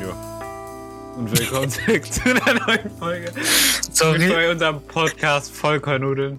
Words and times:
Ja. 0.00 0.12
Und 1.16 1.36
willkommen 1.36 1.68
zurück 1.68 2.06
zu 2.06 2.22
einer 2.22 2.54
neuen 2.66 2.90
Folge. 2.98 3.32
Sorry. 3.92 4.28
Bei 4.28 4.48
unserem 4.48 4.80
Podcast 4.82 5.50
Vollkornnudeln. 5.52 6.38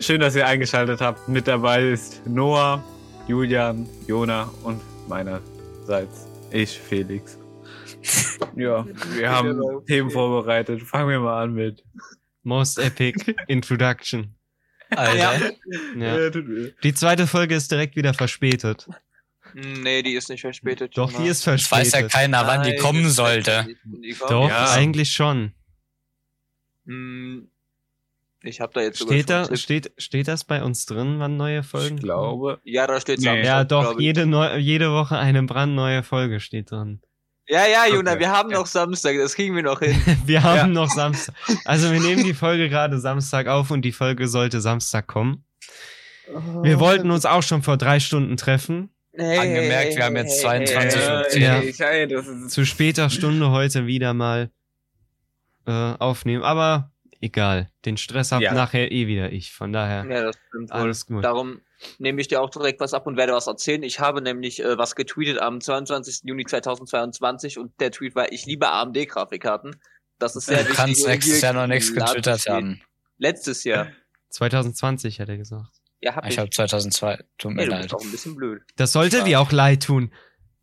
Schön, 0.00 0.20
dass 0.20 0.36
ihr 0.36 0.46
eingeschaltet 0.46 1.00
habt. 1.00 1.28
Mit 1.28 1.48
dabei 1.48 1.88
ist 1.88 2.26
Noah, 2.26 2.84
Julian, 3.26 3.88
Jona 4.06 4.50
und 4.64 4.82
meinerseits 5.08 6.26
ich, 6.50 6.78
Felix. 6.78 7.38
Ja, 8.54 8.86
wir 9.14 9.30
haben 9.30 9.86
Themen 9.86 10.10
vorbereitet. 10.10 10.82
Fangen 10.82 11.08
wir 11.08 11.20
mal 11.20 11.44
an 11.44 11.54
mit 11.54 11.82
Most 12.42 12.78
Epic 12.78 13.34
Introduction. 13.46 14.34
Alter. 14.90 15.52
Ja. 15.96 16.30
Die 16.82 16.94
zweite 16.94 17.26
Folge 17.26 17.54
ist 17.54 17.70
direkt 17.70 17.96
wieder 17.96 18.12
verspätet. 18.12 18.88
Nee, 19.54 20.02
die 20.02 20.14
ist 20.14 20.28
nicht 20.28 20.40
verspätet. 20.40 20.96
Doch, 20.96 21.12
die 21.12 21.26
ist 21.26 21.44
verspätet. 21.44 21.86
weiß 21.86 22.00
ja 22.00 22.08
keiner, 22.08 22.46
wann 22.46 22.62
die 22.62 22.76
kommen 22.76 23.08
sollte. 23.08 23.68
Doch, 24.28 24.48
ja. 24.48 24.70
eigentlich 24.72 25.12
schon. 25.12 25.52
Hm, 26.86 27.50
ich 28.42 28.60
habe 28.60 28.72
da 28.72 28.80
jetzt 28.80 29.02
steht 29.02 29.28
da 29.28 29.56
steht 29.56 29.92
steht 29.98 30.28
das 30.28 30.44
bei 30.44 30.62
uns 30.62 30.86
drin, 30.86 31.18
wann 31.18 31.36
neue 31.36 31.62
Folgen? 31.62 31.96
Ich 31.96 32.02
glaube. 32.02 32.60
Ja, 32.64 32.86
da 32.86 33.00
steht 33.00 33.20
nee. 33.20 33.44
Ja, 33.44 33.64
doch 33.64 33.98
jede 33.98 34.26
neu, 34.26 34.56
jede 34.56 34.92
Woche 34.92 35.18
eine 35.18 35.42
brandneue 35.42 36.02
Folge 36.02 36.40
steht 36.40 36.70
drin. 36.70 37.00
Ja, 37.48 37.66
ja, 37.66 37.86
Juna, 37.86 38.12
okay. 38.12 38.20
wir 38.20 38.30
haben 38.30 38.50
noch 38.50 38.66
Samstag, 38.66 39.16
das 39.16 39.34
kriegen 39.34 39.56
wir 39.56 39.62
noch 39.62 39.80
hin. 39.80 39.96
wir 40.26 40.42
haben 40.42 40.56
ja. 40.56 40.66
noch 40.66 40.90
Samstag. 40.90 41.34
Also 41.64 41.90
wir 41.90 41.98
nehmen 41.98 42.22
die 42.22 42.34
Folge 42.34 42.68
gerade 42.68 42.98
Samstag 43.00 43.46
auf 43.48 43.70
und 43.70 43.82
die 43.82 43.92
Folge 43.92 44.28
sollte 44.28 44.60
Samstag 44.60 45.06
kommen. 45.06 45.44
Wir 46.62 46.76
oh. 46.76 46.80
wollten 46.80 47.10
uns 47.10 47.24
auch 47.24 47.42
schon 47.42 47.62
vor 47.62 47.78
drei 47.78 48.00
Stunden 48.00 48.36
treffen. 48.36 48.90
Hey, 49.20 49.38
Angemerkt, 49.38 49.96
wir 49.96 50.04
haben 50.04 50.16
jetzt 50.16 50.40
22 50.40 51.00
Uhr. 51.00 51.26
Hey, 51.28 51.72
hey, 51.76 52.08
ja, 52.08 52.48
zu 52.48 52.64
später 52.64 53.10
Stunde 53.10 53.50
heute 53.50 53.86
wieder 53.86 54.14
mal 54.14 54.52
äh, 55.66 55.72
aufnehmen. 55.72 56.44
Aber 56.44 56.92
egal, 57.20 57.68
den 57.84 57.96
Stress 57.96 58.30
habt 58.30 58.44
ja. 58.44 58.54
nachher 58.54 58.92
eh 58.92 59.08
wieder 59.08 59.32
ich. 59.32 59.52
Von 59.52 59.72
daher 59.72 60.04
ja, 60.08 60.22
das 60.22 60.36
stimmt 60.48 60.70
alles 60.70 61.06
gut. 61.06 61.24
Darum 61.24 61.60
nehme 61.98 62.20
ich 62.20 62.28
dir 62.28 62.40
auch 62.40 62.50
direkt 62.50 62.78
was 62.78 62.94
ab 62.94 63.08
und 63.08 63.16
werde 63.16 63.32
was 63.32 63.48
erzählen. 63.48 63.82
Ich 63.82 63.98
habe 63.98 64.22
nämlich 64.22 64.62
äh, 64.62 64.78
was 64.78 64.94
getweetet 64.94 65.40
am 65.40 65.60
22. 65.60 66.20
Juni 66.22 66.44
2022 66.44 67.58
und 67.58 67.72
der 67.80 67.90
Tweet 67.90 68.14
war, 68.14 68.30
ich 68.30 68.46
liebe 68.46 68.70
AMD-Grafikkarten. 68.70 69.80
Das 70.20 70.36
ist 70.36 70.46
sehr 70.46 70.58
du 70.58 70.70
wichtig. 70.70 70.76
Du 70.76 70.82
kannst 70.82 71.06
nächstes 71.08 71.40
Jahr 71.40 71.54
noch 71.54 71.66
nichts 71.66 71.92
getwittert 71.92 72.46
haben. 72.48 72.80
Letztes 73.18 73.64
Jahr. 73.64 73.88
2020 74.30 75.20
hat 75.20 75.28
er 75.28 75.38
gesagt. 75.38 75.82
Ja, 76.00 76.14
hab 76.14 76.24
ich. 76.24 76.32
Ich 76.32 76.38
habe 76.38 76.50
2002. 76.50 77.24
Tut 77.38 77.52
mir 77.52 77.62
nee, 77.62 77.64
leid. 77.64 77.92
auch 77.92 78.00
ein 78.00 78.10
bisschen 78.10 78.36
blöd. 78.36 78.62
Das 78.76 78.92
sollte 78.92 79.24
dir 79.24 79.40
auch 79.40 79.50
leid 79.52 79.82
tun. 79.82 80.12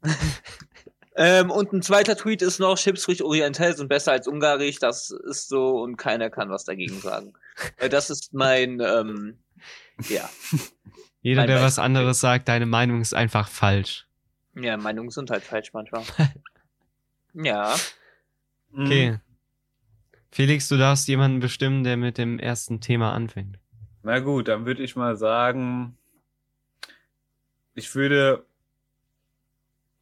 ähm, 1.16 1.52
und 1.52 1.74
ein 1.74 1.82
zweiter 1.82 2.16
Tweet 2.16 2.42
ist 2.42 2.60
noch, 2.60 2.78
Chips 2.78 3.06
durch 3.06 3.22
Oriental 3.22 3.76
sind 3.76 3.90
besser 3.90 4.14
als 4.14 4.28
Ungarisch. 4.28 4.80
Das 4.80 5.12
ist 5.12 5.50
so 5.50 5.82
und 5.82 5.98
keiner 5.98 6.30
kann 6.30 6.50
was 6.50 6.64
dagegen 6.64 7.00
sagen. 7.02 7.34
äh, 7.78 7.90
das 7.90 8.10
ist 8.10 8.34
mein, 8.34 8.80
ähm, 8.80 9.38
ja. 10.10 10.30
Jeder, 11.22 11.42
mein 11.42 11.48
der 11.48 11.62
was 11.62 11.80
anderes 11.80 12.20
sagt, 12.20 12.48
deine 12.48 12.66
Meinung 12.66 13.02
ist 13.02 13.14
einfach 13.14 13.50
falsch. 13.50 14.08
Ja, 14.56 14.78
Meinungen 14.78 15.10
sind 15.10 15.32
halt 15.32 15.44
falsch 15.44 15.74
manchmal. 15.74 16.04
ja. 17.34 17.76
Okay. 18.72 19.12
Mhm. 19.12 19.20
Felix, 20.32 20.68
du 20.68 20.78
darfst 20.78 21.08
jemanden 21.08 21.40
bestimmen, 21.40 21.84
der 21.84 21.98
mit 21.98 22.18
dem 22.18 22.40
ersten 22.40 22.82
Thema 22.82 23.14
anfängt. 23.14 23.58
Na 24.06 24.20
gut, 24.20 24.50
dann 24.50 24.68
würde 24.68 24.84
ich 24.84 24.96
mal 24.96 25.18
sagen, 25.18 25.98
ich 27.74 27.96
würde 27.96 28.46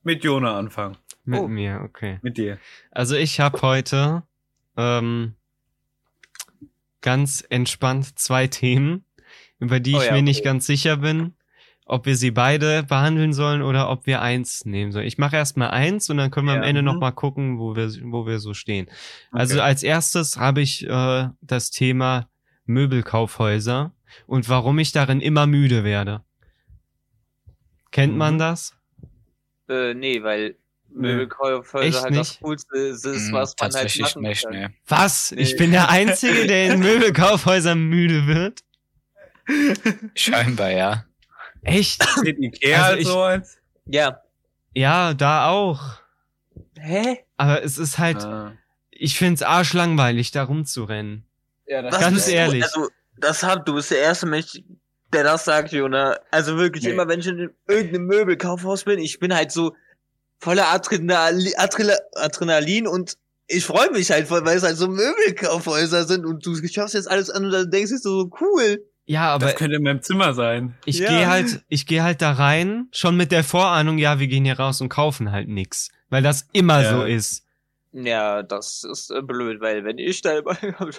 mit 0.03 0.25
Jona 0.25 0.59
anfangen. 0.59 0.97
Mit 1.23 1.39
oh. 1.39 1.47
mir, 1.47 1.79
okay. 1.85 2.19
Mit 2.21 2.37
dir. 2.37 2.59
Also 2.91 3.15
ich 3.15 3.39
habe 3.39 3.61
heute 3.61 4.23
ähm, 4.75 5.35
ganz 6.99 7.45
entspannt 7.49 8.19
zwei 8.19 8.47
Themen, 8.47 9.05
über 9.59 9.79
die 9.79 9.95
oh, 9.95 9.99
ich 9.99 10.07
ja, 10.07 10.11
mir 10.11 10.17
okay. 10.17 10.23
nicht 10.23 10.43
ganz 10.43 10.65
sicher 10.65 10.97
bin, 10.97 11.35
ob 11.85 12.05
wir 12.05 12.17
sie 12.17 12.31
beide 12.31 12.83
behandeln 12.83 13.31
sollen 13.31 13.61
oder 13.61 13.89
ob 13.89 14.05
wir 14.05 14.21
eins 14.21 14.65
nehmen 14.65 14.91
sollen. 14.91 15.07
Ich 15.07 15.17
mache 15.17 15.37
erstmal 15.37 15.69
eins 15.69 16.09
und 16.09 16.17
dann 16.17 16.29
können 16.29 16.47
wir 16.47 16.55
ja. 16.55 16.59
am 16.59 16.67
Ende 16.67 16.81
mhm. 16.81 16.87
noch 16.87 16.99
mal 16.99 17.11
gucken, 17.11 17.57
wo 17.57 17.77
wir 17.77 17.89
wo 18.11 18.27
wir 18.27 18.39
so 18.39 18.53
stehen. 18.53 18.87
Also 19.31 19.53
okay. 19.53 19.61
Also 19.61 19.61
als 19.61 19.83
erstes 19.83 20.37
habe 20.37 20.59
ich 20.59 20.85
äh, 20.85 21.29
das 21.39 21.71
Thema 21.71 22.27
Möbelkaufhäuser 22.65 23.93
und 24.27 24.49
warum 24.49 24.79
ich 24.79 24.91
darin 24.91 25.21
immer 25.21 25.47
müde 25.47 25.83
werde. 25.83 26.23
Kennt 27.91 28.15
man 28.15 28.35
mhm. 28.35 28.39
das? 28.39 28.75
Äh, 29.69 29.93
nee, 29.93 30.23
weil 30.23 30.55
Möbelkaufhäuser 30.89 31.87
Echt 31.87 32.03
halt 32.03 32.11
nicht? 32.11 32.31
das 32.31 32.39
Coolste 32.39 32.77
ist, 32.77 33.05
mhm, 33.05 33.33
was 33.33 33.55
man 33.59 33.73
halt 33.73 33.99
machen 33.99 34.21
nicht, 34.21 34.47
nee. 34.49 34.67
Was? 34.87 35.31
Nee. 35.31 35.41
Ich 35.41 35.57
bin 35.57 35.71
der 35.71 35.89
Einzige, 35.89 36.47
der 36.47 36.73
in 36.73 36.79
Möbelkaufhäusern 36.81 37.81
müde 37.81 38.27
wird? 38.27 38.63
Scheinbar, 40.15 40.71
ja. 40.71 41.05
Echt? 41.61 42.05
Ikea 42.25 42.83
also 42.83 42.99
ich, 42.99 43.07
so 43.07 43.21
als? 43.21 43.57
Ja. 43.85 44.21
Ja, 44.73 45.13
da 45.13 45.47
auch. 45.49 45.99
Hä? 46.79 47.19
Aber 47.37 47.63
es 47.63 47.77
ist 47.77 47.97
halt, 47.97 48.23
ah. 48.23 48.53
ich 48.91 49.17
find's 49.17 49.41
arschlangweilig, 49.41 50.31
da 50.31 50.43
rumzurennen. 50.43 51.25
Ja, 51.67 51.81
das 51.81 51.99
Ganz 51.99 52.27
ehrlich. 52.27 52.65
Du, 52.73 52.81
also, 52.81 52.93
das 53.17 53.43
hat, 53.43 53.67
du 53.67 53.75
bist 53.75 53.91
der 53.91 53.99
erste 53.99 54.25
Mensch, 54.25 54.59
der 55.13 55.23
das 55.23 55.45
sagt, 55.45 55.71
Jona. 55.71 56.17
Also 56.31 56.57
wirklich, 56.57 56.83
nee. 56.83 56.91
immer 56.91 57.07
wenn 57.07 57.19
ich 57.19 57.27
in 57.27 57.49
irgendeinem 57.67 58.07
Möbelkaufhaus 58.07 58.83
bin, 58.83 58.99
ich 58.99 59.19
bin 59.19 59.33
halt 59.33 59.51
so 59.51 59.75
voller 60.39 60.67
Adrenalin, 60.73 61.53
Adrenalin 62.15 62.87
und 62.87 63.17
ich 63.47 63.65
freue 63.65 63.91
mich 63.91 64.11
halt 64.11 64.27
voll, 64.27 64.45
weil 64.45 64.57
es 64.57 64.63
halt 64.63 64.77
so 64.77 64.87
Möbelkaufhäuser 64.87 66.05
sind 66.05 66.25
und 66.25 66.45
du 66.45 66.55
schaust 66.67 66.93
jetzt 66.93 67.09
alles 67.09 67.29
an 67.29 67.45
und 67.45 67.51
dann 67.51 67.69
denkst 67.69 67.91
du 67.91 67.97
so, 67.97 68.31
cool. 68.41 68.83
Ja, 69.05 69.33
aber 69.33 69.47
das 69.47 69.55
könnte 69.55 69.75
in 69.75 69.83
meinem 69.83 70.01
Zimmer 70.01 70.33
sein. 70.33 70.75
Ich 70.85 70.99
ja. 70.99 71.09
gehe 71.09 71.27
halt, 71.27 71.63
ich 71.67 71.85
gehe 71.85 72.03
halt 72.03 72.21
da 72.21 72.31
rein, 72.31 72.87
schon 72.91 73.17
mit 73.17 73.31
der 73.31 73.43
Vorahnung, 73.43 73.97
ja, 73.97 74.19
wir 74.19 74.27
gehen 74.27 74.45
hier 74.45 74.57
raus 74.57 74.79
und 74.81 74.89
kaufen 74.89 75.31
halt 75.31 75.49
nix, 75.49 75.89
weil 76.09 76.23
das 76.23 76.47
immer 76.53 76.81
ja. 76.81 76.89
so 76.89 77.03
ist. 77.03 77.43
Ja, 77.91 78.41
das 78.43 78.83
ist 78.89 79.11
äh, 79.11 79.21
blöd, 79.21 79.61
weil 79.61 79.83
wenn 79.83 79.97
ich 79.97 80.21
da 80.21 80.39
immer 80.39 80.57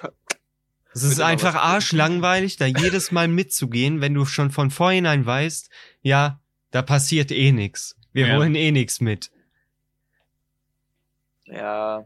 Es 0.94 1.02
ist 1.02 1.20
einfach 1.20 1.56
arschlangweilig, 1.56 2.56
da 2.56 2.66
jedes 2.66 3.10
Mal 3.10 3.26
mitzugehen, 3.26 4.00
wenn 4.00 4.14
du 4.14 4.24
schon 4.24 4.52
von 4.52 4.70
vornherein 4.70 5.26
weißt, 5.26 5.68
ja, 6.02 6.40
da 6.70 6.82
passiert 6.82 7.32
eh 7.32 7.50
nix. 7.50 7.96
Wir 8.12 8.28
ja. 8.28 8.36
holen 8.36 8.54
eh 8.54 8.70
nix 8.70 9.00
mit. 9.00 9.32
Ja. 11.46 12.04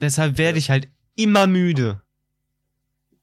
Deshalb 0.00 0.38
werde 0.38 0.58
ich 0.58 0.70
halt 0.70 0.88
immer 1.16 1.48
müde. 1.48 2.02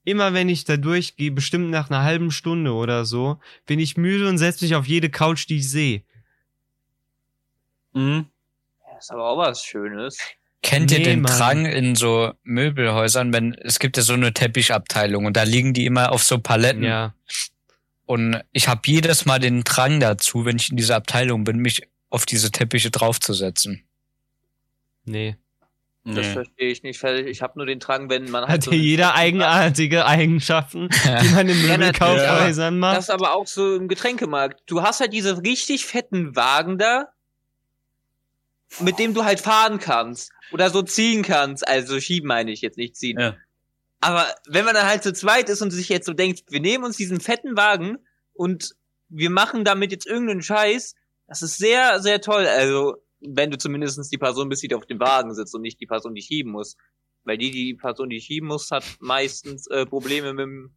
Immer 0.03 0.33
wenn 0.33 0.49
ich 0.49 0.65
da 0.65 0.75
durchgehe, 0.75 1.31
bestimmt 1.31 1.69
nach 1.69 1.89
einer 1.89 2.03
halben 2.03 2.31
Stunde 2.31 2.73
oder 2.73 3.05
so, 3.05 3.39
bin 3.65 3.79
ich 3.79 3.95
müde 3.95 4.27
und 4.27 4.37
setze 4.37 4.65
mich 4.65 4.75
auf 4.75 4.85
jede 4.85 5.09
Couch, 5.09 5.47
die 5.47 5.57
ich 5.57 5.69
sehe. 5.69 6.03
Mhm. 7.93 8.25
Ja, 8.85 8.97
ist 8.97 9.11
aber 9.11 9.29
auch 9.29 9.37
was 9.37 9.63
Schönes. 9.63 10.19
Kennt 10.61 10.91
nee, 10.91 10.97
ihr 10.97 11.03
den 11.03 11.21
Mann. 11.21 11.37
Drang 11.37 11.65
in 11.65 11.95
so 11.95 12.33
Möbelhäusern, 12.43 13.31
wenn 13.31 13.53
es 13.53 13.79
gibt 13.79 13.97
ja 13.97 14.03
so 14.03 14.13
eine 14.13 14.33
Teppichabteilung 14.33 15.25
und 15.25 15.37
da 15.37 15.43
liegen 15.43 15.73
die 15.73 15.85
immer 15.85 16.11
auf 16.11 16.23
so 16.23 16.37
Paletten. 16.39 16.83
Ja. 16.83 17.13
Und 18.05 18.41
ich 18.51 18.67
habe 18.67 18.81
jedes 18.85 19.25
Mal 19.25 19.39
den 19.39 19.63
Drang 19.63 19.99
dazu, 19.99 20.45
wenn 20.45 20.57
ich 20.57 20.69
in 20.71 20.77
dieser 20.77 20.95
Abteilung 20.95 21.43
bin, 21.43 21.59
mich 21.59 21.83
auf 22.09 22.25
diese 22.25 22.51
Teppiche 22.51 22.91
draufzusetzen. 22.91 23.83
Nee. 25.05 25.37
Das 26.05 26.15
nee. 26.15 26.33
verstehe 26.33 26.71
ich 26.71 26.83
nicht. 26.83 27.03
Ich 27.03 27.41
habe 27.41 27.53
nur 27.57 27.65
den 27.65 27.79
Drang, 27.79 28.09
wenn 28.09 28.31
man 28.31 28.43
halt. 28.43 28.51
Hat 28.51 28.63
so 28.63 28.71
jeder 28.71 29.15
eigenartige 29.15 30.05
Eigenschaften, 30.05 30.89
die 31.21 31.29
man 31.29 31.47
in 31.47 31.61
Möbelkaufhäusern 31.61 32.75
ja, 32.75 32.79
macht. 32.79 32.97
Das 32.97 33.05
ist 33.05 33.13
aber 33.13 33.33
auch 33.35 33.47
so 33.47 33.75
im 33.75 33.87
Getränkemarkt. 33.87 34.63
Du 34.65 34.81
hast 34.81 35.01
halt 35.01 35.13
diese 35.13 35.41
richtig 35.43 35.85
fetten 35.85 36.35
Wagen 36.35 36.77
da, 36.77 37.09
mit 38.79 38.99
dem 38.99 39.13
du 39.13 39.23
halt 39.23 39.39
fahren 39.39 39.79
kannst. 39.79 40.31
Oder 40.51 40.69
so 40.69 40.81
ziehen 40.81 41.21
kannst. 41.23 41.67
Also 41.67 41.99
schieben 41.99 42.27
meine 42.27 42.51
ich 42.51 42.61
jetzt 42.61 42.77
nicht 42.77 42.95
ziehen. 42.95 43.19
Ja. 43.19 43.35
Aber 44.01 44.25
wenn 44.47 44.65
man 44.65 44.75
dann 44.75 44.87
halt 44.87 45.03
zu 45.03 45.13
zweit 45.13 45.49
ist 45.49 45.61
und 45.61 45.71
sich 45.71 45.89
jetzt 45.89 46.05
so 46.05 46.13
denkt, 46.13 46.43
wir 46.49 46.61
nehmen 46.61 46.85
uns 46.85 46.97
diesen 46.97 47.19
fetten 47.19 47.57
Wagen 47.57 47.97
und 48.33 48.75
wir 49.09 49.29
machen 49.29 49.65
damit 49.65 49.91
jetzt 49.91 50.07
irgendeinen 50.07 50.41
Scheiß, 50.41 50.95
das 51.27 51.41
ist 51.41 51.57
sehr, 51.57 51.99
sehr 51.99 52.21
toll. 52.21 52.47
Also, 52.47 52.97
wenn 53.19 53.51
du 53.51 53.57
zumindest 53.57 54.11
die 54.11 54.17
Person 54.17 54.49
bist, 54.49 54.63
die 54.63 54.73
auf 54.73 54.85
dem 54.85 54.99
Wagen 54.99 55.33
sitzt 55.35 55.53
und 55.53 55.61
nicht 55.61 55.79
die 55.81 55.85
Person, 55.85 56.15
die 56.15 56.21
schieben 56.21 56.51
muss. 56.51 56.77
Weil 57.25 57.37
die, 57.37 57.51
die 57.51 57.73
Person, 57.73 58.09
die 58.09 58.21
schieben 58.21 58.47
muss, 58.47 58.71
hat 58.71 58.85
meistens 58.99 59.67
äh, 59.67 59.85
Probleme 59.85 60.33
mit 60.33 60.43
dem 60.43 60.73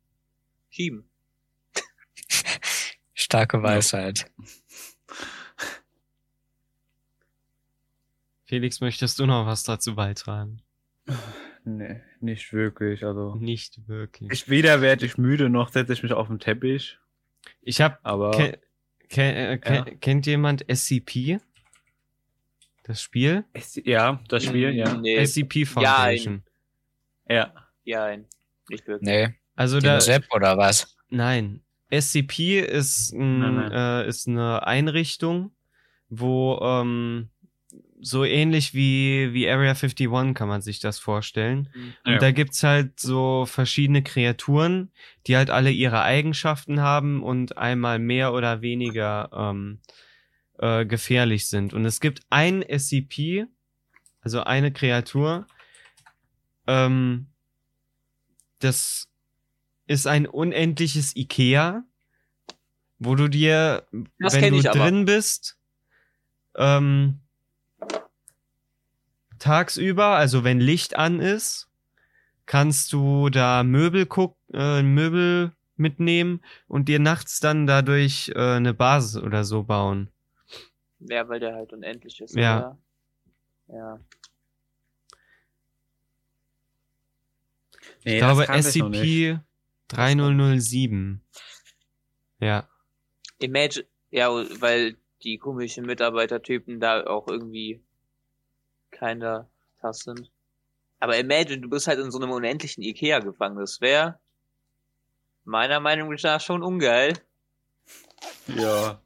Schieben. 0.71 1.09
Starke 3.15 3.63
Weisheit. 3.63 4.27
Felix, 8.53 8.83
möchtest 8.83 9.19
du 9.19 9.25
noch 9.25 9.47
was 9.47 9.63
dazu 9.63 9.95
beitragen? 9.95 10.61
Nee, 11.65 12.03
nicht 12.21 12.53
wirklich. 12.53 13.03
Also 13.03 13.35
nicht 13.37 13.89
wirklich. 13.89 14.31
Ich 14.31 14.51
weder 14.51 14.83
werde 14.83 15.07
ich 15.07 15.17
müde 15.17 15.49
noch 15.49 15.71
setze 15.71 15.95
ich 15.95 16.03
mich 16.03 16.13
auf 16.13 16.29
den 16.29 16.39
Teppich. 16.39 16.99
Ich 17.63 17.81
habe. 17.81 17.97
Aber 18.03 18.33
ke 18.33 18.59
ke 19.09 19.23
äh, 19.23 19.57
ke 19.57 19.75
ja. 19.75 19.85
kennt 19.85 20.27
jemand 20.27 20.67
SCP? 20.71 21.39
Das 22.83 23.01
Spiel? 23.01 23.47
Ja, 23.85 24.21
das 24.29 24.45
Spiel, 24.45 24.75
ja. 24.75 24.99
Nee. 24.99 25.25
SCP 25.25 25.65
Foundation. 25.65 26.43
Ja. 27.27 27.55
Ja, 27.85 28.15
nicht 28.69 28.87
wirklich. 28.87 29.01
Nee. 29.01 29.35
Also 29.57 29.81
da. 29.81 29.99
Sepp 29.99 30.27
oder 30.31 30.59
was? 30.59 30.95
Nein. 31.09 31.63
SCP 31.91 32.61
ist, 32.61 33.13
ein, 33.15 33.39
nein, 33.39 33.55
nein. 33.55 33.73
Äh, 34.05 34.09
ist 34.09 34.29
eine 34.29 34.67
Einrichtung, 34.67 35.53
wo 36.11 36.59
ähm, 36.63 37.31
so 38.03 38.25
ähnlich 38.25 38.75
wie, 38.75 39.33
wie 39.33 39.49
Area 39.49 39.71
51 39.71 40.35
kann 40.35 40.49
man 40.49 40.61
sich 40.61 40.81
das 40.81 40.99
vorstellen. 40.99 41.69
Mhm. 41.73 41.95
Ja. 42.05 42.13
Und 42.13 42.23
da 42.23 42.33
gibt's 42.33 42.63
halt 42.63 42.99
so 42.99 43.47
verschiedene 43.47 44.03
Kreaturen, 44.03 44.91
die 45.27 45.37
halt 45.37 45.51
alle 45.51 45.71
ihre 45.71 46.03
Eigenschaften 46.03 46.81
haben 46.81 47.23
und 47.23 47.57
einmal 47.57 47.99
mehr 47.99 48.35
oder 48.35 48.61
weniger 48.61 49.31
ähm, 49.33 49.79
äh, 50.59 50.85
gefährlich 50.85 51.47
sind. 51.47 51.73
Und 51.73 51.85
es 51.85 52.01
gibt 52.01 52.23
ein 52.29 52.63
SCP, 52.63 53.47
also 54.21 54.43
eine 54.43 54.73
Kreatur, 54.73 55.47
ähm, 56.67 57.29
das 58.59 59.09
ist 59.87 60.07
ein 60.07 60.27
unendliches 60.27 61.17
Ikea, 61.17 61.85
wo 62.99 63.15
du 63.15 63.29
dir, 63.29 63.87
das 64.19 64.35
wenn 64.35 64.55
du 64.55 64.63
drin 64.63 64.97
aber. 64.99 65.05
bist, 65.05 65.59
ähm, 66.57 67.22
tagsüber, 69.43 70.17
also 70.17 70.45
wenn 70.45 70.61
Licht 70.61 70.97
an 70.97 71.21
ist, 71.21 71.69
kannst 72.47 72.93
du 72.93 73.29
da 73.29 73.65
Möbel 73.65 74.07
guck, 74.07 74.37
äh, 74.53 74.83
Möbel 74.83 75.53
mitnehmen 75.77 76.43
und 76.69 76.89
dir 76.89 77.01
nachts 77.01 77.41
dann 77.41 77.67
dadurch 77.67 78.31
äh, 78.35 78.39
eine 78.39 78.73
Basis 78.73 79.21
oder 79.21 79.45
so 79.45 79.65
bauen. 79.65 80.11
Ja, 81.01 81.29
weil 81.29 81.41
der 81.41 81.55
halt 81.55 81.73
unendlich 81.73 82.21
ist. 82.21 82.37
Ja. 82.37 82.59
Oder? 82.59 82.79
Ja. 83.69 84.01
Nee, 88.05 88.15
ich 88.15 88.19
glaube 88.19 88.47
SCP 88.47 89.41
3007. 89.89 91.21
Ja. 92.39 92.69
Imagine, 93.39 93.87
ja, 94.11 94.29
weil 94.61 94.97
die 95.25 95.39
komischen 95.39 95.87
Mitarbeitertypen 95.87 96.79
da 96.81 97.05
auch 97.07 97.27
irgendwie 97.27 97.83
keiner 98.93 99.49
das 99.81 100.01
sind. 100.01 100.31
Aber 101.01 101.19
imagine, 101.19 101.61
du 101.61 101.69
bist 101.69 101.89
halt 101.89 101.99
in 101.99 102.13
so 102.13 102.19
einem 102.19 102.31
unendlichen 102.31 102.83
Ikea 102.83 103.19
gefangen. 103.19 103.59
Das 103.59 103.81
wäre 103.81 104.21
meiner 105.45 105.81
Meinung 105.81 106.15
nach 106.23 106.41
schon 106.41 106.63
ungeil. 106.63 107.15
Ja. 108.47 109.01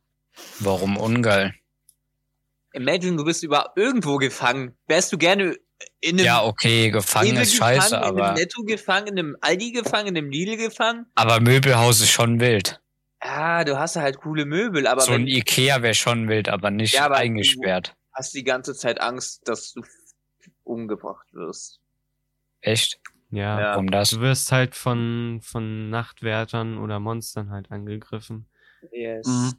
Warum 0.61 0.99
ungeil? 0.99 1.55
Imagine, 2.75 3.17
du 3.17 3.25
bist 3.25 3.43
über 3.43 3.73
irgendwo 3.77 4.19
gefangen. 4.19 4.77
Wärst 4.87 5.13
du 5.13 5.17
gerne 5.17 5.57
in 6.01 6.17
einem 6.17 6.27
Ja, 6.27 6.45
okay, 6.45 6.91
gefangen 6.91 7.37
ist 7.37 7.53
gefangen, 7.53 7.81
scheiße, 7.81 7.99
aber. 7.99 8.19
In 8.19 8.25
einem 8.25 8.35
Netto 8.35 8.63
gefangen, 8.65 9.07
in 9.07 9.19
einem 9.19 9.37
Aldi 9.41 9.73
gefangen, 9.73 10.09
in 10.09 10.17
einem 10.19 10.31
Lidl 10.31 10.57
gefangen. 10.59 11.07
Aber 11.15 11.41
Möbelhaus 11.41 12.01
ist 12.01 12.11
schon 12.11 12.41
wild. 12.41 12.81
Ja, 13.23 13.65
du 13.65 13.79
hast 13.79 13.97
halt 13.97 14.19
coole 14.19 14.45
Möbel, 14.45 14.87
aber. 14.87 15.01
So 15.01 15.13
ein 15.13 15.27
Ikea 15.27 15.81
wäre 15.81 15.95
schon 15.95 16.29
wild, 16.29 16.51
aber 16.51 16.71
nicht 16.71 16.95
ja, 16.95 17.07
aber 17.07 17.17
eingesperrt. 17.17 17.97
Du 18.17 18.21
hast 18.21 18.33
die 18.33 18.45
ganze 18.45 18.75
Zeit 18.75 19.03
Angst, 19.03 19.47
dass 19.47 19.75
du 19.75 19.83
umgebracht 20.65 21.27
wirst. 21.35 21.83
Echt? 22.63 22.99
Ja, 23.31 23.61
ja. 23.61 23.71
Warum 23.73 23.91
das? 23.91 24.09
Du 24.09 24.21
wirst 24.21 24.51
halt 24.53 24.75
von, 24.75 25.41
von 25.43 25.91
Nachtwärtern 25.91 26.79
oder 26.79 26.99
Monstern 26.99 27.51
halt 27.51 27.71
angegriffen. 27.71 28.49
Yes. 28.91 29.27
Mhm. 29.27 29.53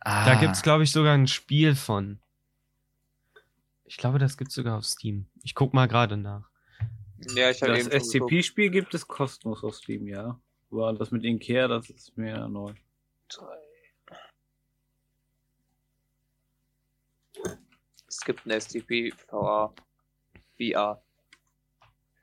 Ah. 0.00 0.24
Da 0.24 0.34
gibt's, 0.34 0.62
glaube 0.62 0.82
ich, 0.82 0.90
sogar 0.90 1.14
ein 1.14 1.28
Spiel 1.28 1.76
von. 1.76 2.18
Ich 3.84 3.96
glaube, 3.96 4.18
das 4.18 4.36
gibt's 4.36 4.54
sogar 4.54 4.78
auf 4.78 4.86
Steam. 4.86 5.26
Ich 5.44 5.54
guck 5.54 5.72
mal 5.72 5.86
gerade 5.86 6.16
nach. 6.16 6.50
Ja, 7.36 7.50
ich 7.50 7.62
habe 7.62 7.74
Das 7.74 7.86
SCP-Spiel 7.86 8.70
gibt 8.70 8.92
es 8.92 9.06
kostenlos 9.06 9.62
auf 9.62 9.76
Steam, 9.76 10.08
ja. 10.08 10.40
Aber 10.72 10.94
das 10.94 11.12
mit 11.12 11.22
Inkea, 11.22 11.68
das 11.68 11.88
ist 11.90 12.16
mir 12.18 12.48
neu. 12.48 12.74
Drei. 13.28 13.63
Es 18.16 18.20
gibt 18.20 18.46
ein 18.46 18.60
SCP 18.60 19.12
VR. 19.28 19.74
VR. 20.56 21.02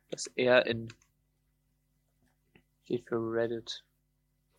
Das 0.09 0.27
R 0.35 0.65
in 0.65 0.87
steht 2.85 3.09
für 3.09 3.17
Reddit. 3.17 3.83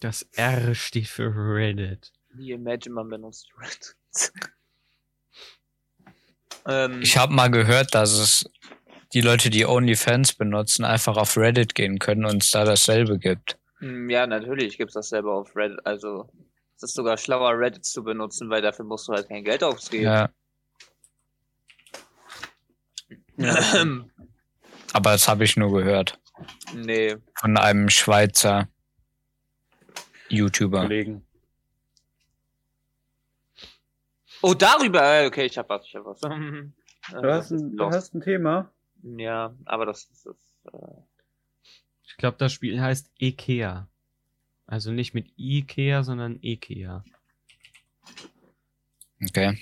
Das 0.01 0.29
R 0.33 0.75
steht 0.75 1.09
für 1.09 1.33
Reddit. 1.35 2.13
Wie 2.35 2.53
Imagine 2.53 2.95
man 2.95 3.09
benutzt 3.09 3.49
Reddit. 3.59 3.97
ähm, 6.67 7.01
ich 7.01 7.17
habe 7.17 7.33
mal 7.33 7.51
gehört, 7.51 7.95
dass 7.95 8.13
es 8.13 8.51
die 9.15 9.23
Leute, 9.23 9.49
die 9.49 9.65
OnlyFans 9.65 10.35
benutzen, 10.35 10.85
einfach 10.85 11.17
auf 11.17 11.39
Reddit 11.39 11.75
gehen 11.75 11.99
können 11.99 12.27
und 12.27 12.43
es 12.43 12.51
da 12.51 12.65
dasselbe 12.65 13.19
gibt. 13.19 13.59
Hm, 13.79 14.11
ja, 14.11 14.27
natürlich 14.27 14.77
gibt's 14.77 14.95
dasselbe 14.95 15.33
auf 15.33 15.57
Reddit. 15.57 15.81
Also 15.87 16.29
es 16.77 16.83
ist 16.83 16.95
sogar 16.95 17.17
schlauer, 17.17 17.59
Reddit 17.59 17.87
zu 17.87 18.05
benutzen, 18.05 18.51
weil 18.51 18.61
dafür 18.61 18.85
musst 18.85 19.09
du 19.09 19.15
halt 19.15 19.29
kein 19.29 19.45
Geld 19.45 19.65
ausgeben. 19.65 20.05
Ja. 20.05 20.31
Aber 23.37 25.13
das 25.13 25.29
habe 25.29 25.45
ich 25.45 25.57
nur 25.57 25.73
gehört. 25.73 26.19
Nee. 26.75 27.17
Von 27.35 27.57
einem 27.57 27.89
Schweizer 27.89 28.69
YouTuber. 30.29 30.83
Kollegen. 30.83 31.25
Oh, 34.43 34.55
darüber. 34.55 35.03
Äh, 35.03 35.27
okay, 35.27 35.45
ich 35.47 35.57
hab 35.57 35.69
was, 35.69 35.87
ich 35.87 35.95
hab 35.95 36.05
was. 36.05 36.21
Du 37.11 37.33
hast 37.33 37.51
ein, 37.51 37.77
du 37.77 37.85
hast 37.87 38.15
ein 38.15 38.21
Thema. 38.21 38.73
Ja, 39.03 39.57
aber 39.65 39.87
das 39.87 40.05
ist. 40.05 40.25
Das, 40.25 40.37
äh... 40.73 41.03
Ich 42.05 42.17
glaube, 42.17 42.37
das 42.39 42.53
Spiel 42.53 42.81
heißt 42.81 43.11
Ikea. 43.21 43.89
Also 44.67 44.93
nicht 44.93 45.13
mit 45.13 45.33
Ikea, 45.37 46.05
sondern 46.05 46.39
Ikea. 46.41 47.05
Okay. 49.21 49.59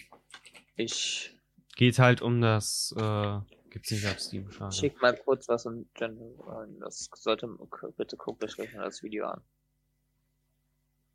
Ich. 0.76 1.34
Geht 1.76 1.98
halt 1.98 2.20
um 2.20 2.42
das 2.42 2.94
äh, 2.98 3.38
Gibt's 3.70 3.90
nicht 3.92 4.06
auf 4.06 4.18
Steam, 4.18 4.50
schade. 4.50 4.72
Schick 4.72 5.00
mal 5.00 5.16
kurz 5.16 5.48
was 5.48 5.64
und 5.64 5.92
General. 5.94 6.68
Das 6.80 7.08
sollte, 7.14 7.48
bitte 7.96 8.16
guckt 8.16 8.42
euch 8.44 8.56
gleich 8.56 8.74
mal 8.74 8.84
das 8.84 9.02
Video 9.02 9.26
an. 9.26 9.42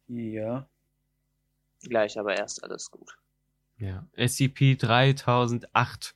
Ja. 0.07 0.67
Gleich, 1.81 2.17
aber 2.17 2.37
erst 2.37 2.63
alles 2.63 2.89
gut. 2.89 3.17
Ja. 3.77 4.07
SCP 4.15 4.75
3008. 4.77 6.15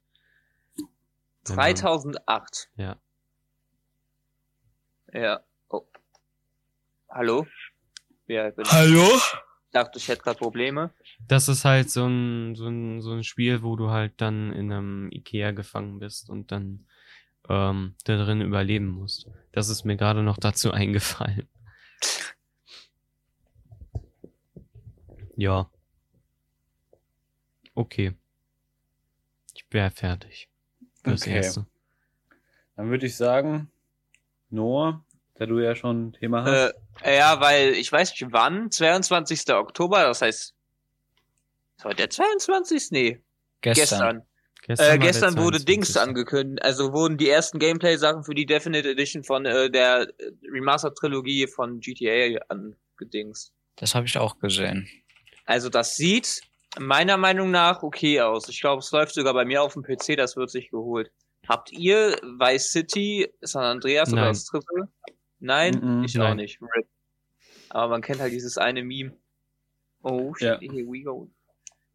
3008? 1.44 2.70
Ja. 2.78 2.98
Ja. 5.14 5.44
Oh. 5.70 5.86
Hallo? 7.10 7.48
Ja, 8.28 8.52
Hallo? 8.66 9.20
Ich 9.70 9.74
dachte, 9.74 10.00
ich 10.00 10.08
hätte 10.08 10.24
gerade 10.24 10.40
Probleme. 10.40 10.90
Das 11.28 11.48
ist 11.48 11.64
halt 11.64 11.92
so 11.92 12.08
ein, 12.08 12.56
so, 12.56 12.66
ein, 12.66 13.02
so 13.02 13.12
ein 13.12 13.24
Spiel, 13.24 13.62
wo 13.62 13.76
du 13.76 13.92
halt 13.92 14.14
dann 14.18 14.52
in 14.52 14.72
einem 14.72 15.12
Ikea 15.12 15.52
gefangen 15.52 16.00
bist 16.00 16.28
und 16.28 16.52
dann 16.52 16.88
ähm, 17.48 17.94
da 18.04 18.18
drin 18.18 18.42
überleben 18.42 18.88
musst. 18.88 19.30
Das 19.52 19.70
ist 19.70 19.84
mir 19.86 19.96
gerade 19.96 20.24
noch 20.24 20.38
dazu 20.38 20.72
eingefallen. 20.74 21.48
Ja. 25.36 25.70
Okay. 27.76 28.16
Ich 29.54 29.68
wäre 29.70 29.92
fertig. 29.92 30.50
Fürs 31.04 31.22
okay. 31.22 31.36
Erste. 31.36 31.68
Dann 32.76 32.90
würde 32.90 33.06
ich 33.06 33.16
sagen, 33.16 33.70
Noah, 34.50 35.06
da 35.40 35.46
du 35.46 35.60
ja 35.60 35.74
schon 35.74 36.08
ein 36.08 36.14
Thema 36.14 36.44
hast. 36.44 36.76
Äh, 37.02 37.18
ja, 37.18 37.40
weil 37.40 37.70
ich 37.70 37.92
weiß 37.92 38.12
nicht 38.12 38.28
wann, 38.32 38.70
22. 38.72 39.54
Oktober, 39.54 40.04
das 40.04 40.22
heißt, 40.22 40.54
ist 41.78 41.86
heute 41.86 41.96
der 41.96 42.10
22. 42.10 42.92
Nee. 42.92 43.22
Gestern. 43.62 43.78
Gestern, 43.82 44.24
gestern, 44.68 44.96
äh, 44.96 45.00
gestern 45.00 45.38
wurde 45.38 45.64
Dings 45.64 45.96
angekündigt, 45.96 46.64
also 46.64 46.92
wurden 46.92 47.18
die 47.18 47.30
ersten 47.30 47.58
Gameplay-Sachen 47.58 48.24
für 48.24 48.36
die 48.36 48.46
Definite 48.46 48.90
Edition 48.90 49.24
von 49.24 49.46
äh, 49.46 49.72
der 49.72 50.12
Remastered-Trilogie 50.52 51.48
von 51.48 51.80
GTA 51.80 52.40
angedingst. 52.50 53.54
Das 53.78 53.96
habe 53.96 54.06
ich 54.08 54.18
auch 54.18 54.40
gesehen. 54.40 54.90
Also 55.46 55.70
das 55.70 55.96
sieht 55.96 56.42
meiner 56.78 57.16
Meinung 57.16 57.50
nach 57.50 57.82
okay 57.82 58.20
aus. 58.20 58.50
Ich 58.50 58.60
glaube, 58.60 58.82
es 58.82 58.92
läuft 58.92 59.14
sogar 59.14 59.34
bei 59.34 59.46
mir 59.46 59.64
auf 59.64 59.74
dem 59.74 59.84
PC, 59.84 60.18
das 60.18 60.36
wird 60.36 60.52
sich 60.52 60.70
geholt. 60.70 61.10
Habt 61.48 61.72
ihr 61.72 62.18
Vice 62.22 62.72
City, 62.72 63.34
San 63.42 63.64
Andreas 63.64 64.10
Nein. 64.10 64.20
oder 64.20 64.28
das 64.28 64.46
Triple? 64.46 64.90
Nein, 65.40 65.76
mm 65.76 66.02
-mm, 66.02 66.06
ich 66.06 66.16
nein. 66.16 66.32
auch 66.32 66.36
nicht. 66.36 66.60
Aber 67.70 67.88
man 67.88 68.02
kennt 68.02 68.20
halt 68.20 68.34
dieses 68.34 68.58
eine 68.58 68.84
Meme. 68.84 69.14
Oh, 70.02 70.34
shit, 70.34 70.62
ja. 70.62 70.72
here 70.72 70.86
we 70.86 71.02
go. 71.04 71.30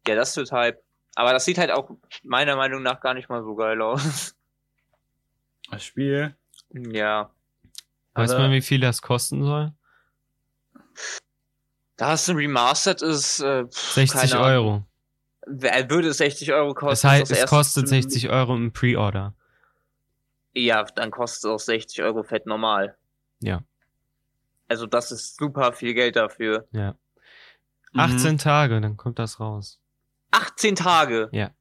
Ja, 0.07 0.15
das 0.15 0.35
wird 0.37 0.51
Hype. 0.51 0.81
Aber 1.15 1.31
das 1.31 1.45
sieht 1.45 1.57
halt 1.57 1.71
auch 1.71 1.91
meiner 2.23 2.55
Meinung 2.55 2.83
nach 2.83 2.99
gar 3.01 3.13
nicht 3.13 3.29
mal 3.29 3.43
so 3.43 3.55
geil 3.55 3.81
aus. 3.81 4.35
Das 5.71 5.83
Spiel? 5.83 6.35
Ja. 6.69 7.31
Weiß 8.13 8.33
man, 8.33 8.51
wie 8.51 8.61
viel 8.61 8.79
das 8.79 9.01
kosten 9.01 9.43
soll? 9.43 9.73
Da 11.97 12.13
es 12.13 12.29
ein 12.29 12.35
Remastered 12.35 13.01
ist, 13.01 13.39
äh, 13.39 13.65
60 13.69 14.35
Euro. 14.35 14.85
Würde 15.47 16.09
es 16.09 16.17
60 16.17 16.53
Euro 16.53 16.75
kosten? 16.75 16.89
Das 16.89 17.03
heißt, 17.03 17.31
es 17.31 17.45
kostet 17.47 17.87
60 17.87 18.29
Euro 18.29 18.55
im 18.55 18.73
Pre-Order. 18.73 19.33
Ja, 20.53 20.83
dann 20.83 21.09
kostet 21.09 21.39
es 21.39 21.45
auch 21.45 21.59
60 21.59 22.03
Euro 22.03 22.23
fett 22.23 22.45
normal. 22.45 22.95
Ja. 23.45 23.63
Also 24.67 24.87
das 24.87 25.11
ist 25.11 25.37
super 25.37 25.73
viel 25.73 25.93
Geld 25.93 26.15
dafür. 26.15 26.67
Ja. 26.71 26.95
18 27.93 28.33
mhm. 28.33 28.37
Tage, 28.37 28.81
dann 28.81 28.97
kommt 28.97 29.19
das 29.19 29.39
raus. 29.39 29.79
18 30.31 30.75
Tage? 30.75 31.29
Ja. 31.31 31.51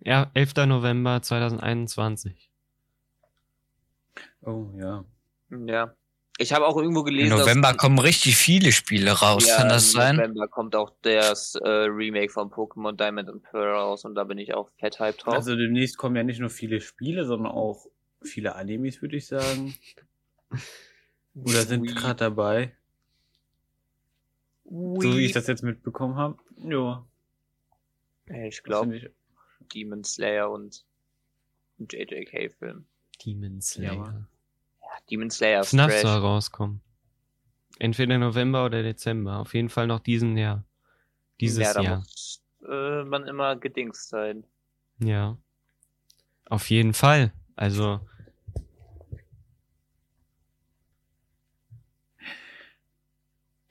Ja, 0.00 0.30
11. 0.34 0.66
November 0.66 1.22
2021. 1.22 2.50
Oh, 4.42 4.66
ja. 4.76 5.04
Ja. 5.50 5.94
Ich 6.38 6.52
habe 6.52 6.66
auch 6.66 6.76
irgendwo 6.76 7.02
gelesen. 7.02 7.32
Im 7.32 7.38
November 7.38 7.72
kommen 7.74 7.98
richtig 7.98 8.36
viele 8.36 8.70
Spiele 8.72 9.10
raus, 9.12 9.46
ja, 9.46 9.56
kann 9.56 9.70
das 9.70 9.92
sein? 9.92 10.16
Im 10.16 10.16
November 10.16 10.48
kommt 10.48 10.76
auch 10.76 10.92
das 11.00 11.54
äh, 11.54 11.68
Remake 11.68 12.30
von 12.30 12.50
Pokémon 12.50 12.92
Diamond 12.92 13.30
and 13.30 13.42
Pearl 13.42 13.74
raus 13.74 14.04
und 14.04 14.14
da 14.14 14.24
bin 14.24 14.36
ich 14.36 14.52
auch 14.52 14.68
fett 14.78 15.00
hype 15.00 15.16
drauf. 15.16 15.34
Also 15.34 15.56
demnächst 15.56 15.96
kommen 15.96 16.14
ja 16.14 16.22
nicht 16.22 16.40
nur 16.40 16.50
viele 16.50 16.82
Spiele, 16.82 17.24
sondern 17.24 17.52
auch 17.52 17.86
viele 18.22 18.54
Animes, 18.54 19.00
würde 19.00 19.16
ich 19.16 19.26
sagen. 19.26 19.74
Oder 21.34 21.62
sind 21.62 21.86
gerade 21.86 22.16
dabei. 22.16 22.76
Ui. 24.64 25.00
So 25.02 25.16
wie 25.16 25.26
ich 25.26 25.32
das 25.32 25.46
jetzt 25.46 25.62
mitbekommen 25.62 26.16
habe. 26.16 26.38
Ja. 26.58 27.06
Ich 28.48 28.62
glaube, 28.62 29.12
Demon 29.72 30.02
Slayer 30.02 30.50
und 30.50 30.84
JJK-Film. 31.78 32.86
Demon 33.24 33.60
Slayer. 33.60 34.26
Ja, 34.80 34.88
Demon 35.10 35.30
Slayer 35.30 35.62
FNAF 35.64 36.00
soll 36.00 36.18
rauskommen. 36.18 36.80
Entweder 37.78 38.18
November 38.18 38.64
oder 38.64 38.82
Dezember. 38.82 39.38
Auf 39.38 39.54
jeden 39.54 39.68
Fall 39.68 39.86
noch 39.86 40.00
diesen 40.00 40.36
Jahr. 40.36 40.64
Dieses 41.40 41.62
ja, 41.62 41.74
da 41.74 41.82
Jahr. 41.82 41.98
Muss, 41.98 42.42
äh, 42.66 43.04
man 43.04 43.28
immer 43.28 43.56
gedingst 43.56 44.08
sein. 44.08 44.44
Ja. 44.98 45.36
Auf 46.46 46.70
jeden 46.70 46.94
Fall. 46.94 47.32
Also. 47.54 48.00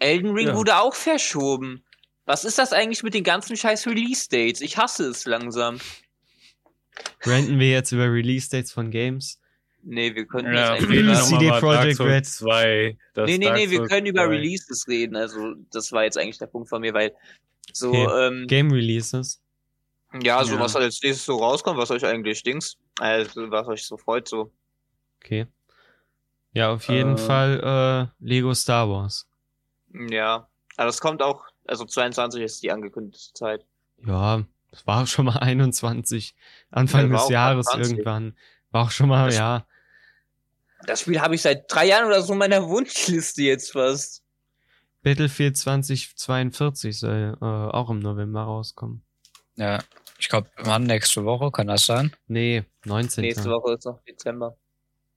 Elden 0.06 0.32
Ring 0.32 0.48
ja. 0.48 0.56
wurde 0.56 0.78
auch 0.78 0.94
verschoben. 0.94 1.84
Was 2.26 2.46
ist 2.46 2.58
das 2.60 2.74
eigentlich 2.74 3.02
mit 3.02 3.14
den 3.14 3.24
ganzen 3.24 3.58
scheiß 3.58 3.88
Release-Dates? 3.88 4.62
Ich 4.62 4.78
hasse 4.78 5.08
es 5.08 5.26
langsam. 5.26 5.80
Ranten 7.22 7.60
wir 7.60 7.70
jetzt 7.70 7.92
über 7.92 8.12
Release-Dates 8.12 8.72
von 8.72 8.92
Games? 8.92 9.40
Nee, 9.82 10.16
wir 10.16 10.26
können 10.26 10.54
ja, 10.54 10.76
jetzt 10.76 10.86
über 10.86 11.16
CD 11.16 11.50
Projekt 11.60 12.00
Red 12.00 12.26
2. 12.26 12.98
Nee, 13.16 13.38
nee, 13.38 13.52
nee, 13.52 13.70
wir 13.70 13.86
können 13.88 14.06
2. 14.06 14.10
über 14.10 14.30
Releases 14.30 14.88
reden. 14.88 15.16
Also, 15.16 15.56
das 15.72 15.92
war 15.92 16.04
jetzt 16.04 16.18
eigentlich 16.18 16.40
der 16.40 16.48
Punkt 16.48 16.70
von 16.70 16.82
mir, 16.82 16.94
weil 16.94 17.14
so, 17.72 17.90
okay. 17.90 18.28
ähm, 18.28 18.48
Game 18.48 18.72
Releases. 18.72 19.42
Ja, 20.22 20.44
so 20.44 20.56
ja. 20.56 20.60
was 20.60 20.76
als 20.76 21.02
nächstes 21.04 21.26
so 21.26 21.38
rauskommt, 21.38 21.78
was 21.78 21.92
euch 21.92 22.06
eigentlich 22.06 22.42
dings, 22.44 22.78
also 23.00 23.52
was 23.52 23.68
euch 23.68 23.86
so 23.86 23.98
freut, 23.98 24.28
so. 24.28 24.52
Okay. 25.24 25.48
Ja, 26.54 26.72
auf 26.72 26.88
jeden 26.88 27.16
äh, 27.16 27.18
Fall 27.18 28.12
äh, 28.22 28.26
Lego 28.26 28.54
Star 28.54 28.90
Wars. 28.90 29.28
Ja, 30.10 30.48
aber 30.78 30.86
das 30.86 31.00
kommt 31.00 31.22
auch, 31.22 31.46
also 31.66 31.86
22 31.86 32.42
ist 32.42 32.64
die 32.64 32.72
angekündigte 32.72 33.34
Zeit. 33.34 33.66
Ja, 34.06 34.44
es 34.72 34.86
war 34.86 35.08
schon 35.08 35.26
mal 35.26 35.38
21, 35.38 36.36
Anfang 36.72 37.12
ja, 37.12 37.18
des 37.18 37.30
Jahres 37.30 37.66
20. 37.68 37.92
irgendwann. 37.92 38.38
War 38.72 38.86
auch 38.86 38.92
schon 38.92 39.08
mal, 39.10 39.28
das, 39.28 39.38
ja. 39.38 39.66
Das 40.86 41.02
Spiel 41.02 41.22
habe 41.22 41.36
ich 41.36 41.42
seit 41.42 41.72
drei 41.74 41.88
Jahren 41.88 42.08
oder 42.08 42.22
so 42.22 42.34
in 42.34 42.40
meiner 42.40 42.68
Wunschliste 42.68 43.44
jetzt 43.44 43.72
fast. 43.72 44.24
Battlefield 45.02 45.56
2042 45.56 47.00
soll 47.00 47.38
äh, 47.40 47.46
auch 47.46 47.90
im 47.90 48.00
November 48.00 48.42
rauskommen. 48.42 49.04
Ja, 49.56 49.80
ich 50.18 50.30
glaube, 50.30 50.50
wann 50.58 50.84
nächste 50.84 51.24
Woche, 51.24 51.52
kann 51.52 51.68
das 51.68 51.86
sein? 51.86 52.12
Nee, 52.28 52.64
19. 52.86 53.22
Nächste 53.22 53.50
Woche 53.50 53.74
ist 53.74 53.86
noch 53.86 54.02
Dezember. 54.04 54.58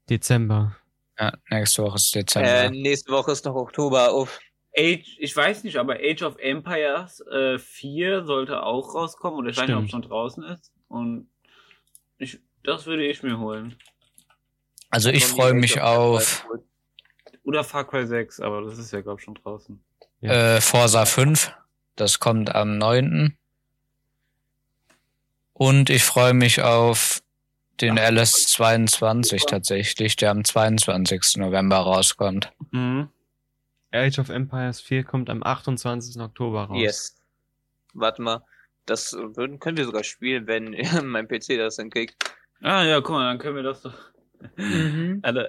Dezember. 0.09 0.77
Ja, 1.19 1.33
nächste 1.51 1.83
Woche 1.83 1.97
ist 1.97 2.15
Dezember. 2.15 2.49
Äh, 2.49 2.71
nächste 2.71 3.13
Woche 3.13 3.33
ist 3.33 3.45
noch 3.45 3.55
Oktober. 3.55 4.15
Uff. 4.15 4.39
Age, 4.79 5.17
ich 5.19 5.35
weiß 5.35 5.65
nicht, 5.65 5.77
aber 5.77 5.97
Age 5.97 6.23
of 6.23 6.39
Empires 6.39 7.21
äh, 7.27 7.59
4 7.59 8.25
sollte 8.25 8.63
auch 8.63 8.95
rauskommen 8.95 9.39
oder 9.41 9.51
ich 9.51 9.57
weiß 9.57 9.67
nicht, 9.67 9.77
ob 9.77 9.85
es 9.85 9.91
schon 9.91 10.03
draußen 10.03 10.45
ist. 10.45 10.73
Und 10.89 11.29
ich, 12.19 12.39
das 12.63 12.87
würde 12.87 13.05
ich 13.07 13.23
mir 13.23 13.39
holen. 13.39 13.77
Also 14.91 15.11
ich 15.11 15.27
freue 15.27 15.55
mich 15.55 15.81
auf. 15.81 16.47
Oder 17.43 17.65
Far 17.65 17.87
Cry 17.87 18.07
6, 18.07 18.41
aber 18.41 18.63
das 18.63 18.79
ist 18.79 18.93
ja, 18.93 19.01
glaube 19.01 19.21
ich, 19.21 19.25
schon 19.25 19.35
draußen. 19.35 19.83
Ja. 20.21 20.57
Äh, 20.57 20.61
Forza 20.61 21.07
5, 21.07 21.53
das 21.97 22.21
kommt 22.21 22.55
am 22.55 22.79
9. 22.79 23.37
Und 25.53 25.91
ich 25.91 26.05
freue 26.05 26.35
mich 26.35 26.63
auf 26.63 27.21
den 27.81 27.99
Ach, 27.99 28.03
LS22 28.03 29.47
tatsächlich, 29.47 30.17
der 30.17 30.31
am 30.31 30.45
22. 30.45 31.37
November 31.37 31.79
rauskommt. 31.79 32.53
Mhm. 32.71 33.09
Age 33.93 34.19
of 34.19 34.29
Empires 34.29 34.81
4 34.81 35.05
kommt 35.05 35.31
am 35.31 35.43
28. 35.43 36.21
Oktober 36.21 36.65
raus. 36.65 36.81
Yes. 36.81 37.17
Warte 37.95 38.23
mal, 38.23 38.43
das 38.87 39.13
würden, 39.13 39.59
können 39.59 39.77
wir 39.77 39.85
sogar 39.85 40.05
spielen, 40.05 40.47
wenn 40.47 40.77
mein 41.05 41.29
PC 41.29 41.57
das 41.59 41.77
hinkriegt. 41.77 42.17
Ah 42.63 42.83
ja, 42.85 43.01
guck 43.01 43.11
mal, 43.11 43.29
dann 43.29 43.39
können 43.39 43.57
wir 43.57 43.63
das 43.63 43.83
doch. 43.83 43.95
Mhm. 44.57 45.21
Also, 45.23 45.43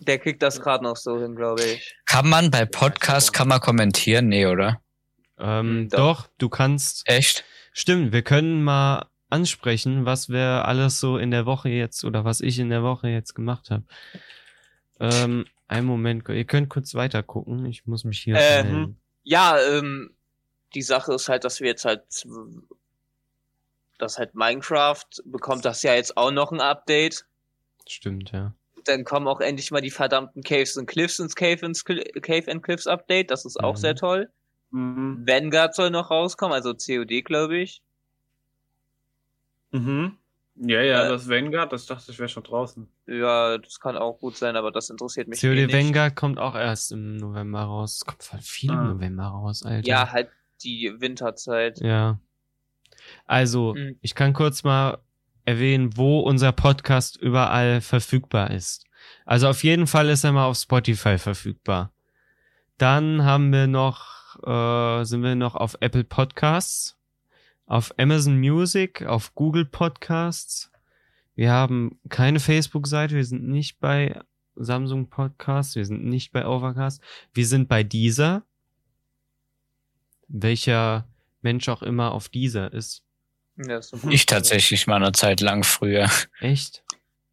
der 0.00 0.18
kriegt 0.18 0.42
das 0.42 0.60
gerade 0.60 0.84
noch 0.84 0.96
so 0.96 1.18
hin, 1.18 1.34
glaube 1.34 1.62
ich. 1.62 1.96
Kann 2.04 2.28
man 2.28 2.50
bei 2.50 2.66
Podcast 2.66 3.32
kann 3.32 3.48
man 3.48 3.60
kommentieren? 3.60 4.28
Nee, 4.28 4.46
oder? 4.46 4.82
Ähm, 5.38 5.84
mhm, 5.84 5.88
doch. 5.88 5.98
doch, 5.98 6.28
du 6.36 6.48
kannst. 6.50 7.08
Echt? 7.08 7.44
Stimmt, 7.72 8.12
wir 8.12 8.22
können 8.22 8.62
mal 8.62 9.06
ansprechen, 9.30 10.04
was 10.04 10.28
wir 10.28 10.66
alles 10.66 11.00
so 11.00 11.16
in 11.16 11.30
der 11.30 11.46
Woche 11.46 11.68
jetzt 11.68 12.04
oder 12.04 12.24
was 12.24 12.40
ich 12.40 12.58
in 12.58 12.70
der 12.70 12.82
Woche 12.82 13.08
jetzt 13.08 13.34
gemacht 13.34 13.70
habe. 13.70 13.84
Ähm, 15.00 15.46
einen 15.68 15.86
Moment, 15.86 16.28
ihr 16.28 16.44
könnt 16.44 16.68
kurz 16.68 16.94
weiter 16.94 17.22
gucken. 17.22 17.66
Ich 17.66 17.86
muss 17.86 18.04
mich 18.04 18.20
hier. 18.20 18.36
Äh, 18.36 18.86
ja, 19.22 19.58
ähm, 19.60 20.14
die 20.74 20.82
Sache 20.82 21.14
ist 21.14 21.28
halt, 21.28 21.44
dass 21.44 21.60
wir 21.60 21.68
jetzt 21.68 21.84
halt 21.84 22.02
dass 23.98 24.18
halt 24.18 24.34
Minecraft 24.34 25.04
bekommt 25.24 25.64
das 25.64 25.82
ja 25.82 25.94
jetzt 25.94 26.16
auch 26.16 26.30
noch 26.30 26.52
ein 26.52 26.60
Update. 26.60 27.26
Stimmt, 27.86 28.30
ja. 28.32 28.54
Dann 28.84 29.04
kommen 29.04 29.26
auch 29.26 29.40
endlich 29.40 29.70
mal 29.70 29.80
die 29.80 29.90
verdammten 29.90 30.42
Caves 30.42 30.78
and 30.78 30.88
Cliffs 30.88 31.18
ins 31.18 31.34
Cave, 31.34 31.66
ins 31.66 31.84
Cave 31.84 32.50
and 32.50 32.62
Cliffs 32.62 32.86
Update. 32.86 33.30
Das 33.30 33.44
ist 33.44 33.58
auch 33.58 33.74
mhm. 33.74 33.80
sehr 33.80 33.96
toll. 33.96 34.30
Mhm. 34.70 35.26
Vanguard 35.26 35.74
soll 35.74 35.90
noch 35.90 36.10
rauskommen, 36.10 36.54
also 36.54 36.74
COD, 36.74 37.24
glaube 37.24 37.58
ich. 37.58 37.82
Mhm. 39.72 40.16
Ja, 40.60 40.82
ja, 40.82 41.06
äh, 41.06 41.08
das 41.08 41.28
Vanguard, 41.28 41.72
das 41.72 41.86
dachte 41.86 42.10
ich 42.10 42.18
wäre 42.18 42.28
schon 42.28 42.42
draußen. 42.42 42.88
Ja, 43.06 43.58
das 43.58 43.78
kann 43.78 43.96
auch 43.96 44.18
gut 44.18 44.36
sein, 44.36 44.56
aber 44.56 44.72
das 44.72 44.90
interessiert 44.90 45.28
mich 45.28 45.40
COD 45.40 45.56
eh 45.56 45.72
Vanguard 45.72 46.16
kommt 46.16 46.38
auch 46.38 46.54
erst 46.54 46.92
im 46.92 47.16
November 47.16 47.62
raus. 47.62 47.96
Es 47.96 48.04
kommt 48.04 48.22
voll 48.22 48.40
viel 48.40 48.70
ah. 48.70 48.82
im 48.82 48.88
November 48.88 49.24
raus, 49.24 49.62
Alter. 49.64 49.86
Ja, 49.86 50.10
halt 50.10 50.30
die 50.62 50.92
Winterzeit. 50.98 51.80
Ja. 51.80 52.18
Also, 53.26 53.74
mhm. 53.74 53.96
ich 54.00 54.14
kann 54.14 54.32
kurz 54.32 54.64
mal 54.64 54.98
erwähnen, 55.44 55.96
wo 55.96 56.20
unser 56.20 56.52
Podcast 56.52 57.16
überall 57.16 57.80
verfügbar 57.80 58.50
ist. 58.50 58.84
Also 59.24 59.48
auf 59.48 59.64
jeden 59.64 59.86
Fall 59.86 60.10
ist 60.10 60.24
er 60.24 60.32
mal 60.32 60.46
auf 60.46 60.58
Spotify 60.58 61.16
verfügbar. 61.16 61.92
Dann 62.76 63.24
haben 63.24 63.52
wir 63.52 63.66
noch, 63.66 64.36
äh, 64.44 65.04
sind 65.04 65.22
wir 65.22 65.36
noch 65.36 65.54
auf 65.54 65.76
Apple 65.80 66.04
Podcasts, 66.04 66.97
auf 67.68 67.92
Amazon 67.98 68.38
Music, 68.38 69.04
auf 69.04 69.34
Google 69.34 69.66
Podcasts. 69.66 70.72
Wir 71.34 71.52
haben 71.52 72.00
keine 72.08 72.40
Facebook-Seite, 72.40 73.14
wir 73.14 73.24
sind 73.24 73.46
nicht 73.46 73.78
bei 73.78 74.18
Samsung 74.56 75.08
Podcasts, 75.08 75.76
wir 75.76 75.84
sind 75.84 76.04
nicht 76.04 76.32
bei 76.32 76.46
Overcast, 76.46 77.02
wir 77.34 77.46
sind 77.46 77.68
bei 77.68 77.84
dieser. 77.84 78.42
Welcher 80.26 81.08
Mensch 81.42 81.68
auch 81.68 81.82
immer 81.82 82.12
auf 82.12 82.28
dieser 82.28 82.72
ist. 82.72 83.04
Ja, 83.56 83.80
ich 84.08 84.26
tatsächlich 84.26 84.86
mal 84.86 84.96
eine 84.96 85.12
Zeit 85.12 85.40
lang 85.40 85.62
früher. 85.62 86.10
Echt? 86.40 86.84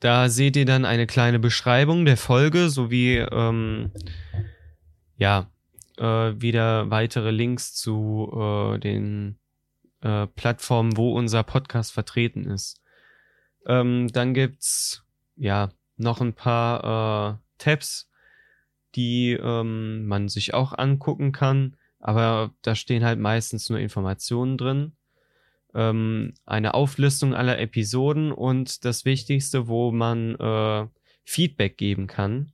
da 0.01 0.29
seht 0.29 0.57
ihr 0.57 0.65
dann 0.65 0.85
eine 0.85 1.07
kleine 1.07 1.39
Beschreibung 1.39 2.05
der 2.05 2.17
Folge 2.17 2.69
sowie 2.71 3.19
ähm, 3.19 3.91
ja 5.17 5.51
äh, 5.99 6.41
wieder 6.41 6.91
weitere 6.91 7.31
Links 7.31 7.75
zu 7.75 8.33
äh, 8.35 8.79
den 8.79 9.39
äh, 10.01 10.27
Plattformen, 10.27 10.97
wo 10.97 11.17
unser 11.17 11.43
Podcast 11.43 11.93
vertreten 11.93 12.45
ist. 12.45 12.81
Ähm, 13.67 14.09
dann 14.13 14.35
gibt's 14.35 15.05
ja 15.37 15.71
noch 15.97 16.21
ein 16.21 16.35
paar 16.35 17.39
äh, 17.39 17.39
Tabs 17.59 18.09
die 18.95 19.33
ähm, 19.33 20.07
man 20.07 20.29
sich 20.29 20.55
auch 20.55 20.77
angucken 20.77 21.33
kann, 21.33 21.77
aber 21.99 22.55
da 22.63 22.75
stehen 22.75 23.05
halt 23.05 23.19
meistens 23.19 23.69
nur 23.69 23.79
Informationen 23.79 24.57
drin. 24.57 24.93
Ähm, 25.75 26.35
eine 26.47 26.75
Auflistung 26.75 27.35
aller 27.35 27.59
Episoden 27.59 28.31
und 28.31 28.85
das 28.85 29.05
Wichtigste, 29.05 29.67
wo 29.67 29.91
man 29.91 30.37
äh, 30.37 30.87
Feedback 31.25 31.77
geben 31.77 32.07
kann. 32.07 32.53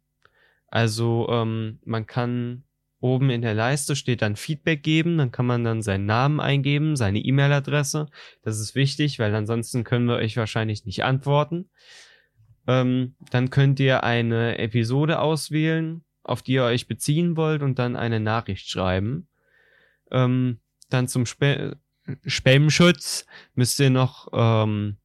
Also 0.68 1.28
ähm, 1.30 1.80
man 1.84 2.06
kann 2.06 2.64
oben 3.00 3.30
in 3.30 3.42
der 3.42 3.54
Leiste 3.54 3.96
steht 3.96 4.22
dann 4.22 4.36
Feedback 4.36 4.82
geben, 4.82 5.18
dann 5.18 5.32
kann 5.32 5.46
man 5.46 5.64
dann 5.64 5.82
seinen 5.82 6.06
Namen 6.06 6.38
eingeben, 6.38 6.96
seine 6.96 7.18
E-Mail-Adresse. 7.18 8.06
Das 8.42 8.60
ist 8.60 8.74
wichtig, 8.74 9.18
weil 9.18 9.34
ansonsten 9.34 9.84
können 9.84 10.06
wir 10.06 10.16
euch 10.16 10.36
wahrscheinlich 10.36 10.84
nicht 10.84 11.02
antworten. 11.02 11.70
Ähm, 12.66 13.16
dann 13.30 13.50
könnt 13.50 13.80
ihr 13.80 14.04
eine 14.04 14.58
Episode 14.58 15.20
auswählen, 15.20 16.04
auf 16.22 16.42
die 16.42 16.52
ihr 16.52 16.64
euch 16.64 16.86
beziehen 16.86 17.36
wollt 17.36 17.62
und 17.62 17.78
dann 17.78 17.96
eine 17.96 18.20
Nachricht 18.20 18.68
schreiben. 18.68 19.28
Ähm, 20.10 20.60
dann 20.90 21.08
zum 21.08 21.26
Spe 21.26 21.78
Spamschutz 22.26 23.24
müsst 23.54 23.78
ihr 23.78 23.90
noch 23.90 24.28
ähm, 24.32 24.96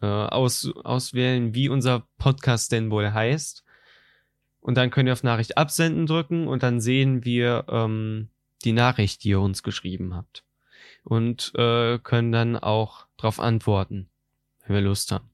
äh, 0.00 0.06
aus, 0.06 0.70
auswählen, 0.84 1.54
wie 1.54 1.68
unser 1.68 2.08
Podcast 2.18 2.72
denn 2.72 2.90
wohl 2.90 3.12
heißt. 3.12 3.65
Und 4.66 4.74
dann 4.74 4.90
könnt 4.90 5.08
ihr 5.08 5.12
auf 5.12 5.22
Nachricht 5.22 5.56
absenden 5.56 6.06
drücken 6.06 6.48
und 6.48 6.64
dann 6.64 6.80
sehen 6.80 7.24
wir 7.24 7.66
ähm, 7.68 8.30
die 8.64 8.72
Nachricht, 8.72 9.22
die 9.22 9.28
ihr 9.28 9.40
uns 9.40 9.62
geschrieben 9.62 10.12
habt. 10.12 10.42
Und 11.04 11.52
äh, 11.54 12.00
können 12.00 12.32
dann 12.32 12.56
auch 12.56 13.06
darauf 13.16 13.38
antworten, 13.38 14.10
wenn 14.64 14.74
wir 14.74 14.82
Lust 14.82 15.12
haben. 15.12 15.30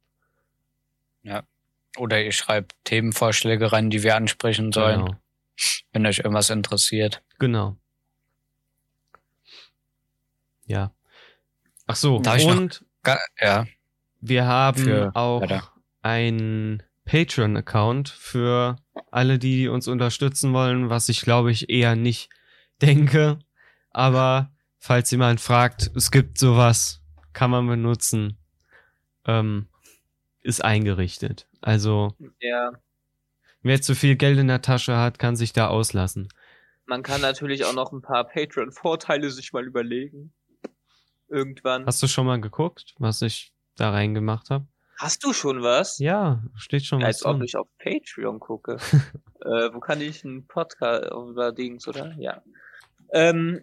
Ja. 1.22 1.44
Oder 1.96 2.22
ihr 2.22 2.32
schreibt 2.32 2.74
Themenvorschläge 2.84 3.72
rein, 3.72 3.88
die 3.88 4.02
wir 4.02 4.16
ansprechen 4.16 4.70
sollen. 4.70 5.06
Genau. 5.06 5.18
Wenn 5.92 6.04
euch 6.04 6.18
irgendwas 6.18 6.50
interessiert. 6.50 7.22
Genau. 7.38 7.78
Ja. 10.66 10.92
Ach 11.86 11.96
so, 11.96 12.18
Darf 12.18 12.44
und 12.44 12.84
ja. 13.40 13.66
wir 14.20 14.44
haben 14.44 14.82
für, 14.82 15.16
auch 15.16 15.48
ja, 15.48 15.72
einen 16.02 16.82
Patreon-Account 17.04 18.08
für 18.08 18.76
alle, 19.10 19.38
die 19.38 19.68
uns 19.68 19.88
unterstützen 19.88 20.52
wollen, 20.52 20.90
was 20.90 21.08
ich 21.08 21.22
glaube 21.22 21.50
ich 21.50 21.70
eher 21.70 21.96
nicht 21.96 22.30
denke. 22.82 23.38
Aber 23.90 24.50
falls 24.78 25.10
jemand 25.10 25.40
fragt, 25.40 25.90
es 25.94 26.10
gibt 26.10 26.38
sowas, 26.38 27.02
kann 27.32 27.50
man 27.50 27.66
benutzen, 27.66 28.38
ähm, 29.26 29.68
ist 30.40 30.64
eingerichtet. 30.64 31.46
Also, 31.60 32.14
ja. 32.40 32.72
wer 33.62 33.80
zu 33.80 33.94
viel 33.94 34.16
Geld 34.16 34.38
in 34.38 34.48
der 34.48 34.62
Tasche 34.62 34.96
hat, 34.96 35.18
kann 35.18 35.36
sich 35.36 35.52
da 35.52 35.68
auslassen. 35.68 36.28
Man 36.86 37.02
kann 37.02 37.20
natürlich 37.20 37.64
auch 37.64 37.74
noch 37.74 37.92
ein 37.92 38.02
paar 38.02 38.24
Patreon-Vorteile 38.24 39.30
sich 39.30 39.52
mal 39.52 39.64
überlegen. 39.64 40.32
Irgendwann. 41.28 41.86
Hast 41.86 42.02
du 42.02 42.08
schon 42.08 42.26
mal 42.26 42.40
geguckt, 42.40 42.94
was 42.98 43.22
ich 43.22 43.54
da 43.76 43.90
reingemacht 43.90 44.50
habe? 44.50 44.66
Hast 45.02 45.24
du 45.24 45.32
schon 45.32 45.64
was? 45.64 45.98
Ja, 45.98 46.40
steht 46.54 46.86
schon 46.86 47.00
ja, 47.00 47.08
was. 47.08 47.24
Als 47.24 47.24
ob 47.24 47.42
ich 47.42 47.56
auf 47.56 47.66
Patreon 47.82 48.38
gucke. 48.38 48.76
äh, 49.40 49.68
wo 49.72 49.80
kann 49.80 50.00
ich 50.00 50.24
einen 50.24 50.46
Podcast 50.46 51.10
über 51.10 51.50
Dings, 51.50 51.88
oder? 51.88 52.14
Ja. 52.20 52.40
Ähm, 53.12 53.60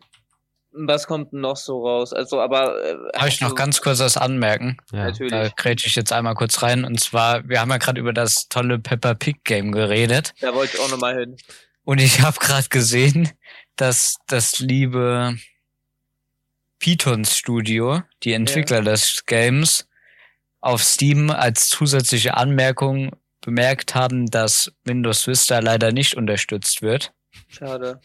was 0.73 1.07
kommt 1.07 1.31
noch 1.31 1.55
so 1.55 1.87
raus? 1.87 2.11
Also, 2.11 2.41
aber. 2.41 2.83
Äh, 2.83 2.97
Darf 3.13 3.27
ich 3.29 3.39
noch 3.39 3.55
ganz 3.55 3.79
kurz 3.79 4.01
was 4.01 4.17
anmerken? 4.17 4.79
Ja. 4.91 5.05
Natürlich. 5.05 5.31
Da 5.31 5.47
grätsche 5.47 5.87
ich 5.87 5.95
jetzt 5.95 6.11
einmal 6.11 6.35
kurz 6.35 6.61
rein. 6.61 6.83
Und 6.83 6.99
zwar, 6.99 7.47
wir 7.47 7.61
haben 7.61 7.69
ja 7.69 7.77
gerade 7.77 8.01
über 8.01 8.11
das 8.11 8.49
tolle 8.49 8.77
Pepper 8.77 9.15
Pig 9.15 9.45
Game 9.45 9.71
geredet. 9.71 10.33
Da 10.41 10.53
wollte 10.53 10.75
ich 10.75 10.83
auch 10.83 10.91
nochmal 10.91 11.19
hin. 11.19 11.37
Und 11.85 12.01
ich 12.01 12.19
habe 12.21 12.37
gerade 12.37 12.67
gesehen, 12.67 13.29
dass 13.77 14.17
das 14.27 14.59
liebe 14.59 15.37
Pythons 16.79 17.37
Studio, 17.37 18.01
die 18.23 18.33
Entwickler 18.33 18.79
ja. 18.79 18.91
des 18.91 19.23
Games, 19.25 19.88
auf 20.61 20.83
Steam 20.83 21.29
als 21.29 21.69
zusätzliche 21.69 22.35
Anmerkung 22.35 23.11
bemerkt 23.41 23.95
haben, 23.95 24.27
dass 24.27 24.71
Windows 24.83 25.27
Vista 25.27 25.59
leider 25.59 25.91
nicht 25.91 26.15
unterstützt 26.15 26.81
wird. 26.81 27.13
Schade. 27.47 28.01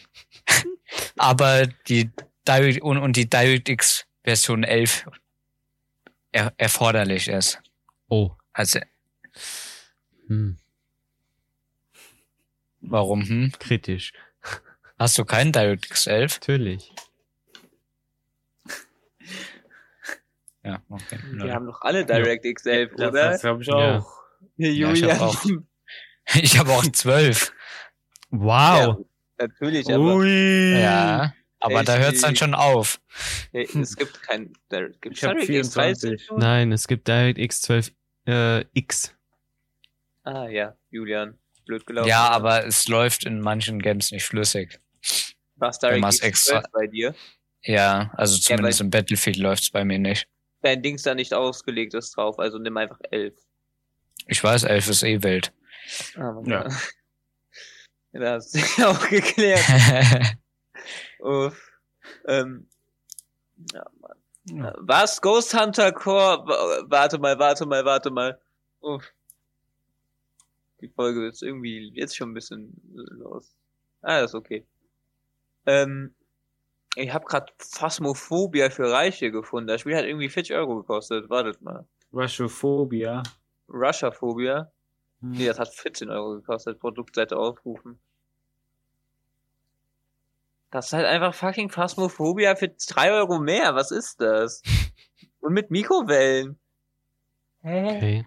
Aber 1.17 1.67
die 1.89 2.11
Direct 2.47 2.83
und, 2.83 2.99
und 2.99 3.17
die 3.17 3.29
DirectX 3.29 4.07
Version 4.23 4.65
11 4.65 5.07
er, 6.33 6.53
erforderlich 6.57 7.29
ist. 7.29 7.61
Oh. 8.09 8.33
Also. 8.53 8.81
Hm. 10.27 10.59
Warum? 12.81 13.27
Hm? 13.27 13.53
Kritisch. 13.59 14.13
Hast 14.99 15.19
du 15.19 15.25
keinen 15.25 15.53
DirectX 15.53 16.07
11? 16.07 16.41
Natürlich. 16.41 16.93
Ja, 20.65 20.83
okay. 20.89 21.19
Wir 21.33 21.47
ja. 21.47 21.55
haben 21.55 21.67
doch 21.67 21.81
alle 21.83 22.07
DirectX 22.07 22.65
11, 22.65 22.93
ja. 22.97 23.09
oder? 23.09 23.31
Das 23.31 23.45
habe 23.45 23.63
ich 23.63 23.71
auch. 23.71 24.25
Ja. 24.57 24.69
Ja, 24.69 24.93
ich 24.93 25.03
habe 25.03 25.21
auch, 25.21 25.45
ich 26.35 26.59
hab 26.59 26.69
auch 26.69 26.87
12. 26.87 27.53
Wow. 28.31 29.05
natürlich, 29.39 29.93
aber. 29.93 30.17
Ui. 30.17 30.81
Ja. 30.81 31.35
Aber 31.61 31.83
da 31.83 31.97
hört 31.97 32.15
es 32.15 32.21
dann 32.21 32.37
schon 32.37 32.55
auf. 32.55 33.01
Es 33.53 33.97
gibt 33.97 34.23
kein 34.23 34.53
ich 35.11 35.25
habe 35.25 35.41
24. 35.41 36.29
Nein, 36.37 36.73
es 36.73 36.87
gibt 36.87 37.09
DirectX 37.09 37.63
12 37.63 37.93
äh, 38.27 38.65
X. 38.75 39.15
Ah 40.25 40.47
ja, 40.49 40.77
Julian. 40.91 41.39
Blöd 41.65 41.87
gelaufen. 41.87 42.09
Ja, 42.09 42.29
aber 42.29 42.67
es 42.67 42.87
läuft 42.89 43.25
in 43.25 43.41
manchen 43.41 43.81
Games 43.81 44.13
nicht 44.13 44.25
flüssig. 44.25 44.79
Was 45.57 45.79
DirectX 45.79 46.21
extra 46.21 46.63
bei 46.71 46.87
dir? 46.87 47.15
Ja, 47.63 48.13
also 48.15 48.39
zumindest 48.39 48.81
ja, 48.81 48.85
im 48.85 48.91
Battlefield 48.91 49.39
läuft's 49.39 49.71
bei 49.71 49.87
mir 49.87 49.99
nicht. 49.99 50.29
Dein 50.65 50.81
Dings 50.81 51.03
da 51.03 51.15
nicht 51.15 51.35
ausgelegt 51.35 51.93
ist 51.93 52.17
drauf, 52.17 52.39
also 52.39 52.57
nimm 52.57 52.75
einfach 52.79 52.99
11. 53.11 53.35
Ich 54.29 54.43
weiß, 54.43 54.65
11 54.65 54.89
ist 54.89 55.03
eh 55.03 55.23
Welt. 55.23 55.53
Ah, 56.17 56.41
ja. 56.47 56.67
ja. 58.13 58.21
Das 58.21 58.55
hast 58.55 58.79
du 58.79 58.83
auch 58.89 59.09
geklärt. 59.11 59.61
Uff. 61.19 61.71
Ähm, 62.27 62.67
ja, 63.75 63.85
Mann. 64.01 64.17
Ja. 64.65 64.75
Was? 64.79 65.21
Ghost 65.21 65.53
Hunter 65.53 65.93
Core? 65.93 66.47
Warte 66.89 67.19
mal, 67.19 67.39
warte 67.39 67.67
mal, 67.67 67.85
warte 67.85 68.11
mal. 68.11 68.41
Uff. 68.81 69.13
Die 70.81 70.89
Folge 70.89 71.29
ist 71.29 71.43
irgendwie 71.43 71.91
jetzt 71.95 72.17
schon 72.17 72.31
ein 72.31 72.35
bisschen 72.35 72.73
los. 72.95 73.55
Ah, 74.01 74.23
das 74.23 74.31
ist 74.31 74.35
okay. 74.35 74.67
Ähm, 75.67 76.15
ich 76.97 77.13
habe 77.13 77.25
gerade 77.25 77.53
Phasmophobia 77.59 78.71
für 78.71 78.91
Reiche 78.91 79.31
gefunden. 79.31 79.67
Das 79.69 79.81
Spiel 79.81 79.97
hat 79.97 80.05
irgendwie 80.05 80.29
40 80.29 80.55
Euro 80.57 80.77
gekostet. 80.77 81.29
Wartet 81.29 81.61
mal. 81.63 81.87
Rushophobia. 82.13 83.23
Rushophobia? 83.69 84.71
Hm. 85.21 85.33
Nee, 85.33 85.47
das 85.47 85.59
hat 85.59 85.75
14 85.75 86.11
Euro 86.11 86.37
gekostet. 86.37 86.79
Produktseite 86.79 87.37
aufrufen. 87.37 87.99
Das 90.71 90.87
ist 90.87 90.93
halt 90.93 91.07
einfach 91.07 91.35
fucking 91.35 91.71
Phasmophobia 91.71 92.57
für 92.57 92.69
drei 92.69 93.13
Euro 93.13 93.39
mehr. 93.39 93.75
Was 93.75 93.91
ist 93.91 94.21
das? 94.21 94.63
Und 95.41 95.53
mit 95.53 95.71
Mikrowellen. 95.71 96.59
Okay. 97.63 98.27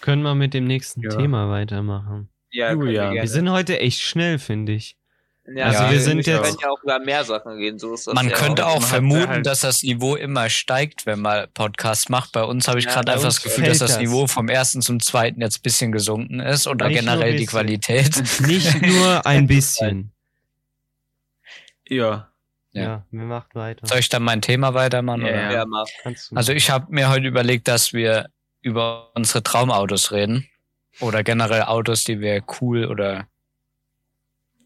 Können 0.00 0.22
wir 0.22 0.34
mit 0.34 0.54
dem 0.54 0.64
nächsten 0.64 1.02
ja. 1.02 1.10
Thema 1.10 1.48
weitermachen? 1.48 2.28
Ja, 2.50 2.72
Julia. 2.72 3.12
Wir, 3.12 3.22
wir 3.22 3.28
sind 3.28 3.50
heute 3.50 3.80
echt 3.80 4.00
schnell, 4.00 4.38
finde 4.38 4.72
ich. 4.72 4.98
Ja, 5.46 5.66
also 5.66 5.82
ja, 5.82 5.90
wir 5.90 6.00
sind 6.00 6.26
jetzt. 6.26 6.42
Können 6.42 6.56
ja 6.62 6.70
auch 6.70 6.82
über 6.82 6.98
mehr 7.00 7.22
Sachen 7.22 7.58
gehen. 7.58 7.78
So 7.78 7.92
ist 7.92 8.06
das 8.06 8.14
man 8.14 8.30
ja 8.30 8.34
könnte 8.34 8.66
auch, 8.66 8.76
auch 8.76 8.82
vermuten, 8.82 9.28
halt 9.28 9.46
dass 9.46 9.60
das 9.60 9.82
Niveau 9.82 10.16
immer 10.16 10.48
steigt, 10.48 11.04
wenn 11.04 11.20
man 11.20 11.48
Podcast 11.52 12.08
macht. 12.08 12.32
Bei 12.32 12.44
uns 12.44 12.66
habe 12.66 12.78
ich 12.78 12.86
gerade 12.86 13.12
einfach 13.12 13.26
das 13.26 13.42
Gefühl, 13.42 13.64
dass 13.64 13.78
das, 13.78 13.92
das, 13.92 14.00
Niveau 14.00 14.26
vom 14.26 14.48
ersten 14.48 14.80
zum 14.80 15.00
zweiten 15.00 15.42
jetzt 15.42 15.62
bisschen 15.62 15.92
gesunken 15.92 16.40
ist 16.40 16.66
oder 16.66 16.88
Nicht 16.88 17.00
generell 17.00 17.36
die 17.36 17.44
Qualität. 17.44 18.22
Nicht 18.46 18.80
nur 18.80 19.26
ein 19.26 19.46
bisschen. 19.46 20.12
Ja. 21.86 22.30
Ja, 22.72 23.06
wir 23.10 23.24
machen 23.24 23.50
weiter. 23.52 23.86
Soll 23.86 23.98
ich 23.98 24.08
dann 24.08 24.24
mein 24.24 24.42
Thema 24.42 24.74
weitermachen? 24.74 25.26
Ja, 25.26 25.28
oder? 25.28 25.52
ja 25.52 25.64
mach. 25.66 25.86
Also 26.34 26.52
ich 26.52 26.70
habe 26.70 26.86
mir 26.88 27.08
heute 27.08 27.28
überlegt, 27.28 27.68
dass 27.68 27.92
wir 27.92 28.26
über 28.62 29.10
unsere 29.14 29.44
Traumautos 29.44 30.10
reden. 30.10 30.48
Oder 31.00 31.22
generell 31.22 31.62
Autos, 31.62 32.04
die 32.04 32.20
wir 32.20 32.42
cool 32.60 32.86
oder 32.86 33.28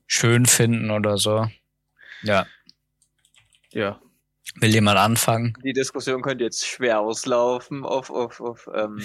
schön 0.09 0.47
finden 0.47 0.90
oder 0.90 1.16
so. 1.18 1.47
Ja. 2.23 2.47
Ja. 3.71 4.01
Will 4.57 4.71
jemand 4.71 4.99
anfangen? 4.99 5.55
Die 5.62 5.73
Diskussion 5.73 6.23
könnte 6.23 6.42
jetzt 6.42 6.66
schwer 6.66 6.99
auslaufen 6.99 7.85
auf, 7.85 8.11
auf, 8.11 8.40
auf 8.40 8.68
ähm, 8.75 9.01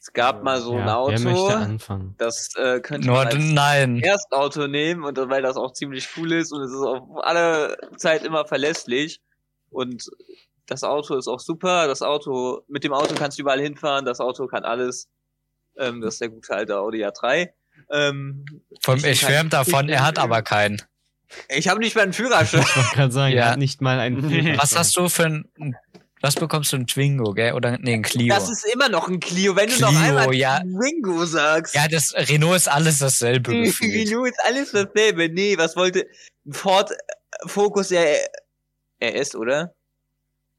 es 0.00 0.14
gab 0.14 0.42
mal 0.42 0.62
so 0.62 0.78
ja, 0.78 0.82
ein 0.82 0.88
Auto, 0.88 1.12
wer 1.12 1.20
möchte 1.20 1.56
anfangen? 1.56 2.14
das 2.16 2.54
äh, 2.56 2.80
könnte 2.80 3.08
Nur, 3.08 3.16
man 3.18 3.26
als 3.26 3.36
nein. 3.36 4.00
Erstauto 4.00 4.66
nehmen 4.66 5.04
und 5.04 5.18
weil 5.18 5.42
das 5.42 5.58
auch 5.58 5.74
ziemlich 5.74 6.08
cool 6.16 6.32
ist 6.32 6.52
und 6.52 6.62
es 6.62 6.70
ist 6.70 6.78
auf 6.78 7.02
alle 7.22 7.76
Zeit 7.98 8.24
immer 8.24 8.46
verlässlich 8.46 9.20
und 9.68 10.08
das 10.70 10.84
Auto 10.84 11.16
ist 11.16 11.26
auch 11.26 11.40
super. 11.40 11.88
Das 11.88 12.00
Auto 12.00 12.62
mit 12.68 12.84
dem 12.84 12.92
Auto 12.92 13.14
kannst 13.16 13.38
du 13.38 13.42
überall 13.42 13.60
hinfahren. 13.60 14.04
Das 14.04 14.20
Auto 14.20 14.46
kann 14.46 14.64
alles. 14.64 15.08
Ähm, 15.76 16.00
das 16.00 16.14
ist 16.14 16.20
der 16.20 16.28
gute 16.28 16.54
alte 16.54 16.78
Audi 16.78 17.04
A3. 17.04 17.50
Ähm, 17.90 18.44
Von, 18.80 19.04
ich 19.04 19.20
schwärmt 19.20 19.52
davon, 19.52 19.88
er 19.88 20.04
hat 20.04 20.18
aber 20.18 20.42
keinen. 20.42 20.82
Ich 21.48 21.68
habe 21.68 21.80
nicht 21.80 21.94
mal 21.94 22.02
einen 22.02 22.12
Führerschein. 22.12 22.60
Ich 22.60 22.76
wollte 22.76 22.90
gerade 22.94 23.12
sagen, 23.12 23.34
ja. 23.34 23.42
er 23.42 23.50
hat 23.52 23.58
nicht 23.58 23.80
mal 23.80 24.00
einen 24.00 24.28
Führerschein. 24.28 24.58
Was 24.58 24.76
hast 24.76 24.96
du 24.96 25.08
für 25.08 25.26
ein 25.26 25.76
was 26.22 26.34
bekommst 26.34 26.72
du 26.72 26.76
ein 26.76 26.86
Twingo, 26.86 27.32
gell? 27.32 27.54
Oder 27.54 27.78
nee, 27.78 27.94
ein 27.94 28.02
Clio? 28.02 28.34
Das 28.34 28.50
ist 28.50 28.66
immer 28.74 28.90
noch 28.90 29.08
ein 29.08 29.20
Clio, 29.20 29.56
wenn 29.56 29.68
Clio, 29.68 29.86
du 29.86 29.92
noch 29.92 30.02
einmal 30.02 30.34
ja. 30.34 30.60
Twingo 30.60 31.24
sagst. 31.24 31.74
Ja, 31.74 31.88
das 31.88 32.14
Renault 32.14 32.56
ist 32.56 32.68
alles 32.68 32.98
dasselbe. 32.98 33.50
Renault 33.50 34.28
ist 34.28 34.44
alles 34.44 34.72
dasselbe. 34.72 35.30
Nee, 35.30 35.56
was 35.56 35.76
wollte 35.76 36.06
Ford 36.50 36.90
Focus 37.46 37.90
RS, 37.92 39.34
oder? 39.34 39.74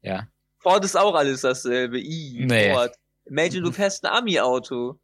Ja. 0.00 0.26
Ford 0.58 0.84
ist 0.84 0.96
auch 0.96 1.14
alles 1.14 1.42
dasselbe. 1.42 2.00
I, 2.00 2.44
nee. 2.44 2.72
Ford. 2.72 2.96
Imagine, 3.26 3.62
du 3.62 3.72
fährst 3.72 4.04
ein 4.04 4.10
Ami-Auto. 4.12 4.98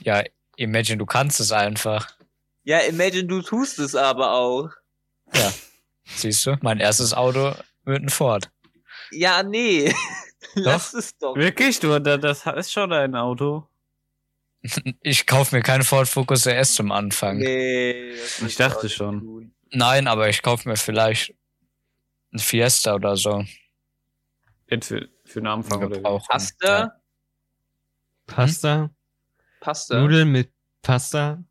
Ja, 0.00 0.22
imagine, 0.58 0.98
du 0.98 1.06
kannst 1.06 1.40
es 1.40 1.52
einfach. 1.52 2.08
Ja, 2.64 2.80
imagine, 2.80 3.24
du 3.24 3.40
tust 3.42 3.78
es 3.78 3.94
aber 3.94 4.32
auch. 4.32 4.70
Ja. 5.32 5.52
Siehst 6.04 6.44
du, 6.46 6.56
mein 6.60 6.80
erstes 6.80 7.14
Auto 7.14 7.54
wird 7.84 8.02
ein 8.02 8.08
Ford. 8.08 8.50
Ja, 9.10 9.42
nee. 9.42 9.94
Lass 10.54 10.94
es 10.94 11.16
doch. 11.16 11.36
Wirklich? 11.36 11.80
Du, 11.80 11.98
das 12.00 12.46
ist 12.46 12.72
schon 12.72 12.92
ein 12.92 13.14
Auto. 13.14 13.66
Ich 15.02 15.26
kauf 15.26 15.52
mir 15.52 15.62
keinen 15.62 15.84
Ford 15.84 16.08
Focus 16.08 16.46
RS 16.46 16.74
zum 16.74 16.90
Anfang. 16.90 17.38
Nee. 17.38 18.10
Ich 18.44 18.56
dachte 18.56 18.88
schon. 18.88 19.20
Tun. 19.20 19.54
Nein, 19.70 20.08
aber 20.08 20.28
ich 20.28 20.42
kauf 20.42 20.64
mir 20.64 20.76
vielleicht 20.76 21.32
ein 22.32 22.40
Fiesta 22.40 22.96
oder 22.96 23.16
so. 23.16 23.44
Jetzt 24.66 24.88
für, 24.88 25.08
für 25.24 25.38
einen 25.38 25.46
Anfang 25.46 25.84
oder 25.84 26.00
Pasta? 26.28 26.78
Ja. 26.78 27.00
Pasta? 28.26 28.90
Pasta. 29.60 30.00
Nudeln 30.00 30.30
mit 30.30 30.50
Pasta? 30.82 31.42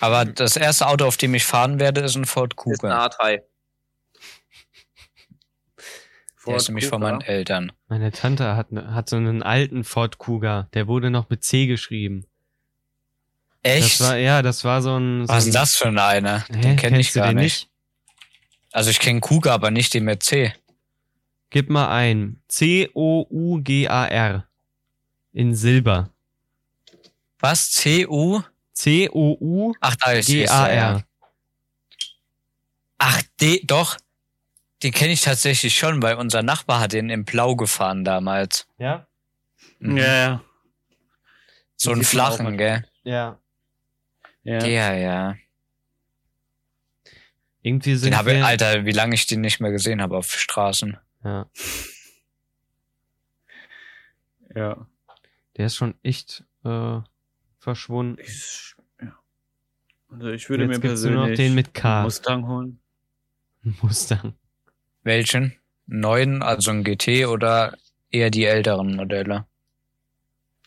Aber 0.00 0.24
das 0.24 0.56
erste 0.56 0.86
Auto, 0.86 1.04
auf 1.06 1.16
dem 1.16 1.34
ich 1.34 1.44
fahren 1.44 1.80
werde, 1.80 2.02
ist 2.02 2.16
ein 2.16 2.24
Ford 2.24 2.56
Kuga. 2.56 2.74
Ist 2.74 2.84
ein 2.84 2.92
A3. 2.92 3.42
Der 6.46 6.56
ist 6.56 6.68
nämlich 6.68 6.86
von 6.86 7.02
meinen 7.02 7.20
Eltern. 7.20 7.72
Meine 7.88 8.10
Tante 8.10 8.56
hat, 8.56 8.72
ne, 8.72 8.94
hat 8.94 9.10
so 9.10 9.16
einen 9.16 9.42
alten 9.42 9.84
Ford 9.84 10.18
Kuga. 10.18 10.68
Der 10.72 10.86
wurde 10.86 11.10
noch 11.10 11.28
mit 11.28 11.44
C 11.44 11.66
geschrieben. 11.66 12.24
Echt? 13.62 14.00
Das 14.00 14.08
war, 14.08 14.16
ja, 14.16 14.40
das 14.40 14.64
war 14.64 14.80
so 14.80 14.96
ein. 14.96 15.26
So 15.26 15.32
Was 15.32 15.46
ist 15.46 15.54
das 15.54 15.76
für 15.76 15.88
eine? 15.88 16.44
Hä? 16.46 16.60
Den 16.60 16.76
kenne 16.76 17.00
ich 17.00 17.12
gar 17.12 17.32
nicht. 17.34 17.42
nicht. 17.42 17.68
Also 18.72 18.90
ich 18.90 19.00
kenne 19.00 19.20
Kuga, 19.20 19.52
aber 19.52 19.70
nicht 19.70 19.92
den 19.94 20.04
mit 20.04 20.22
C. 20.22 20.54
Gib 21.50 21.70
mal 21.70 21.88
ein. 21.88 22.40
C-O-U-G-A-R. 22.48 24.46
In 25.32 25.54
Silber. 25.54 26.10
Was? 27.38 27.70
C-U? 27.70 28.42
C-O-U. 28.72 29.74
Ach, 29.80 29.96
da 29.96 30.12
ist 30.12 30.26
G-A-R. 30.26 31.04
Ach, 32.98 33.22
D, 33.40 33.60
doch. 33.64 33.96
Den 34.82 34.92
kenne 34.92 35.12
ich 35.12 35.22
tatsächlich 35.22 35.76
schon, 35.76 36.02
weil 36.02 36.16
unser 36.16 36.42
Nachbar 36.42 36.80
hat 36.80 36.92
den 36.92 37.10
im 37.10 37.24
Blau 37.24 37.56
gefahren 37.56 38.04
damals. 38.04 38.68
Ja? 38.78 39.06
Mhm. 39.80 39.96
Ja, 39.96 40.14
ja. 40.14 40.44
So 41.76 41.92
einen 41.92 42.04
flachen, 42.04 42.56
gell? 42.56 42.84
Ja. 43.04 43.38
Ja, 44.42 44.64
ja. 44.64 44.94
ja. 44.94 45.36
Irgendwie 47.62 47.96
sind 47.96 48.12
den 48.12 48.18
habe, 48.18 48.44
Alter, 48.44 48.84
wie 48.84 48.92
lange 48.92 49.14
ich 49.14 49.26
den 49.26 49.40
nicht 49.40 49.60
mehr 49.60 49.70
gesehen 49.70 50.00
habe 50.00 50.16
auf 50.16 50.32
Straßen. 50.32 50.96
Ja. 51.24 51.50
Ja. 54.54 54.86
Der 55.56 55.66
ist 55.66 55.76
schon 55.76 55.94
echt 56.02 56.44
äh, 56.64 57.00
verschwunden. 57.68 58.18
Ich, 58.22 58.74
ja. 58.98 59.12
Also 60.08 60.28
ich 60.28 60.48
würde 60.48 60.66
mir 60.66 60.80
persönlich 60.80 61.18
nur 61.18 61.28
noch 61.28 61.36
den 61.36 61.54
mit 61.54 61.74
K. 61.74 62.02
Mustang 62.02 62.48
holen. 62.48 62.80
Mustang. 63.82 64.32
Welchen? 65.02 65.54
Neuen, 65.86 66.42
also 66.42 66.70
ein 66.70 66.82
GT 66.82 67.26
oder 67.26 67.76
eher 68.10 68.30
die 68.30 68.44
älteren 68.44 68.96
Modelle? 68.96 69.46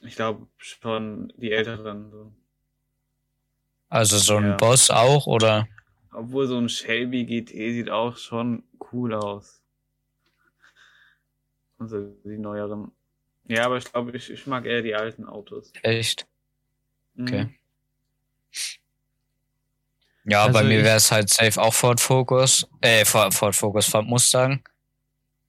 Ich 0.01 0.15
glaube 0.15 0.47
schon 0.57 1.33
die 1.37 1.51
älteren. 1.51 2.11
So. 2.11 2.33
Also 3.89 4.19
so 4.19 4.37
ein 4.37 4.45
ja. 4.45 4.55
Boss 4.57 4.91
auch, 4.91 5.25
oder? 5.25 5.67
Obwohl 6.11 6.45
so 6.45 6.57
ein 6.57 6.69
Shelby 6.69 7.25
GT 7.25 7.49
sieht 7.49 7.89
auch 7.89 8.17
schon 8.17 8.63
cool 8.91 9.15
aus. 9.15 9.63
Also 11.79 12.13
die 12.23 12.37
neueren. 12.37 12.91
Ja, 13.47 13.65
aber 13.65 13.77
ich 13.77 13.91
glaube, 13.91 14.15
ich, 14.15 14.29
ich 14.29 14.45
mag 14.45 14.65
eher 14.65 14.83
die 14.83 14.93
alten 14.93 15.25
Autos. 15.25 15.73
Echt? 15.81 16.27
Okay. 17.19 17.43
Mhm. 17.43 17.55
Ja, 20.23 20.43
also 20.43 20.53
bei 20.53 20.63
mir 20.63 20.83
wäre 20.83 20.97
es 20.97 21.11
halt 21.11 21.29
safe 21.29 21.59
auch 21.59 21.73
Ford 21.73 21.99
Focus, 21.99 22.67
äh, 22.81 23.05
Ford, 23.05 23.33
Ford 23.33 23.55
Focus, 23.55 23.87
Ford 23.87 24.05
Mustang. 24.05 24.61